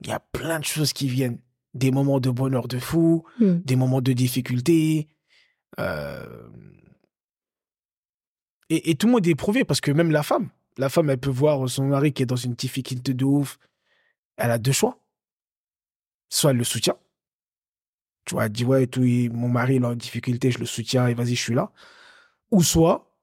Il 0.00 0.08
y 0.08 0.12
a 0.12 0.20
plein 0.20 0.58
de 0.60 0.64
choses 0.64 0.92
qui 0.92 1.08
viennent. 1.08 1.40
Des 1.74 1.90
moments 1.90 2.20
de 2.20 2.30
bonheur 2.30 2.68
de 2.68 2.78
fou, 2.78 3.24
Hmm. 3.40 3.56
des 3.64 3.76
moments 3.76 4.00
de 4.00 4.12
difficulté. 4.12 5.08
euh, 5.80 6.48
Et, 8.70 8.90
et 8.90 8.94
tout 8.94 9.06
le 9.08 9.12
monde 9.14 9.26
est 9.26 9.30
éprouvé 9.30 9.64
parce 9.64 9.80
que 9.80 9.90
même 9.90 10.10
la 10.12 10.22
femme, 10.22 10.48
La 10.76 10.88
femme, 10.88 11.10
elle 11.10 11.18
peut 11.18 11.30
voir 11.30 11.68
son 11.68 11.86
mari 11.86 12.12
qui 12.12 12.22
est 12.22 12.26
dans 12.26 12.36
une 12.36 12.54
difficulté 12.54 13.14
de 13.14 13.24
ouf. 13.24 13.58
Elle 14.36 14.50
a 14.50 14.58
deux 14.58 14.72
choix. 14.72 14.98
Soit 16.28 16.50
elle 16.50 16.56
le 16.56 16.64
soutient. 16.64 16.96
Tu 18.24 18.34
vois, 18.34 18.46
elle 18.46 18.52
dit, 18.52 18.64
ouais, 18.64 18.86
tout, 18.86 19.02
mon 19.32 19.48
mari, 19.48 19.76
il 19.76 19.82
est 19.82 19.86
en 19.86 19.94
difficulté, 19.94 20.50
je 20.50 20.58
le 20.58 20.66
soutiens 20.66 21.06
et 21.06 21.14
vas-y, 21.14 21.34
je 21.34 21.42
suis 21.42 21.54
là. 21.54 21.70
Ou 22.50 22.62
soit, 22.62 23.14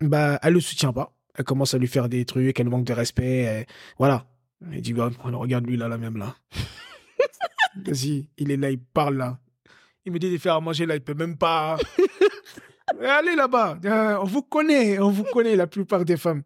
bah, 0.00 0.38
elle 0.42 0.54
le 0.54 0.60
soutient 0.60 0.92
pas. 0.92 1.14
Elle 1.34 1.44
commence 1.44 1.74
à 1.74 1.78
lui 1.78 1.86
faire 1.86 2.08
des 2.08 2.24
trucs, 2.24 2.58
elle 2.58 2.68
manque 2.68 2.84
de 2.84 2.92
respect. 2.92 3.66
Voilà. 3.98 4.26
Elle 4.72 4.80
dit, 4.80 4.92
bah, 4.92 5.10
regarde 5.22 5.66
lui 5.66 5.76
là, 5.76 5.88
la 5.88 5.98
même 5.98 6.16
là. 6.16 6.34
Vas-y, 7.86 8.28
il 8.36 8.50
est 8.50 8.56
là, 8.56 8.70
il 8.70 8.80
parle 8.80 9.16
là. 9.16 9.38
Il 10.04 10.12
me 10.12 10.18
dit 10.18 10.32
de 10.32 10.38
faire 10.38 10.54
à 10.54 10.60
manger 10.60 10.86
là, 10.86 10.96
il 10.96 11.02
peut 11.02 11.14
même 11.14 11.36
pas. 11.36 11.78
Allez 13.00 13.36
là-bas, 13.36 13.78
euh, 13.84 14.18
on 14.20 14.24
vous 14.24 14.42
connaît, 14.42 14.98
on 14.98 15.10
vous 15.10 15.24
connaît 15.24 15.54
la 15.54 15.66
plupart 15.66 16.04
des 16.04 16.16
femmes. 16.16 16.42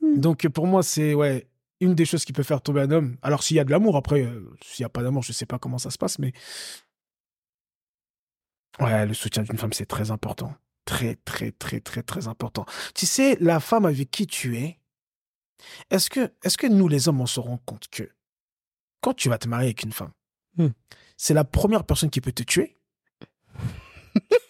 Hmm. 0.00 0.18
Donc 0.20 0.46
pour 0.48 0.66
moi, 0.66 0.82
c'est 0.82 1.14
ouais, 1.14 1.48
une 1.80 1.94
des 1.94 2.04
choses 2.04 2.24
qui 2.24 2.32
peut 2.32 2.42
faire 2.42 2.60
tomber 2.62 2.82
un 2.82 2.90
homme. 2.90 3.16
Alors 3.22 3.42
s'il 3.42 3.56
y 3.56 3.60
a 3.60 3.64
de 3.64 3.70
l'amour, 3.70 3.96
après, 3.96 4.22
euh, 4.22 4.54
s'il 4.62 4.82
n'y 4.82 4.86
a 4.86 4.90
pas 4.90 5.02
d'amour, 5.02 5.22
je 5.22 5.30
ne 5.30 5.34
sais 5.34 5.46
pas 5.46 5.58
comment 5.58 5.78
ça 5.78 5.90
se 5.90 5.98
passe, 5.98 6.18
mais 6.18 6.32
ouais, 8.80 9.06
le 9.06 9.14
soutien 9.14 9.42
d'une 9.42 9.58
femme, 9.58 9.72
c'est 9.72 9.86
très 9.86 10.10
important. 10.10 10.54
Très, 10.84 11.16
très, 11.16 11.50
très, 11.50 11.80
très, 11.80 12.02
très 12.02 12.28
important. 12.28 12.64
Tu 12.94 13.06
sais, 13.06 13.36
la 13.40 13.58
femme 13.58 13.86
avec 13.86 14.10
qui 14.10 14.26
tu 14.26 14.56
es, 14.56 14.78
est-ce 15.90 16.10
que, 16.10 16.32
est 16.42 16.56
que 16.56 16.66
nous, 16.66 16.86
les 16.86 17.08
hommes, 17.08 17.20
on 17.20 17.26
se 17.26 17.40
rend 17.40 17.58
compte 17.58 17.88
que 17.88 18.08
quand 19.00 19.14
tu 19.14 19.28
vas 19.28 19.38
te 19.38 19.48
marier 19.48 19.68
avec 19.68 19.82
une 19.82 19.92
femme, 19.92 20.12
hmm. 20.58 20.68
c'est 21.16 21.34
la 21.34 21.44
première 21.44 21.84
personne 21.84 22.10
qui 22.10 22.20
peut 22.20 22.32
te 22.32 22.42
tuer? 22.44 22.76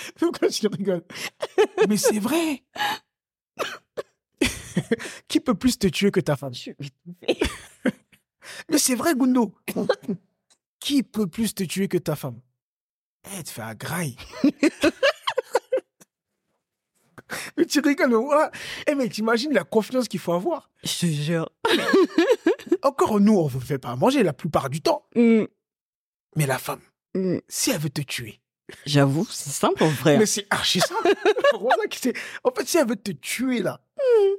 Pourquoi 0.18 0.48
je 0.48 0.68
rigole 0.68 1.02
Mais 1.88 1.96
c'est 1.96 2.18
vrai 2.18 2.62
Qui 5.28 5.40
peut 5.40 5.54
plus 5.54 5.78
te 5.78 5.86
tuer 5.86 6.10
que 6.10 6.20
ta 6.20 6.36
femme? 6.36 6.52
Mais 8.68 8.78
c'est 8.78 8.94
vrai, 8.94 9.14
Gundo 9.14 9.54
Qui 10.80 11.02
peut 11.02 11.26
plus 11.26 11.54
te 11.54 11.64
tuer 11.64 11.88
que 11.88 11.98
ta 11.98 12.16
femme? 12.16 12.40
Eh, 13.38 13.42
te 13.42 13.50
fais 13.50 13.62
à 13.62 13.74
graille 13.74 14.16
Mais 17.56 17.66
tu 17.66 17.80
rigoles, 17.80 18.10
moi. 18.10 18.50
Eh, 18.88 18.94
mais 18.96 19.08
t'imagines 19.08 19.52
la 19.52 19.62
confiance 19.62 20.08
qu'il 20.08 20.18
faut 20.18 20.32
avoir? 20.32 20.68
Je 20.82 20.98
te 20.98 21.06
jure. 21.06 21.48
Encore 22.82 23.20
nous, 23.20 23.38
on 23.38 23.44
ne 23.44 23.60
fait 23.60 23.78
pas 23.78 23.94
manger 23.94 24.24
la 24.24 24.32
plupart 24.32 24.68
du 24.68 24.80
temps. 24.80 25.06
Mm. 25.14 25.44
Mais 26.34 26.46
la 26.46 26.58
femme, 26.58 26.80
mm. 27.14 27.38
si 27.46 27.70
elle 27.70 27.78
veut 27.78 27.90
te 27.90 28.00
tuer, 28.00 28.40
J'avoue, 28.86 29.26
c'est 29.30 29.50
simple 29.50 29.82
en 29.82 29.88
vrai. 29.88 30.18
Mais 30.18 30.26
c'est 30.26 30.46
archi 30.50 30.80
simple. 30.80 31.14
en 32.44 32.50
fait, 32.50 32.68
si 32.68 32.78
elle 32.78 32.88
veut 32.88 32.96
te 32.96 33.12
tuer 33.12 33.60
là. 33.60 33.80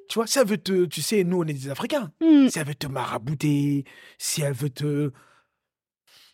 Tu 0.07 0.15
vois, 0.15 0.27
si 0.27 0.39
elle 0.39 0.47
veut 0.47 0.57
te. 0.57 0.85
Tu 0.85 1.01
sais, 1.01 1.23
nous, 1.23 1.41
on 1.41 1.43
est 1.43 1.53
des 1.53 1.69
Africains. 1.69 2.11
Hmm. 2.21 2.47
Si 2.49 2.59
elle 2.59 2.67
veut 2.67 2.75
te 2.75 2.87
marabouter, 2.87 3.85
si 4.17 4.41
elle 4.41 4.53
veut 4.53 4.69
te. 4.69 5.11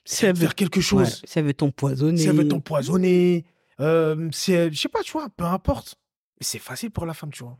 Si 0.05 0.25
elle 0.25 0.35
veut 0.35 0.41
faire 0.41 0.55
quelque 0.55 0.81
chose. 0.81 1.21
si 1.25 1.39
elle 1.39 1.45
veut 1.45 1.53
t'empoisonner. 1.53 2.17
Si 2.17 2.27
elle 2.27 2.35
veut 2.35 2.47
t'empoisonner. 2.47 3.45
Euh, 3.79 4.29
si 4.31 4.53
elle, 4.53 4.73
je 4.73 4.79
sais 4.79 4.89
pas, 4.89 5.01
tu 5.01 5.11
vois, 5.11 5.29
peu 5.29 5.43
importe. 5.43 5.95
C'est 6.39 6.59
facile 6.59 6.91
pour 6.91 7.05
la 7.05 7.13
femme, 7.13 7.31
tu 7.31 7.43
vois. 7.43 7.57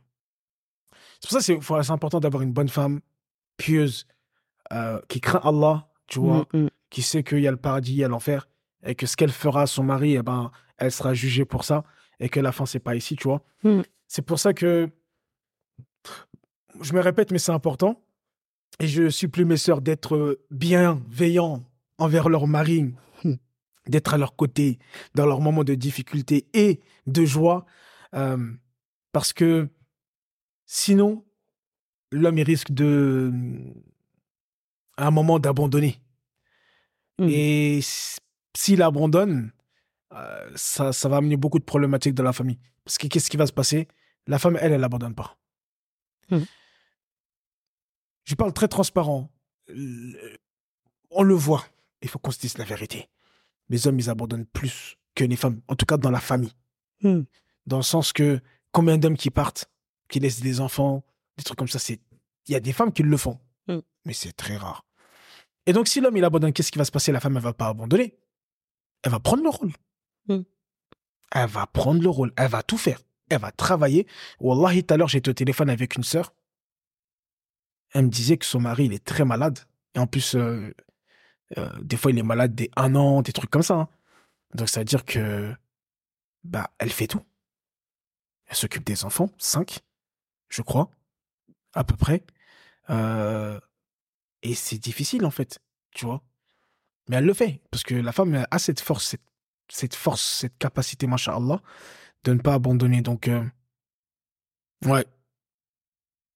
C'est 1.20 1.28
pour 1.28 1.40
ça 1.40 1.54
que 1.54 1.84
c'est 1.84 1.92
important 1.92 2.20
d'avoir 2.20 2.42
une 2.42 2.52
bonne 2.52 2.68
femme, 2.68 3.00
pieuse, 3.56 4.06
euh, 4.72 5.00
qui 5.08 5.20
craint 5.20 5.40
Allah, 5.42 5.88
tu 6.06 6.20
vois, 6.20 6.46
hmm, 6.52 6.68
qui 6.90 7.02
sait 7.02 7.24
qu'il 7.24 7.40
y 7.40 7.48
a 7.48 7.50
le 7.50 7.56
paradis, 7.56 7.92
il 7.92 7.98
y 7.98 8.04
a 8.04 8.08
l'enfer 8.08 8.48
et 8.84 8.94
que 8.94 9.06
ce 9.06 9.16
qu'elle 9.16 9.32
fera 9.32 9.62
à 9.62 9.66
son 9.66 9.82
mari, 9.82 10.14
eh 10.14 10.22
ben, 10.22 10.50
elle 10.76 10.92
sera 10.92 11.14
jugée 11.14 11.44
pour 11.44 11.64
ça 11.64 11.84
et 12.20 12.28
que 12.28 12.40
la 12.40 12.52
fin, 12.52 12.66
c'est 12.66 12.78
pas 12.78 12.94
ici, 12.94 13.16
tu 13.16 13.24
vois. 13.24 13.42
Hmm. 13.62 13.82
C'est 14.06 14.22
pour 14.22 14.38
ça 14.38 14.54
que 14.54 14.88
je 16.80 16.92
me 16.92 17.00
répète, 17.00 17.30
mais 17.30 17.38
c'est 17.38 17.52
important. 17.52 18.02
Et 18.80 18.86
je 18.86 19.10
supplie 19.10 19.44
mes 19.44 19.56
sœurs 19.56 19.80
d'être 19.80 20.38
bienveillants 20.50 21.64
envers 21.98 22.28
leur 22.28 22.46
mari, 22.46 22.94
d'être 23.86 24.14
à 24.14 24.18
leur 24.18 24.36
côté 24.36 24.78
dans 25.14 25.26
leurs 25.26 25.40
moments 25.40 25.64
de 25.64 25.74
difficulté 25.74 26.46
et 26.54 26.80
de 27.06 27.24
joie. 27.24 27.66
Euh, 28.14 28.52
parce 29.12 29.32
que 29.32 29.68
sinon, 30.66 31.24
l'homme, 32.12 32.38
risque 32.38 32.70
de, 32.70 33.32
à 34.96 35.08
un 35.08 35.10
moment, 35.10 35.38
d'abandonner. 35.38 36.00
Hmm. 37.18 37.28
Et 37.28 37.80
s'il 38.54 38.82
abandonne, 38.82 39.52
euh, 40.14 40.50
ça, 40.54 40.92
ça 40.92 41.08
va 41.08 41.16
amener 41.16 41.36
beaucoup 41.36 41.58
de 41.58 41.64
problématiques 41.64 42.14
dans 42.14 42.22
la 42.22 42.32
famille. 42.32 42.58
Parce 42.84 42.96
que 42.96 43.08
qu'est-ce 43.08 43.28
qui 43.28 43.36
va 43.36 43.46
se 43.46 43.52
passer? 43.52 43.88
La 44.26 44.38
femme, 44.38 44.56
elle, 44.60 44.72
elle 44.72 44.80
n'abandonne 44.80 45.14
pas. 45.14 45.36
Hmm. 46.30 46.44
Je 48.28 48.34
parle 48.34 48.52
très 48.52 48.68
transparent. 48.68 49.30
On 51.10 51.22
le 51.22 51.34
voit. 51.34 51.64
Il 52.02 52.08
faut 52.08 52.18
qu'on 52.18 52.30
se 52.30 52.38
dise 52.38 52.58
la 52.58 52.64
vérité. 52.64 53.08
Les 53.70 53.86
hommes, 53.86 53.98
ils 53.98 54.10
abandonnent 54.10 54.44
plus 54.44 54.96
que 55.14 55.24
les 55.24 55.36
femmes. 55.36 55.62
En 55.66 55.74
tout 55.74 55.86
cas, 55.86 55.96
dans 55.96 56.10
la 56.10 56.20
famille. 56.20 56.52
Hmm. 57.02 57.22
Dans 57.66 57.78
le 57.78 57.82
sens 57.82 58.12
que 58.12 58.40
combien 58.70 58.98
d'hommes 58.98 59.16
qui 59.16 59.30
partent, 59.30 59.70
qui 60.08 60.20
laissent 60.20 60.40
des 60.40 60.60
enfants, 60.60 61.02
des 61.38 61.44
trucs 61.44 61.58
comme 61.58 61.68
ça, 61.68 61.78
c'est 61.78 62.00
il 62.46 62.52
y 62.52 62.54
a 62.54 62.60
des 62.60 62.74
femmes 62.74 62.92
qui 62.92 63.02
le 63.02 63.16
font. 63.16 63.38
Hmm. 63.66 63.80
Mais 64.04 64.12
c'est 64.12 64.32
très 64.32 64.58
rare. 64.58 64.84
Et 65.64 65.72
donc, 65.72 65.88
si 65.88 66.00
l'homme, 66.00 66.16
il 66.16 66.24
abandonne, 66.24 66.52
qu'est-ce 66.52 66.70
qui 66.70 66.78
va 66.78 66.84
se 66.84 66.90
passer? 66.90 67.12
La 67.12 67.20
femme, 67.20 67.36
elle 67.36 67.42
va 67.42 67.54
pas 67.54 67.68
abandonner 67.68 68.14
elle 69.02 69.12
va 69.12 69.20
prendre 69.20 69.42
le 69.42 69.48
rôle. 69.48 69.72
Hmm. 70.26 70.42
Elle 71.32 71.48
va 71.48 71.66
prendre 71.66 72.02
le 72.02 72.08
rôle. 72.08 72.32
Elle 72.36 72.50
va 72.50 72.62
tout 72.62 72.78
faire. 72.78 73.00
Elle 73.28 73.40
va 73.40 73.52
travailler. 73.52 74.06
Wallahi, 74.40 74.84
tout 74.84 74.94
à 74.94 74.96
l'heure, 74.96 75.08
j'étais 75.08 75.30
au 75.30 75.34
téléphone 75.34 75.70
avec 75.70 75.96
une 75.96 76.02
sœur. 76.02 76.34
Elle 77.92 78.06
me 78.06 78.10
disait 78.10 78.36
que 78.36 78.44
son 78.44 78.60
mari, 78.60 78.86
il 78.86 78.92
est 78.92 79.04
très 79.04 79.24
malade. 79.24 79.58
Et 79.94 79.98
en 79.98 80.06
plus, 80.06 80.34
euh, 80.34 80.74
euh, 81.56 81.70
des 81.80 81.96
fois, 81.96 82.10
il 82.10 82.18
est 82.18 82.22
malade 82.22 82.54
des 82.54 82.70
un 82.76 82.94
an, 82.94 83.22
des 83.22 83.32
trucs 83.32 83.50
comme 83.50 83.62
ça. 83.62 83.74
Hein. 83.74 83.88
Donc, 84.54 84.68
ça 84.68 84.80
veut 84.80 84.84
dire 84.84 85.04
que, 85.04 85.54
bah, 86.44 86.70
elle 86.78 86.90
fait 86.90 87.06
tout. 87.06 87.24
Elle 88.46 88.56
s'occupe 88.56 88.84
des 88.84 89.04
enfants, 89.04 89.30
cinq, 89.38 89.80
je 90.48 90.62
crois, 90.62 90.90
à 91.74 91.84
peu 91.84 91.96
près. 91.96 92.24
Euh, 92.90 93.58
et 94.42 94.54
c'est 94.54 94.78
difficile, 94.78 95.24
en 95.26 95.30
fait, 95.30 95.58
tu 95.90 96.06
vois. 96.06 96.22
Mais 97.08 97.16
elle 97.16 97.26
le 97.26 97.34
fait, 97.34 97.62
parce 97.70 97.82
que 97.84 97.94
la 97.94 98.12
femme 98.12 98.46
a 98.50 98.58
cette 98.58 98.80
force, 98.80 99.16
cette, 99.68 99.94
force, 99.94 100.22
cette 100.22 100.58
capacité, 100.58 101.06
masha'Allah, 101.06 101.62
de 102.24 102.32
ne 102.34 102.40
pas 102.40 102.54
abandonner. 102.54 103.02
Donc, 103.02 103.30
ouais. 104.84 105.06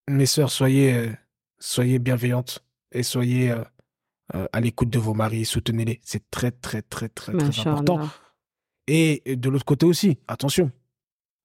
Mes 0.08 0.26
sœurs, 0.26 0.50
soyez, 0.50 1.12
soyez 1.62 1.98
bienveillantes 1.98 2.64
et 2.90 3.02
soyez 3.02 3.50
euh, 4.34 4.46
à 4.52 4.60
l'écoute 4.60 4.90
de 4.90 4.98
vos 4.98 5.14
maris, 5.14 5.44
soutenez-les. 5.44 6.00
C'est 6.02 6.30
très, 6.30 6.50
très, 6.50 6.82
très, 6.82 7.08
très, 7.08 7.32
très 7.32 7.60
important. 7.60 8.08
Et 8.86 9.36
de 9.36 9.48
l'autre 9.48 9.64
côté 9.64 9.86
aussi, 9.86 10.18
attention. 10.26 10.70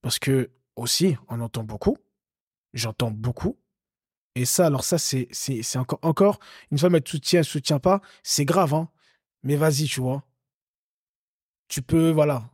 Parce 0.01 0.19
que, 0.19 0.49
aussi, 0.75 1.15
on 1.27 1.39
entend 1.41 1.63
beaucoup, 1.63 1.97
j'entends 2.73 3.11
beaucoup, 3.11 3.57
et 4.35 4.45
ça, 4.45 4.67
alors 4.67 4.83
ça, 4.83 4.99
c'est, 4.99 5.27
c'est, 5.31 5.77
encore, 5.77 5.99
encore, 6.03 6.39
une 6.69 6.77
femme, 6.77 6.93
elle 6.93 7.01
te 7.01 7.09
soutient, 7.09 7.39
elle 7.39 7.45
soutient 7.45 7.79
pas, 7.79 8.01
c'est 8.21 8.45
grave, 8.45 8.73
hein. 8.75 8.89
Mais 9.41 9.55
vas-y, 9.55 9.85
tu 9.85 9.99
vois. 9.99 10.23
Tu 11.67 11.81
peux, 11.81 12.11
voilà. 12.11 12.49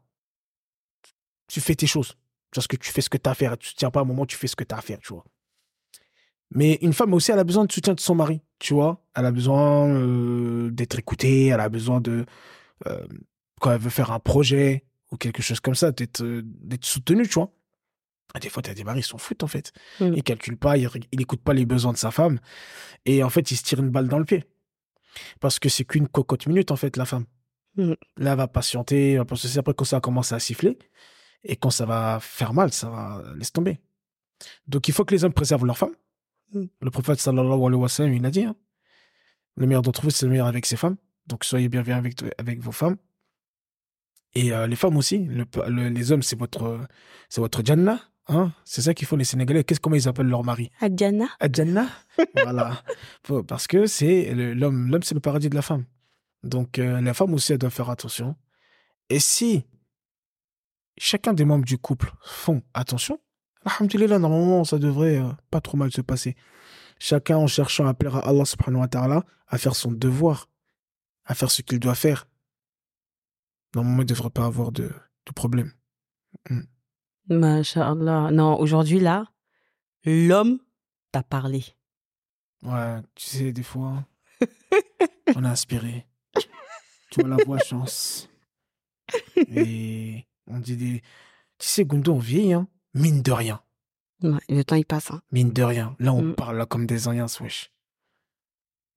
Tu 1.47 1.59
fais 1.59 1.76
tes 1.76 1.88
choses. 1.88 2.18
Parce 2.51 2.68
que 2.68 2.78
tu 2.78 2.91
fais 2.91 3.01
ce 3.01 3.09
que 3.09 3.18
tu 3.18 3.28
as 3.28 3.32
à 3.32 3.36
faire. 3.36 3.57
Tu 3.57 3.74
ne 3.74 3.78
tiens 3.78 3.91
pas 3.91 3.99
à 3.99 4.03
un 4.03 4.05
moment, 4.05 4.26
tu 4.26 4.38
fais 4.38 4.47
ce 4.47 4.55
que 4.55 4.64
tu 4.64 4.74
as 4.74 4.78
à 4.78 4.82
faire, 4.82 4.99
tu 4.99 5.14
vois. 5.14 5.26
Mais 6.53 6.77
une 6.81 6.93
femme 6.93 7.13
aussi, 7.13 7.31
elle 7.31 7.39
a 7.39 7.43
besoin 7.43 7.65
de 7.65 7.71
soutien 7.71 7.93
de 7.93 7.99
son 7.99 8.13
mari, 8.13 8.41
tu 8.59 8.73
vois. 8.73 9.03
Elle 9.15 9.25
a 9.25 9.31
besoin 9.31 9.89
euh, 9.89 10.69
d'être 10.69 10.99
écoutée, 10.99 11.47
elle 11.47 11.59
a 11.59 11.69
besoin 11.69 11.99
de. 11.99 12.25
Euh, 12.87 13.05
quand 13.59 13.71
elle 13.71 13.81
veut 13.81 13.89
faire 13.89 14.11
un 14.11 14.19
projet 14.19 14.85
ou 15.11 15.17
quelque 15.17 15.41
chose 15.41 15.59
comme 15.59 15.73
ça, 15.73 15.91
d'être 15.91 16.23
euh, 16.23 16.43
soutenue, 16.81 17.27
tu 17.27 17.35
vois. 17.35 17.51
Des 18.39 18.49
fois, 18.49 18.63
tu 18.63 18.69
as 18.69 18.73
des 18.73 18.83
maris, 18.83 19.01
ils 19.01 19.03
s'en 19.03 19.17
foutent, 19.17 19.43
en 19.43 19.47
fait. 19.47 19.73
Mmh. 19.99 20.05
Ils 20.05 20.11
ne 20.11 20.21
calculent 20.21 20.57
pas, 20.57 20.77
ils 20.77 20.89
n'écoutent 21.13 21.43
pas 21.43 21.53
les 21.53 21.65
besoins 21.65 21.91
de 21.91 21.97
sa 21.97 22.11
femme. 22.11 22.39
Et 23.05 23.23
en 23.23 23.29
fait, 23.29 23.51
ils 23.51 23.57
se 23.57 23.63
tirent 23.63 23.79
une 23.79 23.91
balle 23.91 24.07
dans 24.07 24.19
le 24.19 24.25
pied. 24.25 24.43
Parce 25.39 25.59
que 25.59 25.69
c'est 25.69 25.85
qu'une 25.85 26.07
cocotte 26.07 26.47
minute, 26.47 26.71
en 26.71 26.75
fait, 26.75 26.97
la 26.97 27.05
femme. 27.05 27.25
Mm. 27.77 27.93
Là, 28.17 28.31
elle 28.31 28.37
va 28.37 28.47
patienter, 28.47 29.21
parce 29.27 29.43
que 29.43 29.47
c'est 29.47 29.59
après 29.59 29.73
quand 29.73 29.85
ça 29.85 29.97
va 29.97 30.01
commencer 30.01 30.33
à 30.33 30.39
siffler. 30.39 30.77
Et 31.43 31.55
quand 31.55 31.69
ça 31.69 31.85
va 31.85 32.19
faire 32.21 32.53
mal, 32.53 32.71
ça 32.71 32.89
va 32.89 33.23
laisser 33.35 33.51
tomber. 33.51 33.79
Donc, 34.67 34.87
il 34.87 34.93
faut 34.93 35.05
que 35.05 35.13
les 35.13 35.23
hommes 35.23 35.33
préservent 35.33 35.65
leur 35.65 35.77
femme. 35.77 35.93
Le 36.53 36.91
prophète, 36.91 37.19
sallallahu 37.19 37.65
alayhi 37.65 37.81
wa 37.81 37.89
sallam, 37.89 38.13
il 38.13 38.25
a 38.25 38.31
dit 38.31 38.43
hein, 38.43 38.55
le 39.55 39.67
meilleur 39.67 39.81
d'entre 39.81 40.01
vous, 40.01 40.09
c'est 40.09 40.25
le 40.25 40.31
meilleur 40.31 40.47
avec 40.47 40.65
ses 40.65 40.75
femmes. 40.75 40.97
Donc, 41.27 41.45
soyez 41.45 41.69
bienveillants 41.69 41.99
avec, 41.99 42.15
avec 42.37 42.59
vos 42.59 42.71
femmes. 42.71 42.97
Et 44.35 44.51
euh, 44.51 44.67
les 44.67 44.75
femmes 44.75 44.97
aussi. 44.97 45.27
les 45.67 46.11
hommes, 46.11 46.23
c'est 46.23 46.37
votre, 46.37 46.79
c'est 47.29 47.41
votre 47.41 47.63
Jannah. 47.63 47.99
Hein 48.27 48.53
c'est 48.63 48.81
ça 48.81 48.93
qu'il 48.93 49.05
faut 49.05 49.17
les 49.17 49.25
Sénégalais. 49.25 49.63
Qu'est-ce 49.63 49.79
comment 49.79 49.95
ils 49.95 50.07
appellent 50.07 50.27
leur 50.27 50.43
mari? 50.43 50.71
Adjana. 50.79 51.27
Adjana. 51.39 51.87
voilà. 52.35 52.83
Parce 53.47 53.67
que 53.67 53.85
c'est 53.85 54.33
l'homme, 54.33 54.89
l'homme 54.89 55.03
c'est 55.03 55.13
le 55.13 55.19
paradis 55.19 55.49
de 55.49 55.55
la 55.55 55.61
femme. 55.61 55.85
Donc 56.43 56.79
euh, 56.79 57.01
la 57.01 57.13
femme 57.13 57.33
aussi 57.33 57.51
elle 57.51 57.57
doit 57.57 57.69
faire 57.69 57.89
attention. 57.89 58.35
Et 59.09 59.19
si 59.19 59.65
chacun 60.97 61.33
des 61.33 61.43
membres 61.43 61.65
du 61.65 61.77
couple 61.77 62.13
font 62.23 62.61
attention, 62.73 63.19
Alhamdulillah, 63.66 64.20
normalement, 64.20 64.64
ça 64.64 64.78
devrait 64.78 65.18
euh, 65.18 65.32
pas 65.49 65.61
trop 65.61 65.78
mal 65.78 65.91
se 65.91 66.01
passer. 66.01 66.36
Chacun 66.99 67.38
en 67.38 67.47
cherchant 67.47 67.88
à 67.88 67.93
plaire 67.93 68.16
à 68.18 68.28
Allah 68.28 68.45
subhanahu 68.45 68.82
wa 68.82 68.88
ta'ala, 68.88 69.24
à 69.47 69.57
faire 69.57 69.76
son 69.76 69.91
devoir, 69.91 70.49
à 71.26 71.36
faire 71.36 71.51
ce 71.51 71.61
qu'il 71.61 71.80
doit 71.80 71.95
faire. 71.95 72.28
Normalement, 73.76 74.01
il 74.01 74.05
ne 74.05 74.09
devrait 74.09 74.30
pas 74.30 74.45
avoir 74.45 74.72
de, 74.72 74.84
de 75.26 75.32
problème. 75.34 75.72
Mm. 76.49 76.61
Masha'Allah. 77.30 78.32
Non, 78.32 78.59
aujourd'hui, 78.59 78.99
là, 78.99 79.26
l'homme 80.05 80.59
t'a 81.11 81.24
parlé. 81.24 81.64
Ouais, 82.64 83.01
tu 83.16 83.26
sais, 83.26 83.51
des 83.53 83.64
fois, 83.64 84.05
on 85.36 85.43
est 85.43 85.47
inspiré. 85.47 86.05
Tu 87.11 87.22
vois 87.22 87.30
la 87.30 87.43
voix 87.43 87.59
chance. 87.59 88.30
Et 89.36 90.26
on 90.47 90.59
dit 90.59 90.78
des. 90.78 91.01
Tu 91.59 91.68
sais, 91.68 91.86
Gundo, 91.86 92.14
on 92.14 92.20
vieillit, 92.20 92.53
hein. 92.53 92.68
Mine 92.93 93.21
de 93.21 93.31
rien. 93.31 93.61
Ouais, 94.21 94.39
le 94.49 94.63
temps, 94.63 94.75
il 94.75 94.85
passe. 94.85 95.11
Hein. 95.11 95.21
Mine 95.31 95.51
de 95.51 95.63
rien. 95.63 95.95
Là, 95.99 96.13
on 96.13 96.21
Mm. 96.23 96.35
parle 96.35 96.57
là 96.57 96.65
comme 96.65 96.85
des 96.85 97.07
anciens, 97.07 97.25
wesh. 97.41 97.71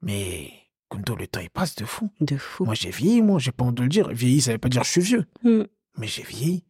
Mais 0.03 0.53
Gundo, 0.91 1.17
le 1.17 1.27
temps, 1.27 1.41
il 1.41 1.51
passe 1.51 1.75
de 1.77 1.85
fou. 1.85 2.11
De 2.21 2.37
fou. 2.37 2.65
Moi, 2.65 2.75
j'ai 2.75 2.91
vieilli, 2.91 3.23
moi, 3.23 3.39
j'ai 3.39 3.53
pas 3.53 3.65
honte 3.65 3.75
de 3.75 3.83
le 3.83 3.89
dire. 3.89 4.09
Vieilli, 4.09 4.41
ça 4.41 4.53
veut 4.53 4.59
pas 4.59 4.69
dire 4.69 4.85
je 4.85 4.91
suis 4.91 5.01
vieux. 5.01 5.27
Mm. 5.43 5.63
Mais 5.99 6.07
j'ai 6.07 6.23
vieilli. 6.23 6.65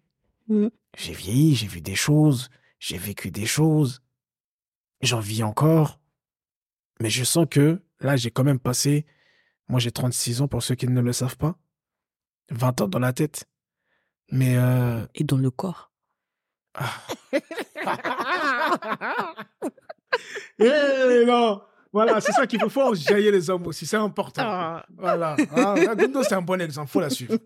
Mm. 0.49 0.69
J'ai 0.97 1.13
vieilli, 1.13 1.55
j'ai 1.55 1.67
vu 1.67 1.81
des 1.81 1.95
choses, 1.97 2.49
j'ai 2.79 2.97
vécu 2.99 3.31
des 3.31 3.47
choses. 3.47 4.01
J'en 5.03 5.21
vis 5.21 5.43
encore. 5.43 6.01
Mais 7.01 7.11
je 7.11 7.25
sens 7.25 7.47
que 7.51 7.83
là, 8.01 8.17
j'ai 8.17 8.31
quand 8.31 8.45
même 8.45 8.59
passé. 8.61 9.05
Moi, 9.69 9.81
j'ai 9.81 9.91
36 9.91 10.41
ans 10.41 10.49
pour 10.49 10.63
ceux 10.63 10.77
qui 10.77 10.87
ne 10.87 11.01
le 11.01 11.13
savent 11.13 11.37
pas. 11.37 11.59
20 12.51 12.81
ans 12.83 12.89
dans 12.89 13.01
la 13.01 13.13
tête. 13.13 13.47
Mais. 14.31 14.57
Euh... 14.57 15.05
Et 15.15 15.25
dans 15.25 15.37
le 15.37 15.51
corps. 15.51 15.93
Eh 20.59 21.25
non 21.27 21.61
Voilà, 21.93 22.21
c'est 22.21 22.33
ça 22.33 22.47
qu'il 22.47 22.61
faut 22.61 22.69
faire 22.69 22.95
jaillir 22.95 23.33
les 23.33 23.51
hommes 23.51 23.67
aussi, 23.67 23.87
c'est 23.87 23.97
important. 23.97 24.81
Voilà. 24.97 25.37
Ah, 25.55 25.75
là, 25.77 25.95
Gundo, 25.95 26.23
c'est 26.23 26.35
un 26.35 26.43
bon 26.43 26.61
exemple, 26.61 26.91
faut 26.91 27.01
la 27.01 27.11
suivre. 27.11 27.37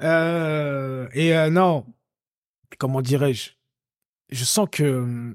Euh, 0.00 1.08
et 1.12 1.36
euh, 1.36 1.50
non, 1.50 1.84
comment 2.78 3.02
dirais-je? 3.02 3.50
Je 4.30 4.44
sens 4.44 4.68
que 4.70 5.34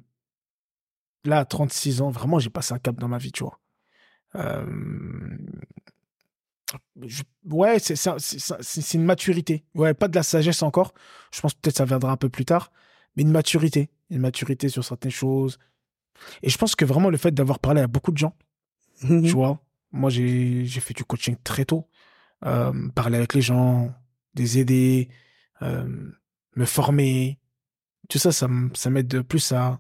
là, 1.26 1.40
à 1.40 1.46
36 1.46 2.02
ans, 2.02 2.10
vraiment, 2.10 2.40
j'ai 2.40 2.50
passé 2.50 2.74
un 2.74 2.80
cap 2.80 2.96
dans 2.96 3.08
ma 3.10 3.18
vie, 3.18 3.32
tu 3.32 3.44
vois. 3.44 3.60
Euh, 4.36 4.66
je- 7.06 7.24
ouais, 7.50 7.78
c'est 7.80 8.94
une 8.94 9.04
maturité. 9.06 9.64
Ouais, 9.76 9.94
pas 9.94 10.08
de 10.08 10.16
la 10.16 10.24
sagesse 10.24 10.62
encore. 10.64 10.94
Je 11.34 11.42
pense 11.42 11.54
peut-être 11.54 11.78
ça 11.78 11.86
viendra 11.86 12.12
un 12.12 12.18
peu 12.18 12.30
plus 12.30 12.46
tard. 12.46 12.72
Mais 13.16 13.24
une 13.24 13.32
maturité. 13.32 13.90
Une 14.10 14.20
maturité 14.20 14.70
sur 14.70 14.84
certaines 14.84 15.12
choses. 15.12 15.58
Et 16.42 16.50
je 16.50 16.58
pense 16.58 16.76
que 16.76 16.86
vraiment 16.86 17.10
le 17.10 17.18
fait 17.18 17.32
d'avoir 17.32 17.60
parlé 17.60 17.82
à 17.82 17.88
beaucoup 17.88 18.12
de 18.12 18.18
gens, 18.18 18.36
tu 19.02 19.30
vois, 19.32 19.60
moi 19.92 20.10
j'ai 20.10 20.66
fait 20.68 20.94
du 20.94 21.04
coaching 21.04 21.36
très 21.44 21.66
tôt. 21.66 21.88
Euh, 22.46 22.90
parler 22.96 23.18
avec 23.18 23.34
les 23.34 23.42
gens, 23.42 23.94
les 24.36 24.58
aider, 24.60 25.10
euh, 25.62 26.12
me 26.56 26.66
former. 26.66 27.40
Tout 28.10 28.20
ça, 28.20 28.32
ça, 28.32 28.48
ça 28.74 28.90
m'aide 28.90 29.08
de 29.08 29.22
plus 29.22 29.52
à, 29.54 29.80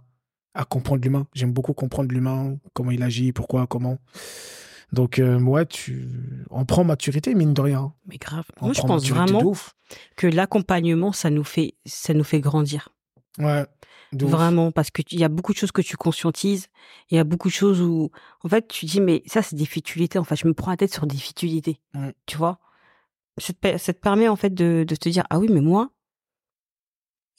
à 0.53 0.65
comprendre 0.65 1.01
l'humain. 1.03 1.27
J'aime 1.33 1.51
beaucoup 1.53 1.73
comprendre 1.73 2.11
l'humain, 2.11 2.57
comment 2.73 2.91
il 2.91 3.03
agit, 3.03 3.31
pourquoi, 3.33 3.67
comment. 3.67 3.99
Donc, 4.93 5.17
euh, 5.19 5.39
ouais, 5.41 5.65
tu... 5.65 6.07
on 6.51 6.65
prend 6.65 6.83
maturité, 6.83 7.33
mine 7.35 7.53
de 7.53 7.61
rien. 7.61 7.93
Mais 8.05 8.17
grave. 8.17 8.45
On 8.61 8.65
Moi, 8.65 8.73
je 8.73 8.81
pense 8.81 9.09
vraiment 9.09 9.53
que 10.15 10.27
l'accompagnement, 10.27 11.11
ça 11.11 11.29
nous 11.29 11.43
fait, 11.43 11.73
ça 11.85 12.13
nous 12.13 12.23
fait 12.23 12.39
grandir. 12.39 12.89
Ouais. 13.39 13.65
Vraiment, 14.13 14.71
parce 14.71 14.91
qu'il 14.91 15.19
y 15.19 15.23
a 15.23 15.29
beaucoup 15.29 15.51
de 15.53 15.57
choses 15.57 15.71
que 15.71 15.81
tu 15.81 15.97
conscientises. 15.97 16.67
Il 17.09 17.15
y 17.15 17.19
a 17.19 17.23
beaucoup 17.23 17.47
de 17.47 17.53
choses 17.53 17.81
où, 17.81 18.11
en 18.43 18.49
fait, 18.49 18.67
tu 18.67 18.85
dis, 18.85 19.01
mais 19.01 19.23
ça, 19.25 19.41
c'est 19.41 19.55
des 19.55 19.65
futilités. 19.65 20.19
En 20.19 20.23
fait, 20.23 20.35
je 20.35 20.47
me 20.47 20.53
prends 20.53 20.69
la 20.69 20.77
tête 20.77 20.93
sur 20.93 21.07
des 21.07 21.17
futilités. 21.17 21.79
Tu 22.27 22.37
vois 22.37 22.59
ça 23.39 23.51
te, 23.51 23.57
per- 23.57 23.79
ça 23.79 23.93
te 23.93 23.99
permet, 23.99 24.27
en 24.27 24.35
fait, 24.35 24.53
de, 24.53 24.85
de 24.87 24.95
te 24.95 25.09
dire, 25.09 25.23
ah 25.31 25.39
oui, 25.39 25.47
mais 25.49 25.59
moi, 25.61 25.89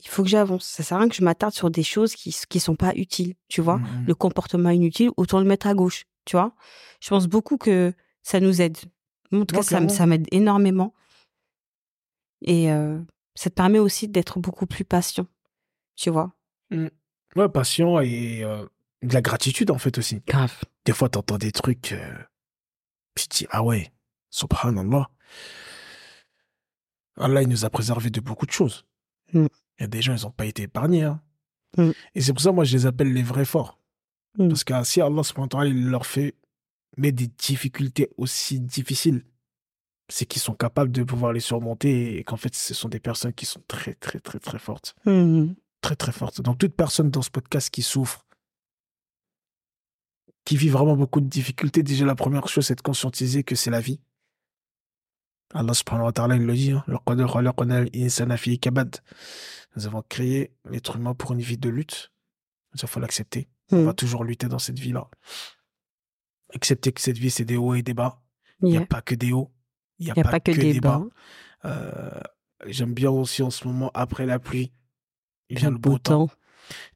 il 0.01 0.09
faut 0.09 0.25
que 0.25 0.29
j'avance. 0.29 0.65
Ça 0.65 0.83
sert 0.83 0.97
à 0.97 1.01
rien 1.01 1.09
que 1.09 1.15
je 1.15 1.23
m'attarde 1.23 1.55
sur 1.55 1.71
des 1.71 1.85
choses 1.85 2.15
qui, 2.17 2.35
qui 2.49 2.59
sont 2.59 2.75
pas 2.75 2.93
utiles. 2.97 3.35
Tu 3.49 3.61
vois 3.61 3.79
Mhm. 3.79 4.07
Le 4.09 4.15
comportement 4.17 4.71
inutile, 4.71 5.11
autant 5.17 5.39
le 5.39 5.47
mettre 5.47 5.69
à 5.69 5.75
gauche. 5.75 6.05
Tu 6.25 6.37
vois? 6.37 6.55
Je 7.01 7.09
pense 7.09 7.27
beaucoup 7.27 7.59
que 7.59 7.93
ça 8.23 8.41
nous 8.41 8.63
aide. 8.63 8.79
En 9.33 9.45
tout 9.45 9.57
cas, 9.57 9.89
ça, 9.89 10.07
m'aide 10.07 10.27
énormément. 10.31 10.95
Et 12.43 12.71
euh, 12.71 13.01
ça 13.35 13.51
te 13.51 13.55
permet 13.55 13.79
aussi 13.79 14.09
d'être 14.09 14.39
beaucoup 14.39 14.67
plus 14.67 14.85
patient. 14.85 15.27
Tu 15.97 16.11
vois? 16.11 16.33
Ouais, 17.37 17.49
patient 17.49 18.01
et 18.01 18.43
euh, 18.45 18.65
de 19.03 19.13
la 19.13 19.23
gratitude, 19.23 19.71
en 19.71 19.79
fait, 19.79 19.99
aussi. 19.99 20.23
Grave. 20.27 20.55
Des 20.85 20.93
fois, 20.93 21.09
t'entends 21.09 21.39
des 21.39 21.53
trucs, 21.53 21.93
euh, 21.93 22.15
puis 23.15 23.27
tu 23.29 23.39
dis, 23.39 23.47
ah 23.51 23.63
ouais, 23.63 23.93
subhanallah. 24.31 25.09
Allah, 27.17 27.43
il 27.43 27.49
nous 27.49 27.65
a 27.65 27.71
préservé 27.71 28.11
de 28.11 28.21
beaucoup 28.21 28.47
de 28.47 28.51
choses. 28.51 28.85
Mm. 29.33 29.47
Il 29.79 29.83
y 29.83 29.85
a 29.85 29.87
des 29.87 30.03
gens, 30.03 30.15
ils 30.17 30.23
n'ont 30.23 30.31
pas 30.31 30.47
été 30.47 30.63
épargnés. 30.63 31.05
hein. 31.05 31.21
Mm. 31.77 31.91
Et 32.15 32.21
c'est 32.21 32.33
pour 32.33 32.43
ça, 32.43 32.53
moi, 32.53 32.65
je 32.65 32.77
les 32.77 32.87
appelle 32.87 33.13
les 33.13 33.23
vrais 33.23 33.45
forts. 33.45 33.79
Mm. 34.39 34.49
Parce 34.49 34.65
que 34.65 34.73
ah, 34.73 34.85
si 34.85 35.01
Allah 35.01 35.23
subhanahu 35.23 35.69
il 35.69 35.89
leur 35.89 36.07
fait 36.07 36.35
mais 36.97 37.13
des 37.13 37.27
difficultés 37.27 38.09
aussi 38.17 38.61
difficiles, 38.61 39.25
c'est 40.09 40.27
qu'ils 40.27 40.43
sont 40.43 40.55
capables 40.55 40.93
de 40.93 41.03
pouvoir 41.03 41.33
les 41.33 41.41
surmonter 41.41 42.19
et 42.19 42.25
qu'en 42.25 42.37
fait, 42.37 42.55
ce 42.55 42.75
sont 42.75 42.89
des 42.89 43.01
personnes 43.01 43.33
qui 43.33 43.47
sont 43.47 43.63
très, 43.67 43.95
très, 43.95 44.21
très, 44.21 44.39
très 44.39 44.59
fortes. 44.59 44.95
Mm-hmm. 45.07 45.55
Très, 45.81 45.97
très 45.97 46.13
fortes. 46.13 46.41
Donc, 46.41 46.59
toute 46.59 46.75
personne 46.75 47.11
dans 47.11 47.23
ce 47.23 47.31
podcast 47.31 47.71
qui 47.71 47.83
souffre, 47.83 48.27
qui 50.45 50.57
vit 50.57 50.69
vraiment 50.69 50.97
beaucoup 50.97 51.21
de 51.21 51.27
difficultés, 51.27 51.83
déjà, 51.83 52.05
la 52.05 52.15
première 52.15 52.49
chose, 52.49 52.67
c'est 52.67 52.75
de 52.75 52.83
conscientiser 52.83 53.45
que 53.45 53.55
c'est 53.55 53.71
la 53.71 53.81
vie. 53.81 54.01
Allah 55.53 55.75
subhanahu 55.75 56.07
wa 56.07 56.13
ta'ala, 56.13 56.37
il 56.37 56.45
le 56.45 56.55
dit, 56.55 56.73
hein, 56.73 56.85
nous 59.77 59.87
avons 59.87 60.03
créé 60.09 60.53
l'être 60.71 60.97
humain 60.97 61.15
pour 61.15 61.33
une 61.33 61.41
vie 61.41 61.59
de 61.59 61.69
lutte. 61.69 62.13
Il 62.81 62.89
faut 62.89 63.01
l'accepter. 63.01 63.49
On 63.75 63.83
Mm. 63.83 63.87
va 63.87 63.93
toujours 63.95 64.25
lutter 64.25 64.47
dans 64.49 64.59
cette 64.59 64.79
vie-là. 64.79 65.09
Accepter 66.55 66.93
que 66.93 67.01
cette 67.01 67.19
vie, 67.19 67.31
c'est 67.31 67.45
des 67.45 67.57
hauts 67.57 67.75
et 67.75 67.83
des 67.83 67.95
bas. 67.95 68.23
Il 68.61 68.67
n'y 68.69 68.73
Yeah. 68.75 68.83
a 68.83 68.87
pas 68.87 69.03
que 69.03 69.15
des 69.15 69.33
hauts. 69.33 69.51
Il 69.99 70.07
n'y 70.07 70.11
a, 70.13 70.15
n'y 70.17 70.23
pas 70.23 70.41
que 70.41 70.53
des 70.53 70.81
bas. 70.81 71.03
Euh, 71.65 72.11
J'aime 72.67 72.95
bien 72.95 73.11
aussi 73.11 73.43
en 73.43 73.51
ce 73.51 73.67
moment, 73.67 73.91
après 73.95 74.25
la 74.27 74.39
pluie, 74.39 74.73
il 75.51 75.59
vient 75.59 75.71
le 75.71 75.77
beau 75.77 75.99
temps. 75.99 76.31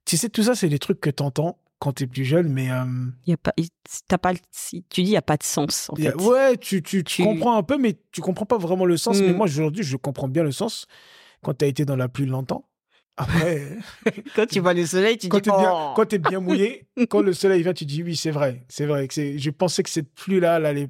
Tu 0.07 0.17
sais, 0.17 0.31
tout 0.31 0.43
ça, 0.45 0.55
c'est 0.55 0.69
des 0.71 0.79
trucs 0.79 1.01
que 1.01 1.11
tu 1.11 1.23
entends 1.23 1.59
quand 1.79 1.93
tu 1.93 2.05
es 2.05 2.07
plus 2.07 2.25
jeune, 2.25 2.49
mais 2.51 2.71
euh, 2.71 2.85
Il 3.27 3.31
y 3.31 3.35
a 3.35 3.37
pas, 3.37 3.53
tu 3.55 3.63
dis 3.63 4.83
il 4.97 5.05
n'y 5.05 5.17
a 5.17 5.21
pas 5.23 5.37
de 5.37 5.43
sens, 5.43 5.91
en 5.91 5.95
a- 5.97 6.17
ouais, 6.23 6.57
tu, 6.57 6.83
tu, 6.83 7.05
tu 7.05 7.05
Tu- 7.05 7.23
comprends 7.25 7.57
un 7.57 7.63
peu, 7.63 7.77
mais 7.77 8.01
tu 8.13 8.21
comprends 8.23 8.47
pas 8.47 8.57
vraiment 8.57 8.87
le 8.87 8.97
sens. 8.97 9.21
Mais 9.21 9.33
moi, 9.35 9.45
aujourd'hui, 9.47 9.83
je 9.85 9.97
comprends 9.97 10.29
bien 10.29 10.43
le 10.43 10.53
sens 10.53 10.87
quand 11.43 11.53
tu 11.55 11.65
as 11.67 11.69
été 11.69 11.85
dans 11.85 11.97
la 11.97 12.09
pluie 12.09 12.27
longtemps. 12.27 12.69
Après, 13.21 13.77
Quand 14.37 14.47
tu 14.47 14.61
vois 14.61 14.75
le 14.75 14.87
soleil, 14.87 15.19
tu 15.19 15.29
quand 15.29 15.39
dis 15.39 15.43
tu 15.43 15.51
es, 15.51 15.59
bien- 15.59 15.73
oh. 15.75 15.93
quand 15.97 16.07
t'es 16.07 16.19
bien 16.19 16.39
mouillé, 16.39 16.87
quand 17.11 17.21
le 17.21 17.33
soleil 17.33 17.63
vient, 17.65 17.75
tu 17.75 17.85
dis 17.85 18.05
oui, 18.05 18.15
c'est 18.15 18.31
vrai. 18.31 18.65
C'est 18.69 18.87
vrai. 18.87 19.09
que 19.09 19.37
Je 19.37 19.51
pensais 19.51 19.83
que 19.83 19.91
cette 19.91 20.15
pluie-là, 20.15 20.59
elle 20.59 20.67
allait... 20.67 20.89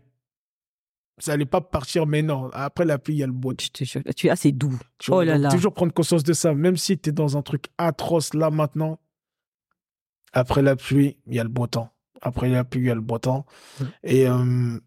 ça 1.17 1.33
allait 1.33 1.47
pas 1.47 1.63
partir, 1.63 2.07
mais 2.07 2.21
non. 2.21 2.51
Après 2.53 2.85
la 2.85 2.99
pluie, 2.99 3.15
il 3.15 3.19
y 3.19 3.23
a 3.23 3.27
le 3.27 3.33
beau. 3.33 3.55
Je 3.59 3.69
te 3.69 4.13
tu 4.13 4.29
ah, 4.29 4.37
c'est 4.37 4.53
doux. 4.53 4.79
Tu 4.99 5.11
Oh 5.11 5.23
là 5.23 5.39
là. 5.39 5.49
Toujours 5.51 5.73
prendre 5.73 5.93
conscience 5.95 6.23
de 6.23 6.35
ça, 6.35 6.53
même 6.53 6.77
si 6.77 6.99
tu 6.99 7.09
es 7.09 7.13
dans 7.13 7.39
un 7.39 7.43
truc 7.43 7.69
atroce 7.79 8.35
là 8.35 8.51
maintenant. 8.51 9.01
Après 10.35 10.61
la 10.61 10.77
pluie, 10.77 11.17
il 11.27 11.35
y 11.35 11.41
a 11.41 11.45
le 11.45 11.49
beau 11.49 11.67
temps. 11.67 11.91
Après 12.21 12.51
la 12.51 12.63
pluie, 12.65 12.83
il 12.83 12.87
y 12.89 12.91
a 12.91 12.95
le 12.95 13.01
beau 13.01 13.19
temps. 13.19 13.47
Et, 14.03 14.29
euh, 14.29 14.79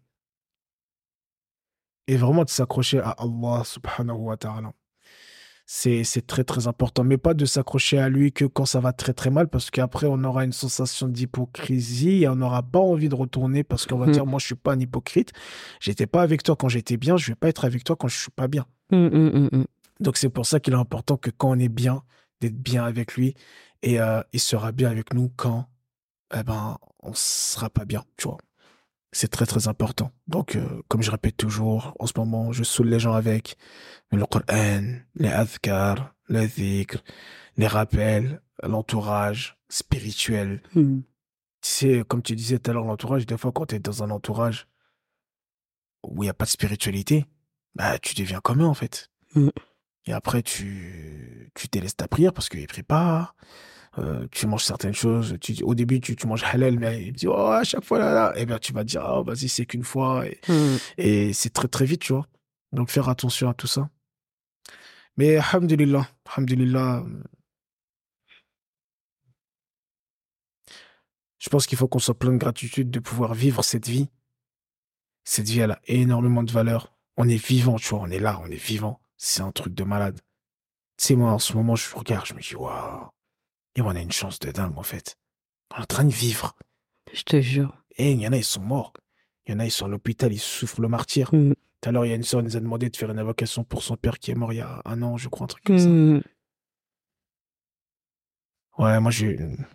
et 2.06 2.16
vraiment 2.16 2.44
de 2.44 2.50
s'accrocher 2.50 3.00
à 3.00 3.10
Allah 3.18 3.62
subhanahu 3.64 4.18
wa 4.18 4.36
ta'ala. 4.36 4.72
C'est, 5.64 6.26
très 6.26 6.44
très 6.44 6.66
important. 6.66 7.04
Mais 7.04 7.16
pas 7.16 7.34
de 7.34 7.46
s'accrocher 7.46 7.98
à 7.98 8.08
lui 8.08 8.32
que 8.32 8.44
quand 8.44 8.66
ça 8.66 8.80
va 8.80 8.92
très 8.92 9.14
très 9.14 9.30
mal, 9.30 9.48
parce 9.48 9.70
qu'après 9.70 10.06
on 10.06 10.22
aura 10.24 10.44
une 10.44 10.52
sensation 10.52 11.08
d'hypocrisie 11.08 12.24
et 12.24 12.28
on 12.28 12.36
n'aura 12.36 12.62
pas 12.62 12.80
envie 12.80 13.08
de 13.08 13.14
retourner 13.14 13.64
parce 13.64 13.86
qu'on 13.86 13.98
va 13.98 14.06
Mm. 14.06 14.12
dire 14.12 14.26
Moi 14.26 14.38
je 14.38 14.46
suis 14.46 14.54
pas 14.54 14.72
un 14.72 14.80
hypocrite. 14.80 15.32
J'étais 15.80 16.06
pas 16.06 16.22
avec 16.22 16.42
toi 16.42 16.56
quand 16.56 16.68
j'étais 16.68 16.96
bien, 16.96 17.16
je 17.16 17.30
vais 17.30 17.36
pas 17.36 17.48
être 17.48 17.64
avec 17.64 17.84
toi 17.84 17.96
quand 17.96 18.08
je 18.08 18.18
suis 18.18 18.30
pas 18.30 18.48
bien. 18.48 18.66
Hum, 18.90 19.48
hum. 19.52 19.64
Donc 20.00 20.16
c'est 20.16 20.28
pour 20.28 20.46
ça 20.46 20.60
qu'il 20.60 20.74
est 20.74 20.76
important 20.76 21.16
que 21.16 21.30
quand 21.30 21.50
on 21.50 21.58
est 21.58 21.68
bien, 21.68 22.02
d'être 22.40 22.58
bien 22.58 22.84
avec 22.84 23.14
lui 23.14 23.34
et 23.82 24.00
euh, 24.00 24.20
il 24.32 24.40
sera 24.40 24.72
bien 24.72 24.90
avec 24.90 25.14
nous 25.14 25.30
quand 25.36 25.68
eh 26.34 26.42
ben 26.42 26.76
on 27.00 27.12
sera 27.14 27.70
pas 27.70 27.84
bien, 27.84 28.04
tu 28.16 28.28
vois. 28.28 28.38
C'est 29.12 29.28
très 29.28 29.46
très 29.46 29.68
important. 29.68 30.10
Donc 30.26 30.56
euh, 30.56 30.82
comme 30.88 31.02
je 31.02 31.10
répète 31.10 31.36
toujours, 31.36 31.94
en 31.98 32.06
ce 32.06 32.14
moment, 32.16 32.52
je 32.52 32.64
saoule 32.64 32.88
les 32.88 32.98
gens 32.98 33.12
avec 33.12 33.56
le 34.10 34.24
Coran, 34.24 35.00
les 35.14 35.28
adhkar, 35.28 36.14
les 36.28 36.48
dhikr, 36.48 36.98
les 37.56 37.66
rappels, 37.66 38.40
l'entourage 38.62 39.58
spirituel. 39.68 40.62
Hum. 40.74 41.02
Tu 41.60 41.68
sais, 41.68 42.04
comme 42.08 42.22
tu 42.22 42.34
disais 42.34 42.58
tout 42.58 42.70
à 42.70 42.74
l'heure, 42.74 42.84
l'entourage, 42.84 43.26
des 43.26 43.36
fois 43.36 43.52
quand 43.52 43.66
tu 43.66 43.76
es 43.76 43.78
dans 43.78 44.02
un 44.02 44.10
entourage 44.10 44.66
où 46.02 46.22
il 46.22 46.26
n'y 46.26 46.30
a 46.30 46.34
pas 46.34 46.46
de 46.46 46.50
spiritualité, 46.50 47.26
bah 47.74 47.98
tu 47.98 48.14
deviens 48.14 48.40
comme 48.40 48.62
eux 48.62 48.66
en 48.66 48.74
fait. 48.74 49.10
Mm. 49.34 49.50
Et 50.06 50.12
après, 50.12 50.42
tu, 50.42 51.50
tu 51.54 51.68
délaisses 51.68 51.96
ta 51.96 52.08
prière 52.08 52.32
parce 52.32 52.48
qu'il 52.48 52.66
prie 52.66 52.82
pas. 52.82 53.34
Euh, 53.98 54.26
tu 54.30 54.46
manges 54.46 54.64
certaines 54.64 54.94
choses. 54.94 55.36
Tu, 55.40 55.62
au 55.62 55.74
début, 55.74 56.00
tu, 56.00 56.16
tu 56.16 56.26
manges 56.26 56.44
halal, 56.44 56.78
mais 56.78 57.04
il 57.06 57.12
dit, 57.12 57.26
oh, 57.26 57.34
à 57.34 57.64
chaque 57.64 57.84
fois, 57.84 57.98
là, 57.98 58.12
là. 58.14 58.32
Et 58.36 58.46
bien, 58.46 58.58
tu 58.58 58.72
vas 58.72 58.84
dire, 58.84 59.04
oh, 59.08 59.22
vas-y, 59.22 59.48
c'est 59.48 59.66
qu'une 59.66 59.84
fois. 59.84 60.26
Et, 60.26 60.40
Mm. 60.48 60.76
et 60.98 61.32
c'est 61.32 61.50
très, 61.50 61.68
très 61.68 61.84
vite, 61.84 62.00
tu 62.02 62.12
vois. 62.12 62.26
Donc, 62.72 62.88
faire 62.90 63.08
attention 63.08 63.48
à 63.50 63.54
tout 63.54 63.66
ça. 63.66 63.88
Mais, 65.18 65.36
alhamdulillah, 65.36 66.08
alhamdulillah, 66.34 67.04
je 71.38 71.48
pense 71.50 71.66
qu'il 71.66 71.76
faut 71.76 71.88
qu'on 71.88 71.98
soit 71.98 72.18
plein 72.18 72.32
de 72.32 72.38
gratitude 72.38 72.90
de 72.90 73.00
pouvoir 73.00 73.34
vivre 73.34 73.62
cette 73.62 73.88
vie. 73.88 74.08
Cette 75.24 75.48
vie, 75.48 75.58
elle 75.60 75.72
a 75.72 75.80
énormément 75.86 76.42
de 76.42 76.50
valeur. 76.52 76.92
On 77.16 77.28
est 77.28 77.36
vivant, 77.44 77.76
tu 77.76 77.88
vois, 77.90 78.00
on 78.00 78.10
est 78.10 78.18
là, 78.20 78.40
on 78.42 78.46
est 78.46 78.54
vivant. 78.54 79.00
C'est 79.16 79.42
un 79.42 79.52
truc 79.52 79.74
de 79.74 79.84
malade. 79.84 80.20
Tu 80.96 81.06
sais, 81.08 81.14
moi, 81.16 81.32
en 81.32 81.38
ce 81.38 81.52
moment, 81.54 81.76
je 81.76 81.94
regarde, 81.94 82.26
je 82.26 82.34
me 82.34 82.40
dis, 82.40 82.54
waouh, 82.56 83.06
et 83.76 83.82
on 83.82 83.90
a 83.90 84.00
une 84.00 84.12
chance 84.12 84.38
de 84.38 84.50
dingue, 84.50 84.76
en 84.76 84.82
fait. 84.82 85.16
On 85.72 85.78
est 85.78 85.82
en 85.82 85.86
train 85.86 86.04
de 86.04 86.12
vivre. 86.12 86.54
Je 87.12 87.22
te 87.22 87.40
jure. 87.40 87.76
Et 87.96 88.12
il 88.12 88.20
y 88.20 88.26
en 88.26 88.32
a, 88.32 88.36
ils 88.36 88.44
sont 88.44 88.60
morts. 88.60 88.92
Il 89.46 89.52
y 89.52 89.54
en 89.54 89.58
a, 89.58 89.64
ils 89.64 89.70
sont 89.70 89.86
à 89.86 89.88
l'hôpital, 89.88 90.32
ils 90.32 90.38
souffrent 90.38 90.80
le 90.80 90.88
martyr. 90.88 91.34
Mm. 91.34 91.54
Tout 91.80 91.88
à 91.88 91.92
l'heure, 91.92 92.06
il 92.06 92.10
y 92.10 92.12
a 92.12 92.16
une 92.16 92.22
sœur 92.22 92.40
qui 92.40 92.46
nous 92.46 92.56
a 92.56 92.60
demandé 92.60 92.90
de 92.90 92.96
faire 92.96 93.10
une 93.10 93.18
invocation 93.18 93.64
pour 93.64 93.82
son 93.82 93.96
père 93.96 94.18
qui 94.18 94.30
est 94.30 94.34
mort 94.34 94.52
il 94.52 94.56
y 94.56 94.60
a 94.60 94.82
un 94.84 95.02
an, 95.02 95.16
je 95.16 95.28
crois, 95.28 95.44
un 95.44 95.48
truc 95.48 95.64
comme 95.64 95.78
ça. 95.78 95.88
Mm. 95.88 96.22
Ouais, 98.78 99.00
moi, 99.00 99.10
je... 99.10 99.26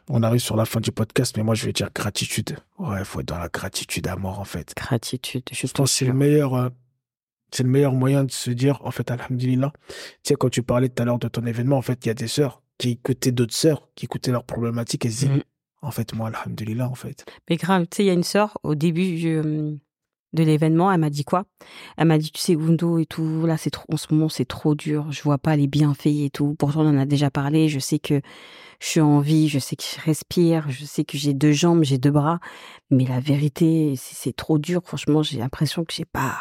on 0.09 0.23
arrive 0.23 0.41
sur 0.41 0.55
la 0.55 0.65
fin 0.65 0.79
du 0.79 0.91
podcast, 0.91 1.37
mais 1.37 1.43
moi, 1.43 1.53
je 1.53 1.65
vais 1.65 1.73
dire 1.73 1.89
gratitude. 1.93 2.57
Ouais, 2.79 2.99
il 2.99 3.05
faut 3.05 3.19
être 3.19 3.27
dans 3.27 3.37
la 3.37 3.49
gratitude 3.49 4.07
à 4.07 4.15
mort, 4.15 4.39
en 4.39 4.45
fait. 4.45 4.73
Gratitude. 4.75 5.43
Je 5.51 5.67
Je 5.67 5.73
pense 5.73 5.91
que 5.91 5.97
c'est 5.97 6.05
le 6.05 6.13
meilleur, 6.13 6.55
euh, 6.55 6.69
c'est 7.51 7.63
le 7.63 7.69
meilleur 7.69 7.93
moyen 7.93 8.23
de 8.23 8.31
se 8.31 8.49
dire, 8.49 8.79
en 8.83 8.91
fait, 8.91 9.11
alhamdulillah. 9.11 9.71
Tu 9.87 9.93
sais, 10.23 10.35
quand 10.35 10.49
tu 10.49 10.63
parlais 10.63 10.89
tout 10.89 11.01
à 11.01 11.05
l'heure 11.05 11.19
de 11.19 11.27
ton 11.27 11.45
événement, 11.45 11.77
en 11.77 11.81
fait, 11.83 12.05
il 12.05 12.07
y 12.07 12.11
a 12.11 12.15
des 12.15 12.27
sœurs 12.27 12.63
qui 12.77 12.91
écoutaient 12.91 13.31
d'autres 13.31 13.53
sœurs, 13.55 13.87
qui 13.95 14.05
écoutaient 14.05 14.31
leurs 14.31 14.43
problématiques 14.45 15.05
et 15.05 15.09
se 15.09 15.25
disaient, 15.25 15.35
Mm. 15.37 15.43
en 15.81 15.91
fait, 15.91 16.13
moi, 16.13 16.27
alhamdulillah, 16.29 16.89
en 16.89 16.95
fait. 16.95 17.25
Mais 17.49 17.55
grave, 17.57 17.87
tu 17.89 17.97
sais, 17.97 18.03
il 18.03 18.07
y 18.07 18.09
a 18.09 18.13
une 18.13 18.23
sœur, 18.23 18.57
au 18.63 18.75
début 18.75 19.15
du- 19.15 19.79
de 20.33 20.43
l'événement, 20.43 20.91
elle 20.91 20.99
m'a 20.99 21.09
dit 21.09 21.23
quoi? 21.23 21.45
Elle 21.95 22.07
m'a 22.09 22.17
dit, 22.17 22.31
tu 22.31 22.41
sais, 22.41 22.55
Gundo 22.55 22.99
et 22.99 23.05
tout, 23.05 23.45
là, 23.45 23.57
c'est 23.57 23.69
trop, 23.71 23.85
en 23.91 23.97
ce 23.97 24.13
moment, 24.13 24.29
c'est 24.29 24.45
trop 24.45 24.75
dur, 24.75 25.11
je 25.11 25.23
vois 25.23 25.37
pas 25.37 25.55
les 25.55 25.67
bienfaits 25.67 26.05
et 26.07 26.29
tout. 26.29 26.55
Pourtant, 26.59 26.81
on 26.81 26.89
en 26.89 26.97
a 26.97 27.05
déjà 27.05 27.31
parlé, 27.31 27.69
je 27.69 27.79
sais 27.79 27.97
que 27.97 28.21
je 28.79 28.85
suis 28.87 28.99
en 29.01 29.19
vie, 29.21 29.47
je 29.47 29.57
sais 29.57 29.75
que 29.75 29.83
je 29.83 30.01
respire, 30.01 30.69
je 30.69 30.85
sais 30.85 31.03
que 31.05 31.17
j'ai 31.17 31.33
deux 31.33 31.53
jambes, 31.53 31.83
j'ai 31.83 31.97
deux 31.97 32.11
bras, 32.11 32.39
mais 32.91 33.05
la 33.05 33.19
vérité, 33.19 33.95
c'est 33.97 34.13
c'est 34.15 34.35
trop 34.35 34.59
dur. 34.59 34.81
Franchement, 34.85 35.23
j'ai 35.23 35.39
l'impression 35.39 35.83
que 35.85 35.93
j'ai 35.93 36.05
pas, 36.05 36.37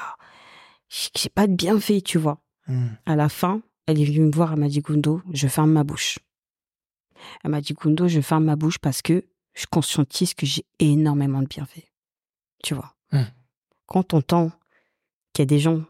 j'ai 0.89 1.31
pas 1.31 1.47
de 1.47 1.55
bienfaits, 1.55 2.03
tu 2.05 2.19
vois. 2.19 2.41
Mm. 2.69 2.87
À 3.07 3.17
la 3.17 3.29
fin, 3.29 3.63
elle 3.87 4.01
est 4.01 4.05
venue 4.05 4.21
me 4.27 4.33
voir, 4.33 4.53
elle 4.53 4.61
m'a 4.61 4.69
dit 4.69 4.81
Gundo, 4.81 5.23
je 5.33 5.47
ferme 5.47 5.73
ma 5.73 5.85
bouche. 5.85 6.19
Elle 7.45 7.51
m'a 7.51 7.61
dit 7.61 7.75
Gundo, 7.75 8.09
je 8.09 8.21
ferme 8.21 8.45
ma 8.45 8.57
bouche 8.57 8.79
parce 8.79 9.03
que 9.03 9.25
je 9.55 9.67
conscientise 9.71 10.35
que 10.35 10.47
j'ai 10.47 10.65
énormément 10.79 11.41
de 11.43 11.47
bienfaits. 11.47 11.87
Tu 12.63 12.75
vois. 12.75 12.95
Hmm. 13.13 13.23
Quand 13.87 14.13
on 14.15 14.19
entend 14.19 14.51
qu'il 15.33 15.43
y 15.43 15.45
a 15.45 15.47
des 15.47 15.59
gens 15.59 15.83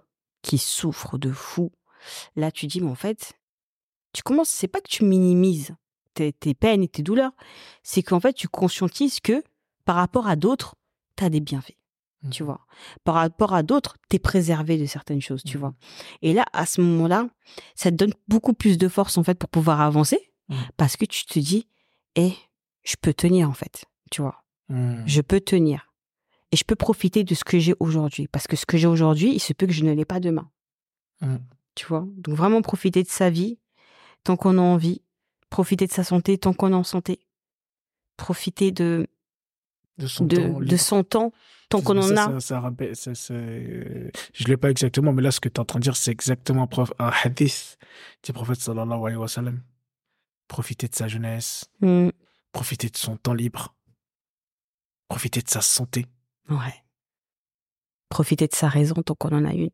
qui 0.43 0.59
souffrent 0.59 1.19
de 1.19 1.33
fou, 1.33 1.73
là 2.37 2.51
tu 2.51 2.67
dis 2.67 2.81
mais 2.81 2.91
en 2.91 2.95
fait, 2.95 3.33
tu 4.13 4.23
commences, 4.23 4.49
c'est 4.51 4.69
pas 4.69 4.81
que 4.81 4.89
tu 4.89 5.05
minimises 5.05 5.75
tes, 6.15 6.33
tes 6.33 6.55
peines 6.55 6.83
et 6.83 6.89
tes 6.89 7.03
douleurs, 7.03 7.33
c'est 7.83 8.03
qu'en 8.03 8.21
fait 8.21 8.33
tu 8.33 8.49
conscientises 8.49 9.21
que 9.21 9.43
par 9.85 9.97
rapport 9.97 10.27
à 10.29 10.37
d'autres, 10.37 10.75
tu 11.17 11.25
as 11.25 11.31
des 11.31 11.41
bienfaits 11.41 11.77
tu 12.33 12.43
Mhm. 12.43 12.47
vois. 12.47 12.67
Par 13.05 13.15
rapport 13.15 13.55
à 13.55 13.63
d'autres, 13.63 13.99
t'es 14.09 14.19
préservé 14.19 14.79
de 14.79 14.87
certaines 14.87 15.21
choses, 15.21 15.45
tu 15.45 15.59
Mhm. 15.59 15.61
vois. 15.61 15.75
Et 16.23 16.33
là, 16.33 16.45
à 16.53 16.67
ce 16.67 16.81
moment-là, 16.81 17.29
ça 17.77 17.93
te 17.93 17.97
donne 17.97 18.15
beaucoup 18.27 18.53
plus 18.53 18.79
de 18.79 18.89
force, 18.89 19.17
en 19.17 19.23
fait, 19.23 19.39
pour 19.39 19.49
pouvoir 19.49 19.81
avancer, 19.81 20.33
Mhm. 20.49 20.59
parce 20.77 20.97
que 20.97 21.05
tu 21.05 21.25
te 21.27 21.39
dis, 21.39 21.67
eh, 22.15 22.33
je 22.85 22.95
peux 23.01 23.13
tenir, 23.15 23.49
en 23.51 23.53
fait, 23.53 23.85
tu 24.11 24.23
vois. 24.23 24.45
Mm. 24.69 25.03
Je 25.07 25.21
peux 25.21 25.41
tenir. 25.41 25.93
Et 26.53 26.57
je 26.57 26.63
peux 26.65 26.77
profiter 26.77 27.25
de 27.25 27.35
ce 27.35 27.43
que 27.45 27.59
j'ai 27.59 27.75
aujourd'hui, 27.81 28.29
parce 28.29 28.47
que 28.47 28.55
ce 28.57 28.65
que 28.67 28.79
j'ai 28.79 28.87
aujourd'hui, 28.87 29.33
il 29.35 29.41
se 29.41 29.53
peut 29.53 29.67
que 29.67 29.73
je 29.73 29.85
ne 29.85 29.93
l'ai 29.93 30.05
pas 30.05 30.21
demain, 30.21 30.49
Mm. 31.21 31.37
tu 31.75 31.87
vois? 31.87 32.07
Donc, 32.17 32.37
vraiment 32.37 32.63
profiter 32.63 33.03
de 33.03 33.09
sa 33.09 33.29
vie, 33.31 33.59
tant 34.23 34.37
qu'on 34.37 34.59
a 34.59 34.61
envie. 34.63 35.03
Profiter 35.51 35.87
de 35.87 35.93
sa 35.93 36.05
santé, 36.05 36.39
tant 36.39 36.53
qu'on 36.53 36.71
est 36.73 36.75
en 36.75 36.83
santé. 36.85 37.21
Profiter 38.17 38.71
de, 38.73 39.07
De 39.99 40.07
son 40.07 40.25
de, 40.27 40.37
temps 40.37 40.59
de 40.59 40.65
libre. 40.65 40.77
son 40.81 41.05
temps, 41.05 41.33
tant 41.69 41.81
qu'on 41.83 41.97
en 41.99 42.11
a. 42.17 42.17
Ça, 42.17 42.41
ça 42.41 42.61
rappelle, 42.61 42.95
ça, 42.97 43.15
ça, 43.15 43.35
euh, 43.35 44.11
je 44.35 44.45
l'ai 44.45 44.57
pas 44.57 44.71
exactement, 44.71 45.13
mais 45.13 45.23
là, 45.23 45.31
ce 45.31 45.41
que 45.41 45.49
tu 45.49 45.55
es 45.55 45.61
en 45.61 45.65
train 45.65 45.79
de 45.79 45.85
dire, 45.85 45.97
c'est 45.97 46.11
exactement 46.13 46.69
un 46.99 47.11
hadith 47.23 47.79
du 48.25 48.33
prophète 48.33 48.61
sallallahu 48.61 49.01
alayhi 49.01 49.17
wa 49.17 49.29
sallam. 49.29 49.61
Profiter 50.49 50.89
de 50.89 50.95
sa 50.95 51.09
jeunesse, 51.09 51.65
Mm, 51.81 52.11
profiter 52.53 52.89
de 52.89 52.97
son 52.97 53.17
temps 53.17 53.35
libre, 53.35 53.75
profiter 55.09 55.43
de 55.43 55.49
sa 55.51 55.61
santé. 55.61 56.07
ouais. 56.49 56.83
Profiter 58.09 58.47
de 58.47 58.55
sa 58.55 58.69
raison, 58.69 58.95
tant 59.03 59.17
qu'on 59.17 59.31
en 59.37 59.45
a 59.45 59.53
une. 59.53 59.71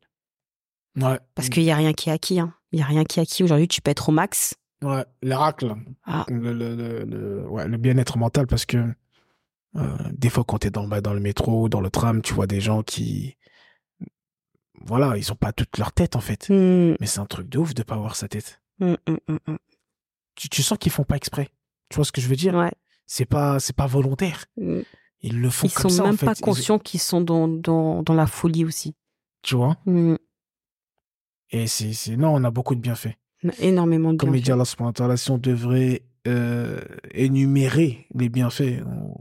Ouais. 0.99 1.19
Parce 1.35 1.49
qu'il 1.49 1.63
n'y 1.63 1.71
a 1.71 1.75
rien 1.75 1.93
qui 1.93 2.09
est 2.09 2.13
acquis. 2.13 2.39
hein. 2.39 2.55
Il 2.71 2.77
n'y 2.77 2.81
a 2.81 2.85
rien 2.87 3.03
qui 3.03 3.19
est 3.19 3.23
acquis. 3.23 3.43
Aujourd'hui, 3.43 3.67
tu 3.67 3.79
peux 3.81 3.91
être 3.91 4.09
au 4.09 4.11
max. 4.11 4.55
Ouais, 4.81 5.05
l'oracle. 5.21 5.75
Ah. 6.03 6.25
Le, 6.27 6.51
le, 6.51 6.75
le, 6.75 7.03
le- 7.05 7.47
ouais, 7.47 7.67
le 7.67 7.77
bien-être 7.77 8.17
mental, 8.17 8.47
parce 8.47 8.65
que 8.65 8.77
euh, 9.75 9.97
des 10.11 10.29
fois, 10.31 10.43
quand 10.43 10.57
tu 10.59 10.67
es 10.67 10.71
dans, 10.71 10.87
bah, 10.87 10.99
dans 11.01 11.13
le 11.13 11.19
métro, 11.19 11.69
dans 11.69 11.79
le 11.81 11.91
tram, 11.91 12.21
tu 12.23 12.33
vois 12.33 12.47
des 12.47 12.59
gens 12.59 12.81
qui. 12.81 13.37
Voilà, 14.81 15.15
ils 15.15 15.31
ont 15.31 15.35
pas 15.35 15.53
toute 15.53 15.77
leur 15.77 15.91
tête, 15.93 16.15
en 16.15 16.19
fait. 16.21 16.49
Mm, 16.49 16.95
Mais 16.99 17.05
c'est 17.07 17.19
un 17.19 17.25
truc 17.27 17.47
de 17.49 17.59
ouf 17.59 17.73
de 17.75 17.83
pas 17.83 17.95
avoir 17.95 18.15
sa 18.15 18.27
tête. 18.27 18.59
mm. 18.79 18.95
Tu, 20.35 20.49
tu 20.49 20.63
sens 20.63 20.77
qu'ils 20.77 20.91
font 20.91 21.03
pas 21.03 21.15
exprès. 21.17 21.49
Tu 21.89 21.95
vois 21.97 22.05
ce 22.05 22.11
que 22.11 22.21
je 22.21 22.27
veux 22.27 22.35
dire? 22.35 22.55
Ouais. 22.55 22.71
C'est 23.05 23.25
pas, 23.25 23.59
c'est 23.59 23.75
pas 23.75 23.87
volontaire. 23.87 24.45
Mm. 24.57 24.79
Ils 25.21 25.39
le 25.41 25.49
font 25.49 25.67
Ils 25.67 25.73
comme 25.73 25.83
sont 25.83 25.97
ça, 25.97 26.03
en 26.03 26.07
même 26.07 26.17
fait. 26.17 26.25
pas 26.25 26.35
conscients 26.35 26.79
qu'ils 26.79 26.99
sont 26.99 27.21
dans, 27.21 27.47
dans, 27.47 28.03
dans 28.03 28.13
la 28.13 28.27
folie 28.27 28.65
aussi. 28.65 28.95
tu 29.41 29.55
vois? 29.55 29.77
Mm. 29.85 30.15
Et 31.51 31.67
c'est, 31.67 32.15
non, 32.17 32.33
on 32.33 32.43
a 32.43 32.51
beaucoup 32.51 32.73
de 32.75 32.81
bienfaits. 32.81 33.15
Énormément 33.59 34.11
de 34.13 34.17
Comme 34.17 34.29
il 34.29 34.33
bienfaits. 34.33 34.45
dit 34.45 34.51
Allah 34.53 34.65
subhanahu 34.65 34.89
wa 34.89 34.93
ta'ala, 34.93 35.17
si 35.17 35.29
on 35.31 35.37
devrait 35.37 36.03
euh, 36.27 36.81
énumérer 37.11 38.07
les 38.15 38.29
bienfaits, 38.29 38.81
on, 38.85 39.15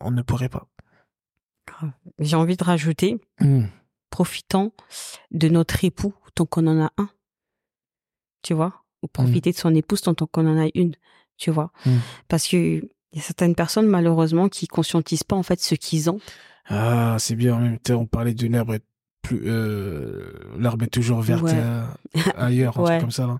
on 0.00 0.10
ne 0.12 0.22
pourrait 0.22 0.48
pas. 0.50 0.68
J'ai 2.20 2.36
envie 2.36 2.56
de 2.56 2.62
rajouter, 2.62 3.18
profitant 4.10 4.72
de 5.32 5.48
notre 5.48 5.82
époux 5.84 6.14
tant 6.36 6.46
qu'on 6.46 6.66
en 6.68 6.84
a 6.84 6.92
un. 6.98 7.08
Tu 8.42 8.54
vois? 8.54 8.83
Ou 9.04 9.08
profiter 9.08 9.52
de 9.52 9.56
son 9.56 9.74
épouse 9.74 10.00
tant 10.00 10.14
qu'on 10.14 10.46
en 10.48 10.58
a 10.58 10.68
une. 10.74 10.94
Tu 11.36 11.50
vois 11.50 11.70
Mm. 11.84 11.90
Parce 12.28 12.48
que 12.48 12.56
il 12.56 13.18
y 13.18 13.20
a 13.20 13.22
certaines 13.22 13.54
personnes, 13.54 13.86
malheureusement, 13.86 14.48
qui 14.48 14.66
conscientisent 14.66 15.22
pas, 15.22 15.36
en 15.36 15.42
fait, 15.44 15.60
ce 15.60 15.74
qu'ils 15.76 16.10
ont. 16.10 16.18
Ah, 16.66 17.16
c'est 17.20 17.36
bien. 17.36 17.54
en 17.54 17.60
même 17.60 17.78
temps, 17.78 18.00
On 18.00 18.06
parlait 18.06 18.32
l'herbe 18.48 18.72
est 18.72 18.82
plus, 19.22 19.42
euh, 19.46 20.32
l'herbe 20.58 20.82
est 20.82 20.88
toujours 20.88 21.20
verte 21.20 21.42
Ouais. 21.42 21.52
euh, 21.54 21.84
ailleurs, 22.36 22.78
un 22.78 22.82
Ouais. 22.82 22.88
truc 22.88 23.00
comme 23.02 23.10
ça 23.12 23.26
là. 23.28 23.38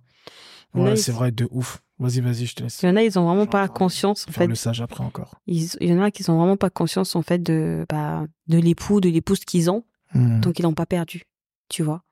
Ouais, 0.74 0.92
ils- 0.92 0.98
c'est 0.98 1.12
vrai, 1.12 1.32
de 1.32 1.48
ouf. 1.50 1.80
Vas-y, 1.98 2.20
vas-y, 2.20 2.46
je 2.46 2.54
te 2.56 2.62
laisse. 2.64 2.82
Il 2.82 2.86
y 2.86 2.88
en 2.90 2.96
a, 2.96 3.02
ils 3.02 3.18
ont 3.18 3.24
vraiment 3.26 3.46
pas 3.46 3.66
conscience, 3.68 4.26
en 4.28 4.32
Faire 4.32 4.42
fait. 4.44 4.46
le 4.48 4.54
sage 4.56 4.80
après 4.80 5.02
encore. 5.04 5.40
Ils- 5.46 5.76
Il 5.80 5.88
y 5.88 5.92
en 5.92 6.02
a 6.02 6.10
qui 6.10 6.28
ont 6.30 6.36
vraiment 6.38 6.56
pas 6.56 6.70
conscience, 6.70 7.14
en 7.16 7.22
fait, 7.22 7.42
de, 7.42 7.86
bah, 7.88 8.24
de 8.48 8.58
l'époux, 8.58 9.00
de 9.00 9.08
l'épouse 9.08 9.40
qu'ils 9.44 9.70
ont, 9.70 9.84
Hmm. 10.14 10.40
donc 10.40 10.58
ils 10.58 10.62
l'ont 10.62 10.74
pas 10.74 10.86
perdu. 10.86 11.22
Tu 11.68 11.82
vois 11.82 12.03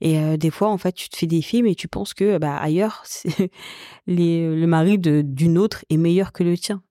Et 0.00 0.18
euh, 0.18 0.36
des 0.36 0.50
fois, 0.50 0.68
en 0.70 0.78
fait, 0.78 0.92
tu 0.92 1.08
te 1.08 1.16
fais 1.16 1.26
des 1.26 1.42
films 1.42 1.66
et 1.66 1.74
tu 1.74 1.88
penses 1.88 2.14
que, 2.14 2.38
bah, 2.38 2.56
ailleurs, 2.56 3.04
les, 4.06 4.54
le 4.54 4.66
mari 4.66 4.98
de- 4.98 5.22
d'une 5.22 5.58
autre 5.58 5.84
est 5.90 5.96
meilleur 5.96 6.32
que 6.32 6.42
le 6.44 6.56
tien. 6.56 6.82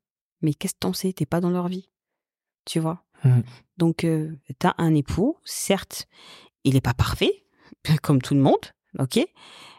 Mais 0.42 0.54
qu'est-ce 0.54 0.74
que 0.74 0.80
t'en 0.80 0.94
sais? 0.94 1.14
T'es 1.14 1.26
pas 1.26 1.42
dans 1.42 1.50
leur 1.50 1.68
vie. 1.68 1.90
Tu 2.66 2.80
vois? 2.80 3.04
Hmm. 3.24 3.42
Donc, 3.78 4.04
euh, 4.04 4.32
t'as 4.60 4.74
un 4.78 4.96
époux, 4.96 5.38
certes, 5.44 6.08
il 6.64 6.76
est 6.76 6.82
pas 6.82 6.94
parfait, 6.94 7.46
comme 8.02 8.22
tout 8.22 8.34
le 8.36 8.42
monde, 8.42 8.66
ok 8.98 9.20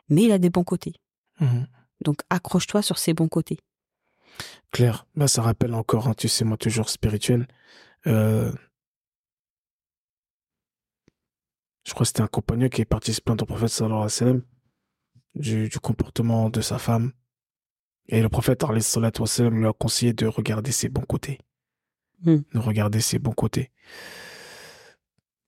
Mais 0.08 0.22
il 0.24 0.32
a 0.32 0.38
des 0.38 0.50
bons 0.50 0.64
côtés. 0.64 0.94
Hmm. 1.38 1.64
Donc, 2.02 2.20
accroche-toi 2.30 2.82
sur 2.82 2.98
ses 2.98 3.14
bons 3.14 3.28
côtés. 3.28 3.58
Claire, 4.70 5.06
bah, 5.14 5.28
ça 5.28 5.42
rappelle 5.42 5.74
encore, 5.74 6.08
hein, 6.08 6.14
tu 6.16 6.28
sais, 6.28 6.44
moi 6.44 6.56
toujours 6.56 6.88
spirituel. 6.88 7.48
Euh, 8.06 8.52
Je 11.84 11.92
crois 11.92 12.04
que 12.04 12.08
c'était 12.08 12.22
un 12.22 12.28
compagnon 12.28 12.68
qui 12.68 12.82
est 12.82 12.86
parti 12.86 13.12
se 13.12 13.20
plaindre 13.20 13.42
au 13.44 13.46
prophète 13.46 13.68
sallallahu 13.68 14.08
alayhi 14.20 14.36
wa 14.36 14.40
du, 15.34 15.68
du 15.68 15.78
comportement 15.78 16.50
de 16.50 16.60
sa 16.60 16.78
femme. 16.78 17.12
Et 18.08 18.22
le 18.22 18.28
prophète 18.28 18.64
alayhi 18.64 18.84
wa 18.96 19.26
sallam, 19.26 19.58
lui 19.58 19.66
a 19.66 19.72
conseillé 19.72 20.12
de 20.12 20.26
regarder 20.26 20.72
ses 20.72 20.88
bons 20.88 21.02
côtés. 21.02 21.38
Hmm. 22.22 22.38
De 22.52 22.58
regarder 22.58 23.00
ses 23.00 23.18
bons 23.18 23.32
côtés. 23.32 23.70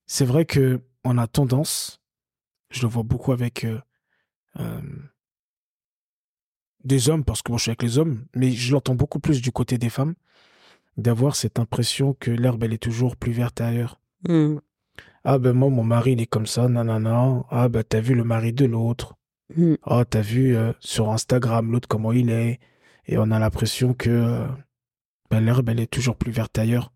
C'est 0.06 0.24
vrai 0.24 0.44
que 0.44 0.80
on 1.04 1.18
a 1.18 1.26
tendance, 1.26 2.00
je 2.70 2.82
le 2.82 2.88
vois 2.88 3.02
beaucoup 3.02 3.32
avec 3.32 3.64
euh, 3.64 3.80
euh, 4.60 4.80
des 6.84 7.08
hommes, 7.08 7.24
parce 7.24 7.42
que 7.42 7.50
moi 7.50 7.58
je 7.58 7.62
suis 7.62 7.70
avec 7.70 7.82
les 7.82 7.98
hommes, 7.98 8.24
mais 8.34 8.52
je 8.52 8.72
l'entends 8.72 8.94
beaucoup 8.94 9.20
plus 9.20 9.42
du 9.42 9.50
côté 9.52 9.78
des 9.78 9.90
femmes, 9.90 10.14
d'avoir 10.96 11.34
cette 11.34 11.58
impression 11.58 12.14
que 12.14 12.30
l'herbe 12.30 12.62
elle 12.62 12.72
est 12.72 12.82
toujours 12.82 13.16
plus 13.16 13.32
verte 13.32 13.60
ailleurs. 13.60 14.00
Hmm. 14.28 14.58
Ah 15.24 15.38
ben 15.38 15.52
moi 15.52 15.70
mon 15.70 15.84
mari 15.84 16.12
il 16.12 16.20
est 16.20 16.26
comme 16.26 16.46
ça, 16.46 16.68
nanana. 16.68 17.44
Ah 17.50 17.68
ben 17.68 17.84
t'as 17.88 18.00
vu 18.00 18.14
le 18.14 18.24
mari 18.24 18.52
de 18.52 18.64
l'autre. 18.66 19.14
Hmm. 19.56 19.74
Ah 19.84 20.04
t'as 20.08 20.20
vu 20.20 20.56
euh, 20.56 20.72
sur 20.80 21.10
Instagram 21.10 21.70
l'autre 21.72 21.88
comment 21.88 22.12
il 22.12 22.30
est. 22.30 22.60
Et 23.06 23.18
on 23.18 23.30
a 23.30 23.38
l'impression 23.38 23.94
que 23.94 24.46
ben, 25.32 25.40
l'herbe, 25.40 25.70
elle 25.70 25.80
est 25.80 25.90
toujours 25.90 26.16
plus 26.16 26.30
verte 26.30 26.58
ailleurs. 26.58 26.92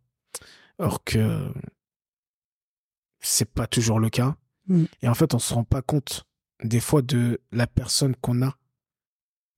Or 0.79 1.03
que 1.03 1.51
c'est 3.19 3.51
pas 3.51 3.67
toujours 3.67 3.99
le 3.99 4.11
cas. 4.11 4.37
Mm. 4.67 4.85
Et 5.01 5.09
en 5.09 5.15
fait, 5.15 5.33
on 5.33 5.39
se 5.39 5.55
rend 5.55 5.65
pas 5.65 5.81
compte 5.81 6.27
des 6.63 6.81
fois 6.81 7.01
de 7.01 7.41
la 7.51 7.67
personne 7.67 8.15
qu'on 8.17 8.43
a 8.43 8.57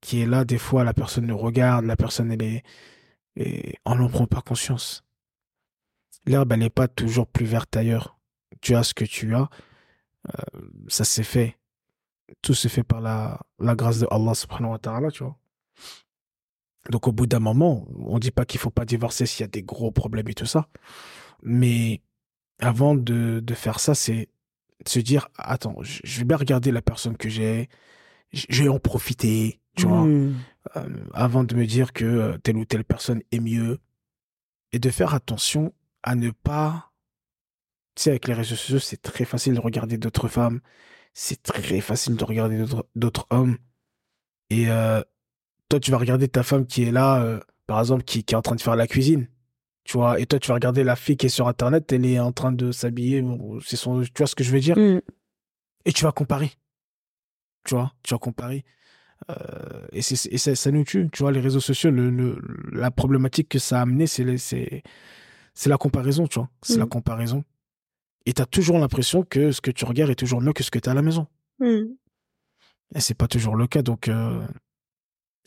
qui 0.00 0.20
est 0.20 0.26
là. 0.26 0.44
Des 0.44 0.58
fois, 0.58 0.84
la 0.84 0.94
personne 0.94 1.26
nous 1.26 1.36
regarde, 1.36 1.86
la 1.86 1.96
personne, 1.96 2.30
elle 2.30 2.42
est. 2.42 2.62
Et 3.34 3.74
on 3.84 3.96
n'en 3.96 4.08
prend 4.08 4.26
pas 4.26 4.42
conscience. 4.42 5.04
L'herbe, 6.24 6.52
elle 6.52 6.60
n'est 6.60 6.70
pas 6.70 6.86
toujours 6.88 7.26
plus 7.26 7.46
verte 7.46 7.76
ailleurs. 7.76 8.17
Tu 8.60 8.74
as 8.74 8.82
ce 8.82 8.94
que 8.94 9.04
tu 9.04 9.34
as. 9.34 9.48
Euh, 10.28 10.60
ça 10.88 11.04
s'est 11.04 11.22
fait. 11.22 11.56
Tout 12.42 12.54
se 12.54 12.68
fait 12.68 12.82
par 12.82 13.00
la, 13.00 13.40
la 13.58 13.74
grâce 13.74 13.98
de 14.00 14.06
Allah 14.10 14.34
subhanahu 14.34 14.72
wa 14.72 14.78
ta'ala, 14.78 15.10
tu 15.10 15.22
vois. 15.24 15.36
Donc, 16.90 17.06
au 17.08 17.12
bout 17.12 17.26
d'un 17.26 17.40
moment, 17.40 17.86
on 17.98 18.18
dit 18.18 18.30
pas 18.30 18.44
qu'il 18.44 18.60
faut 18.60 18.70
pas 18.70 18.84
divorcer 18.84 19.26
s'il 19.26 19.42
y 19.42 19.44
a 19.44 19.48
des 19.48 19.62
gros 19.62 19.90
problèmes 19.90 20.28
et 20.28 20.34
tout 20.34 20.46
ça. 20.46 20.68
Mais 21.42 22.00
avant 22.60 22.94
de, 22.94 23.40
de 23.40 23.54
faire 23.54 23.78
ça, 23.80 23.94
c'est 23.94 24.28
se 24.86 24.98
dire, 25.00 25.28
attends, 25.36 25.76
je 25.82 26.18
vais 26.18 26.24
bien 26.24 26.36
regarder 26.36 26.70
la 26.70 26.82
personne 26.82 27.16
que 27.16 27.28
j'ai, 27.28 27.68
je 28.32 28.62
vais 28.62 28.68
en 28.68 28.78
profiter, 28.78 29.60
tu 29.76 29.86
vois, 29.86 30.04
Mm. 30.04 30.34
euh, 30.76 30.88
avant 31.14 31.44
de 31.44 31.54
me 31.54 31.66
dire 31.66 31.92
que 31.92 32.04
euh, 32.04 32.38
telle 32.38 32.56
ou 32.56 32.64
telle 32.64 32.84
personne 32.84 33.22
est 33.32 33.40
mieux. 33.40 33.78
Et 34.72 34.78
de 34.78 34.90
faire 34.90 35.14
attention 35.14 35.72
à 36.02 36.14
ne 36.14 36.30
pas, 36.30 36.87
tu 37.98 38.04
sais, 38.04 38.10
avec 38.10 38.28
les 38.28 38.34
réseaux 38.34 38.54
sociaux, 38.54 38.78
c'est 38.78 39.02
très 39.02 39.24
facile 39.24 39.54
de 39.54 39.60
regarder 39.60 39.98
d'autres 39.98 40.28
femmes, 40.28 40.60
c'est 41.14 41.42
très 41.42 41.80
facile 41.80 42.14
de 42.14 42.22
regarder 42.24 42.64
d'autres- 42.94 43.26
hommes. 43.30 43.58
Et 44.50 44.70
euh, 44.70 45.02
toi, 45.68 45.80
tu 45.80 45.90
vas 45.90 45.98
regarder 45.98 46.28
ta 46.28 46.44
femme 46.44 46.64
qui 46.64 46.84
est 46.84 46.92
là, 46.92 47.20
euh, 47.22 47.40
par 47.66 47.80
exemple, 47.80 48.04
qui, 48.04 48.22
qui 48.22 48.34
est 48.34 48.36
en 48.36 48.42
train 48.42 48.54
de 48.54 48.60
faire 48.60 48.76
la 48.76 48.86
cuisine. 48.86 49.26
Tu 49.82 49.96
vois, 49.96 50.20
et 50.20 50.26
toi, 50.26 50.38
tu 50.38 50.46
vas 50.46 50.54
regarder 50.54 50.84
la 50.84 50.94
fille 50.94 51.16
qui 51.16 51.26
est 51.26 51.28
sur 51.28 51.48
Internet, 51.48 51.90
elle 51.92 52.06
est 52.06 52.20
en 52.20 52.30
train 52.30 52.52
de 52.52 52.70
s'habiller. 52.70 53.20
bon, 53.20 53.58
c'est 53.64 53.74
son, 53.76 54.02
tu 54.02 54.10
vois 54.16 54.28
ce 54.28 54.36
que 54.36 54.44
je 54.44 54.52
veux 54.52 54.60
dire? 54.60 54.78
Mm. 54.78 55.00
Et 55.84 55.92
tu 55.92 56.04
vas 56.04 56.12
comparer. 56.12 56.52
Tu 57.64 57.74
vois, 57.74 57.92
tu 58.04 58.14
vas 58.14 58.18
comparer. 58.18 58.64
Euh, 59.30 59.86
et 59.90 60.02
c'est, 60.02 60.36
ça, 60.38 60.54
ça 60.54 60.70
nous 60.70 60.84
tue. 60.84 61.08
Tu 61.12 61.24
vois, 61.24 61.32
les 61.32 61.40
réseaux 61.40 61.58
sociaux, 61.60 61.90
le, 61.90 62.10
le- 62.10 62.40
la 62.72 62.92
problématique 62.92 63.48
que 63.48 63.58
ça 63.58 63.80
a 63.80 63.82
amené, 63.82 64.06
c'est, 64.06 64.22
les- 64.22 64.38
c'est, 64.38 64.84
c'est 65.54 65.68
la 65.68 65.78
comparaison, 65.78 66.28
tu 66.28 66.38
vois. 66.38 66.48
C'est 66.62 66.78
la 66.78 66.84
Mm. 66.86 66.90
comparaison. 66.90 67.44
Et 68.28 68.34
tu 68.34 68.42
as 68.42 68.46
toujours 68.46 68.78
l'impression 68.78 69.22
que 69.22 69.52
ce 69.52 69.62
que 69.62 69.70
tu 69.70 69.86
regardes 69.86 70.10
est 70.10 70.14
toujours 70.14 70.42
mieux 70.42 70.52
que 70.52 70.62
ce 70.62 70.70
que 70.70 70.78
tu 70.78 70.86
as 70.90 70.92
à 70.92 70.94
la 70.94 71.00
maison. 71.00 71.26
Mm. 71.60 71.84
Et 72.94 73.00
c'est 73.00 73.14
pas 73.14 73.26
toujours 73.26 73.56
le 73.56 73.66
cas. 73.66 73.80
Donc, 73.80 74.08
euh, 74.08 74.46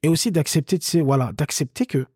et 0.01 0.07
aussi 0.07 0.31
d'accepter, 0.31 0.79
tu 0.79 0.87
sais, 0.87 1.01
voilà, 1.01 1.31
d'accepter 1.31 1.85
que. 1.85 2.07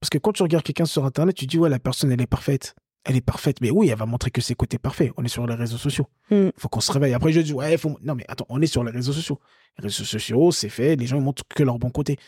Parce 0.00 0.10
que 0.10 0.18
quand 0.18 0.32
tu 0.32 0.42
regardes 0.42 0.64
quelqu'un 0.64 0.84
sur 0.84 1.06
Internet, 1.06 1.34
tu 1.34 1.46
dis, 1.46 1.56
ouais, 1.56 1.70
la 1.70 1.78
personne, 1.78 2.12
elle 2.12 2.20
est 2.20 2.26
parfaite. 2.26 2.74
Elle 3.04 3.16
est 3.16 3.22
parfaite. 3.22 3.62
Mais 3.62 3.70
oui, 3.70 3.88
elle 3.88 3.96
va 3.96 4.04
montrer 4.04 4.30
que 4.30 4.42
ses 4.42 4.54
côtés 4.54 4.76
parfaits. 4.76 5.12
On 5.16 5.24
est 5.24 5.28
sur 5.28 5.46
les 5.46 5.54
réseaux 5.54 5.78
sociaux. 5.78 6.06
Mm. 6.30 6.50
Faut 6.58 6.68
qu'on 6.68 6.80
se 6.80 6.92
réveille. 6.92 7.14
Après, 7.14 7.32
je 7.32 7.40
dis, 7.40 7.54
ouais, 7.54 7.78
faut. 7.78 7.98
Non, 8.02 8.14
mais 8.14 8.26
attends, 8.28 8.44
on 8.50 8.60
est 8.60 8.66
sur 8.66 8.84
les 8.84 8.92
réseaux 8.92 9.14
sociaux. 9.14 9.40
Les 9.78 9.84
réseaux 9.84 10.04
sociaux, 10.04 10.52
c'est 10.52 10.68
fait. 10.68 10.94
Les 10.94 11.06
gens, 11.06 11.16
ils 11.16 11.22
montrent 11.22 11.44
que 11.48 11.62
leur 11.62 11.78
bon 11.78 11.88
côté. 11.88 12.18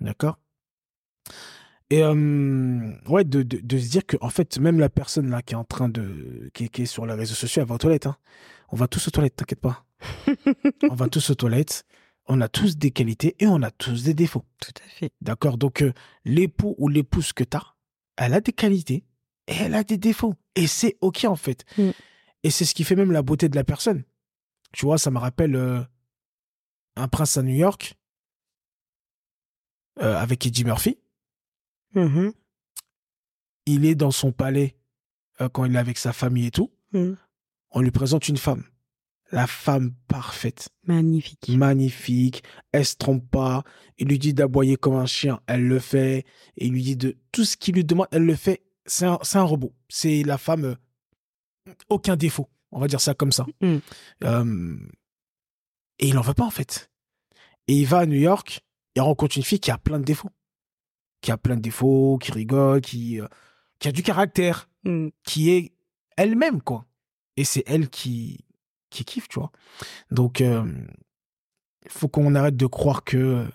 D'accord? 0.00 0.38
Et, 1.90 2.02
euh, 2.02 2.92
ouais, 3.08 3.24
de, 3.24 3.42
de, 3.42 3.58
de 3.58 3.78
se 3.78 3.88
dire 3.90 4.04
que, 4.04 4.16
en 4.20 4.28
fait, 4.28 4.58
même 4.58 4.78
la 4.78 4.90
personne 4.90 5.30
là 5.30 5.40
qui 5.42 5.54
est 5.54 5.56
en 5.56 5.64
train 5.64 5.88
de. 5.88 6.50
qui, 6.54 6.64
est- 6.64 6.68
qui 6.68 6.82
est 6.82 6.86
sur 6.86 7.06
les 7.06 7.14
réseaux 7.14 7.34
sociaux, 7.34 7.62
elle 7.62 7.68
va 7.68 7.76
aux 7.76 7.78
toilettes. 7.78 8.06
Hein. 8.06 8.16
On 8.70 8.76
va 8.76 8.88
tous 8.88 9.08
aux 9.08 9.10
toilettes, 9.10 9.36
t'inquiète 9.36 9.60
pas. 9.60 9.86
on 10.90 10.94
va 10.94 11.08
tous 11.08 11.30
aux 11.30 11.34
toilettes. 11.34 11.84
On 12.26 12.42
a 12.42 12.48
tous 12.48 12.76
des 12.76 12.90
qualités 12.90 13.34
et 13.38 13.46
on 13.46 13.62
a 13.62 13.70
tous 13.70 14.02
des 14.04 14.12
défauts. 14.12 14.44
Tout 14.60 14.72
à 14.84 14.88
fait. 14.88 15.12
D'accord? 15.22 15.56
Donc, 15.56 15.80
euh, 15.82 15.94
l'époux 16.26 16.74
ou 16.76 16.88
l'épouse 16.88 17.32
que 17.32 17.42
tu 17.42 17.56
as, 17.56 17.74
elle 18.18 18.34
a 18.34 18.42
des 18.42 18.52
qualités 18.52 19.04
et 19.46 19.54
elle 19.54 19.74
a 19.74 19.82
des 19.82 19.96
défauts. 19.96 20.34
Et 20.54 20.66
c'est 20.66 20.98
OK, 21.00 21.24
en 21.24 21.36
fait. 21.36 21.64
Mm. 21.78 21.90
Et 22.42 22.50
c'est 22.50 22.66
ce 22.66 22.74
qui 22.74 22.84
fait 22.84 22.96
même 22.96 23.12
la 23.12 23.22
beauté 23.22 23.48
de 23.48 23.56
la 23.56 23.64
personne. 23.64 24.04
Tu 24.72 24.84
vois, 24.84 24.98
ça 24.98 25.10
me 25.10 25.16
rappelle 25.18 25.56
euh, 25.56 25.80
un 26.96 27.08
prince 27.08 27.38
à 27.38 27.42
New 27.42 27.54
York 27.54 27.94
avec 29.96 30.46
Eddie 30.46 30.64
Murphy. 30.64 30.98
Mhm. 31.94 32.32
Il 33.66 33.84
est 33.84 33.94
dans 33.94 34.10
son 34.10 34.32
palais 34.32 34.76
euh, 35.40 35.48
quand 35.48 35.64
il 35.64 35.74
est 35.74 35.78
avec 35.78 35.98
sa 35.98 36.12
famille 36.12 36.46
et 36.46 36.50
tout. 36.50 36.70
Mm. 36.92 37.12
On 37.70 37.80
lui 37.80 37.90
présente 37.90 38.28
une 38.28 38.36
femme. 38.36 38.64
La 39.30 39.46
femme 39.46 39.92
parfaite. 40.06 40.70
Magnifique. 40.84 41.48
magnifique, 41.50 42.42
elle 42.72 42.86
se 42.86 42.96
trompe 42.96 43.28
pas, 43.30 43.62
il 43.98 44.08
lui 44.08 44.18
dit 44.18 44.32
d'aboyer 44.32 44.76
comme 44.76 44.94
un 44.94 45.04
chien, 45.04 45.40
elle 45.46 45.66
le 45.66 45.78
fait, 45.78 46.24
et 46.56 46.66
il 46.66 46.72
lui 46.72 46.82
dit 46.82 46.96
de 46.96 47.14
tout 47.30 47.44
ce 47.44 47.58
qu'il 47.58 47.74
lui 47.74 47.84
demande, 47.84 48.06
elle 48.10 48.24
le 48.24 48.34
fait. 48.34 48.62
C'est 48.86 49.04
un, 49.04 49.42
robot. 49.42 49.74
C'est 49.90 50.22
la 50.22 50.38
femme, 50.38 50.64
euh, 50.64 51.74
aucun 51.90 52.16
défaut. 52.16 52.48
On 52.72 52.80
va 52.80 52.88
dire 52.88 53.02
ça 53.02 53.12
comme 53.12 53.32
ça. 53.32 53.44
Mm. 53.60 53.76
Euh, 54.24 54.78
et 55.98 56.08
il 56.08 56.16
en 56.16 56.22
veut 56.22 56.32
pas, 56.32 56.44
en 56.44 56.50
fait. 56.50 56.90
Et 57.66 57.74
il 57.74 57.86
va 57.86 57.98
à 57.98 58.06
New 58.06 58.18
York, 58.18 58.64
il 58.94 59.02
rencontre 59.02 59.36
une 59.36 59.44
fille 59.44 59.60
qui 59.60 59.70
a 59.70 59.76
plein 59.76 59.98
de 59.98 60.04
défauts. 60.04 60.30
Qui 61.20 61.32
a 61.32 61.36
plein 61.36 61.56
de 61.56 61.60
défauts, 61.62 62.18
qui 62.18 62.32
rigole, 62.32 62.80
qui, 62.80 63.20
euh, 63.20 63.26
qui 63.78 63.88
a 63.88 63.92
du 63.92 64.02
caractère, 64.02 64.68
Mm. 64.84 65.08
qui 65.24 65.50
est 65.50 65.72
elle-même, 66.16 66.62
quoi. 66.62 66.86
Et 67.36 67.44
c'est 67.44 67.62
elle 67.66 67.88
qui, 67.88 68.44
qui 68.90 69.04
kiffe, 69.04 69.28
tu 69.28 69.38
vois. 69.38 69.50
Donc, 70.10 70.40
euh, 70.40 70.64
il 71.84 71.90
faut 71.90 72.08
qu'on 72.08 72.34
arrête 72.34 72.56
de 72.56 72.66
croire 72.66 73.04
que 73.04 73.16
euh, 73.16 73.48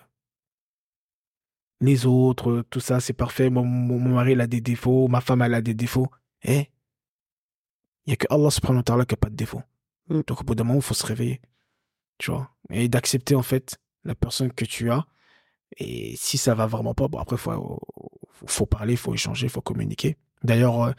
les 1.80 2.06
autres, 2.06 2.50
euh, 2.50 2.62
tout 2.70 2.80
ça, 2.80 3.00
c'est 3.00 3.12
parfait. 3.12 3.50
Mon, 3.50 3.64
mon, 3.64 3.98
mon 3.98 4.14
mari, 4.14 4.32
il 4.32 4.40
a 4.40 4.46
des 4.46 4.60
défauts. 4.60 5.08
Ma 5.08 5.20
femme, 5.20 5.42
elle 5.42 5.54
a 5.54 5.60
des 5.62 5.74
défauts. 5.74 6.08
Eh? 6.44 6.66
Il 8.06 8.10
n'y 8.10 8.12
a 8.12 8.16
que 8.16 8.26
Allah 8.30 8.50
subhanahu 8.50 8.78
wa 8.78 8.82
ta'ala 8.84 9.04
qui 9.06 9.14
n'a 9.14 9.18
pas 9.18 9.30
de 9.30 9.36
défauts. 9.36 9.62
Mm. 10.08 10.20
Donc, 10.26 10.40
au 10.40 10.44
bout 10.44 10.54
d'un 10.54 10.64
moment, 10.64 10.78
il 10.78 10.82
faut 10.82 10.94
se 10.94 11.06
réveiller. 11.06 11.40
Tu 12.18 12.30
vois. 12.30 12.50
Et 12.70 12.88
d'accepter, 12.88 13.34
en 13.34 13.42
fait, 13.42 13.78
la 14.04 14.14
personne 14.14 14.52
que 14.52 14.64
tu 14.64 14.90
as. 14.90 15.06
Et 15.78 16.14
si 16.16 16.38
ça 16.38 16.54
va 16.54 16.66
vraiment 16.66 16.94
pas, 16.94 17.08
bon, 17.08 17.18
après, 17.18 17.36
il 17.36 17.40
faut, 17.40 17.80
faut 18.46 18.66
parler, 18.66 18.94
il 18.94 18.96
faut 18.98 19.14
échanger, 19.14 19.46
il 19.46 19.50
faut 19.50 19.60
communiquer. 19.60 20.16
D'ailleurs, 20.42 20.94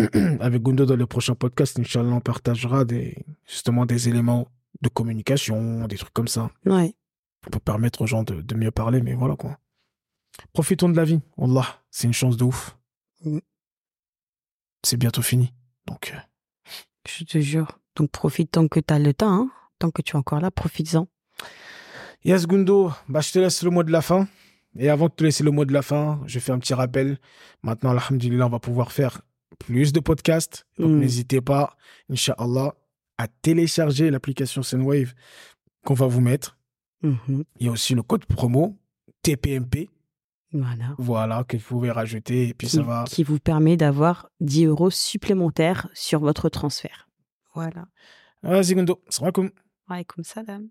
euh, 0.00 0.38
avec 0.40 0.62
Gundo, 0.62 0.86
dans 0.86 0.96
le 0.96 1.06
prochain 1.06 1.34
podcast, 1.34 1.78
Inch'Allah, 1.78 2.10
on 2.14 2.20
partagera 2.20 2.84
des, 2.84 3.24
justement 3.46 3.86
des 3.86 4.08
éléments 4.08 4.48
de 4.80 4.88
communication, 4.88 5.86
des 5.86 5.96
trucs 5.98 6.12
comme 6.14 6.28
ça, 6.28 6.50
Ouais. 6.64 6.94
pour 7.50 7.60
permettre 7.60 8.02
aux 8.02 8.06
gens 8.06 8.22
de, 8.22 8.40
de 8.40 8.54
mieux 8.54 8.70
parler, 8.70 9.02
mais 9.02 9.14
voilà 9.14 9.36
quoi. 9.36 9.58
Profitons 10.54 10.88
de 10.88 10.96
la 10.96 11.04
vie, 11.04 11.20
Wallah, 11.36 11.66
c'est 11.90 12.06
une 12.06 12.14
chance 12.14 12.36
de 12.38 12.44
ouf. 12.44 12.76
Mm. 13.24 13.38
C'est 14.82 14.96
bientôt 14.96 15.20
fini. 15.22 15.52
Donc, 15.86 16.12
euh, 16.14 16.18
Je 17.06 17.24
te 17.24 17.38
jure. 17.38 17.78
Donc 17.96 18.10
profite 18.10 18.52
tant 18.52 18.66
que 18.68 18.80
tu 18.80 18.94
as 18.94 18.98
le 18.98 19.12
temps. 19.12 19.42
hein. 19.42 19.50
Tant 19.78 19.90
que 19.90 20.00
tu 20.02 20.12
es 20.12 20.16
encore 20.18 20.40
là, 20.40 20.50
profites-en. 20.50 21.06
Yes, 22.24 22.46
Gundo, 22.46 22.92
bah, 23.08 23.20
je 23.20 23.32
te 23.32 23.38
laisse 23.38 23.62
le 23.62 23.70
mot 23.70 23.82
de 23.82 23.90
la 23.92 24.02
fin. 24.02 24.28
Et 24.76 24.88
avant 24.88 25.06
de 25.06 25.12
te 25.12 25.24
laisser 25.24 25.42
le 25.42 25.50
mot 25.50 25.64
de 25.64 25.72
la 25.72 25.82
fin, 25.82 26.20
je 26.26 26.38
fais 26.38 26.52
un 26.52 26.58
petit 26.58 26.74
rappel. 26.74 27.18
Maintenant, 27.62 27.90
alhamdulillah, 27.90 28.46
on 28.46 28.50
va 28.50 28.60
pouvoir 28.60 28.92
faire 28.92 29.22
plus 29.58 29.92
de 29.92 30.00
podcasts. 30.00 30.66
Donc, 30.78 30.90
Mm. 30.92 30.98
n'hésitez 31.00 31.40
pas, 31.40 31.76
Inch'Allah, 32.08 32.74
à 33.18 33.26
télécharger 33.26 34.10
l'application 34.10 34.62
Sendwave 34.62 35.12
qu'on 35.84 35.94
va 35.94 36.06
vous 36.06 36.20
mettre. 36.20 36.56
Mhm. 37.02 37.44
Il 37.58 37.66
y 37.66 37.68
a 37.68 37.72
aussi 37.72 37.94
le 37.94 38.02
code 38.02 38.26
promo 38.26 38.76
TPMP, 39.22 39.88
Voilà. 40.52 40.94
voilà, 40.98 41.44
que 41.44 41.56
vous 41.56 41.62
pouvez 41.64 41.90
rajouter. 41.90 42.48
Et 42.48 42.54
puis, 42.54 42.68
Qui, 42.68 42.76
ça 42.76 42.82
va. 42.82 43.04
qui 43.08 43.24
vous 43.24 43.38
permet 43.38 43.76
d'avoir 43.76 44.28
10 44.40 44.66
euros 44.66 44.90
supplémentaires 44.90 45.88
sur 45.94 46.20
votre 46.20 46.48
transfert. 46.48 47.08
Voilà. 47.54 47.86
Vas-y, 48.42 48.74
Gundo. 48.74 49.02
Salam 49.08 49.26
alaikum. 49.34 49.50
Alaykoum 49.88 50.24
salam. 50.24 50.68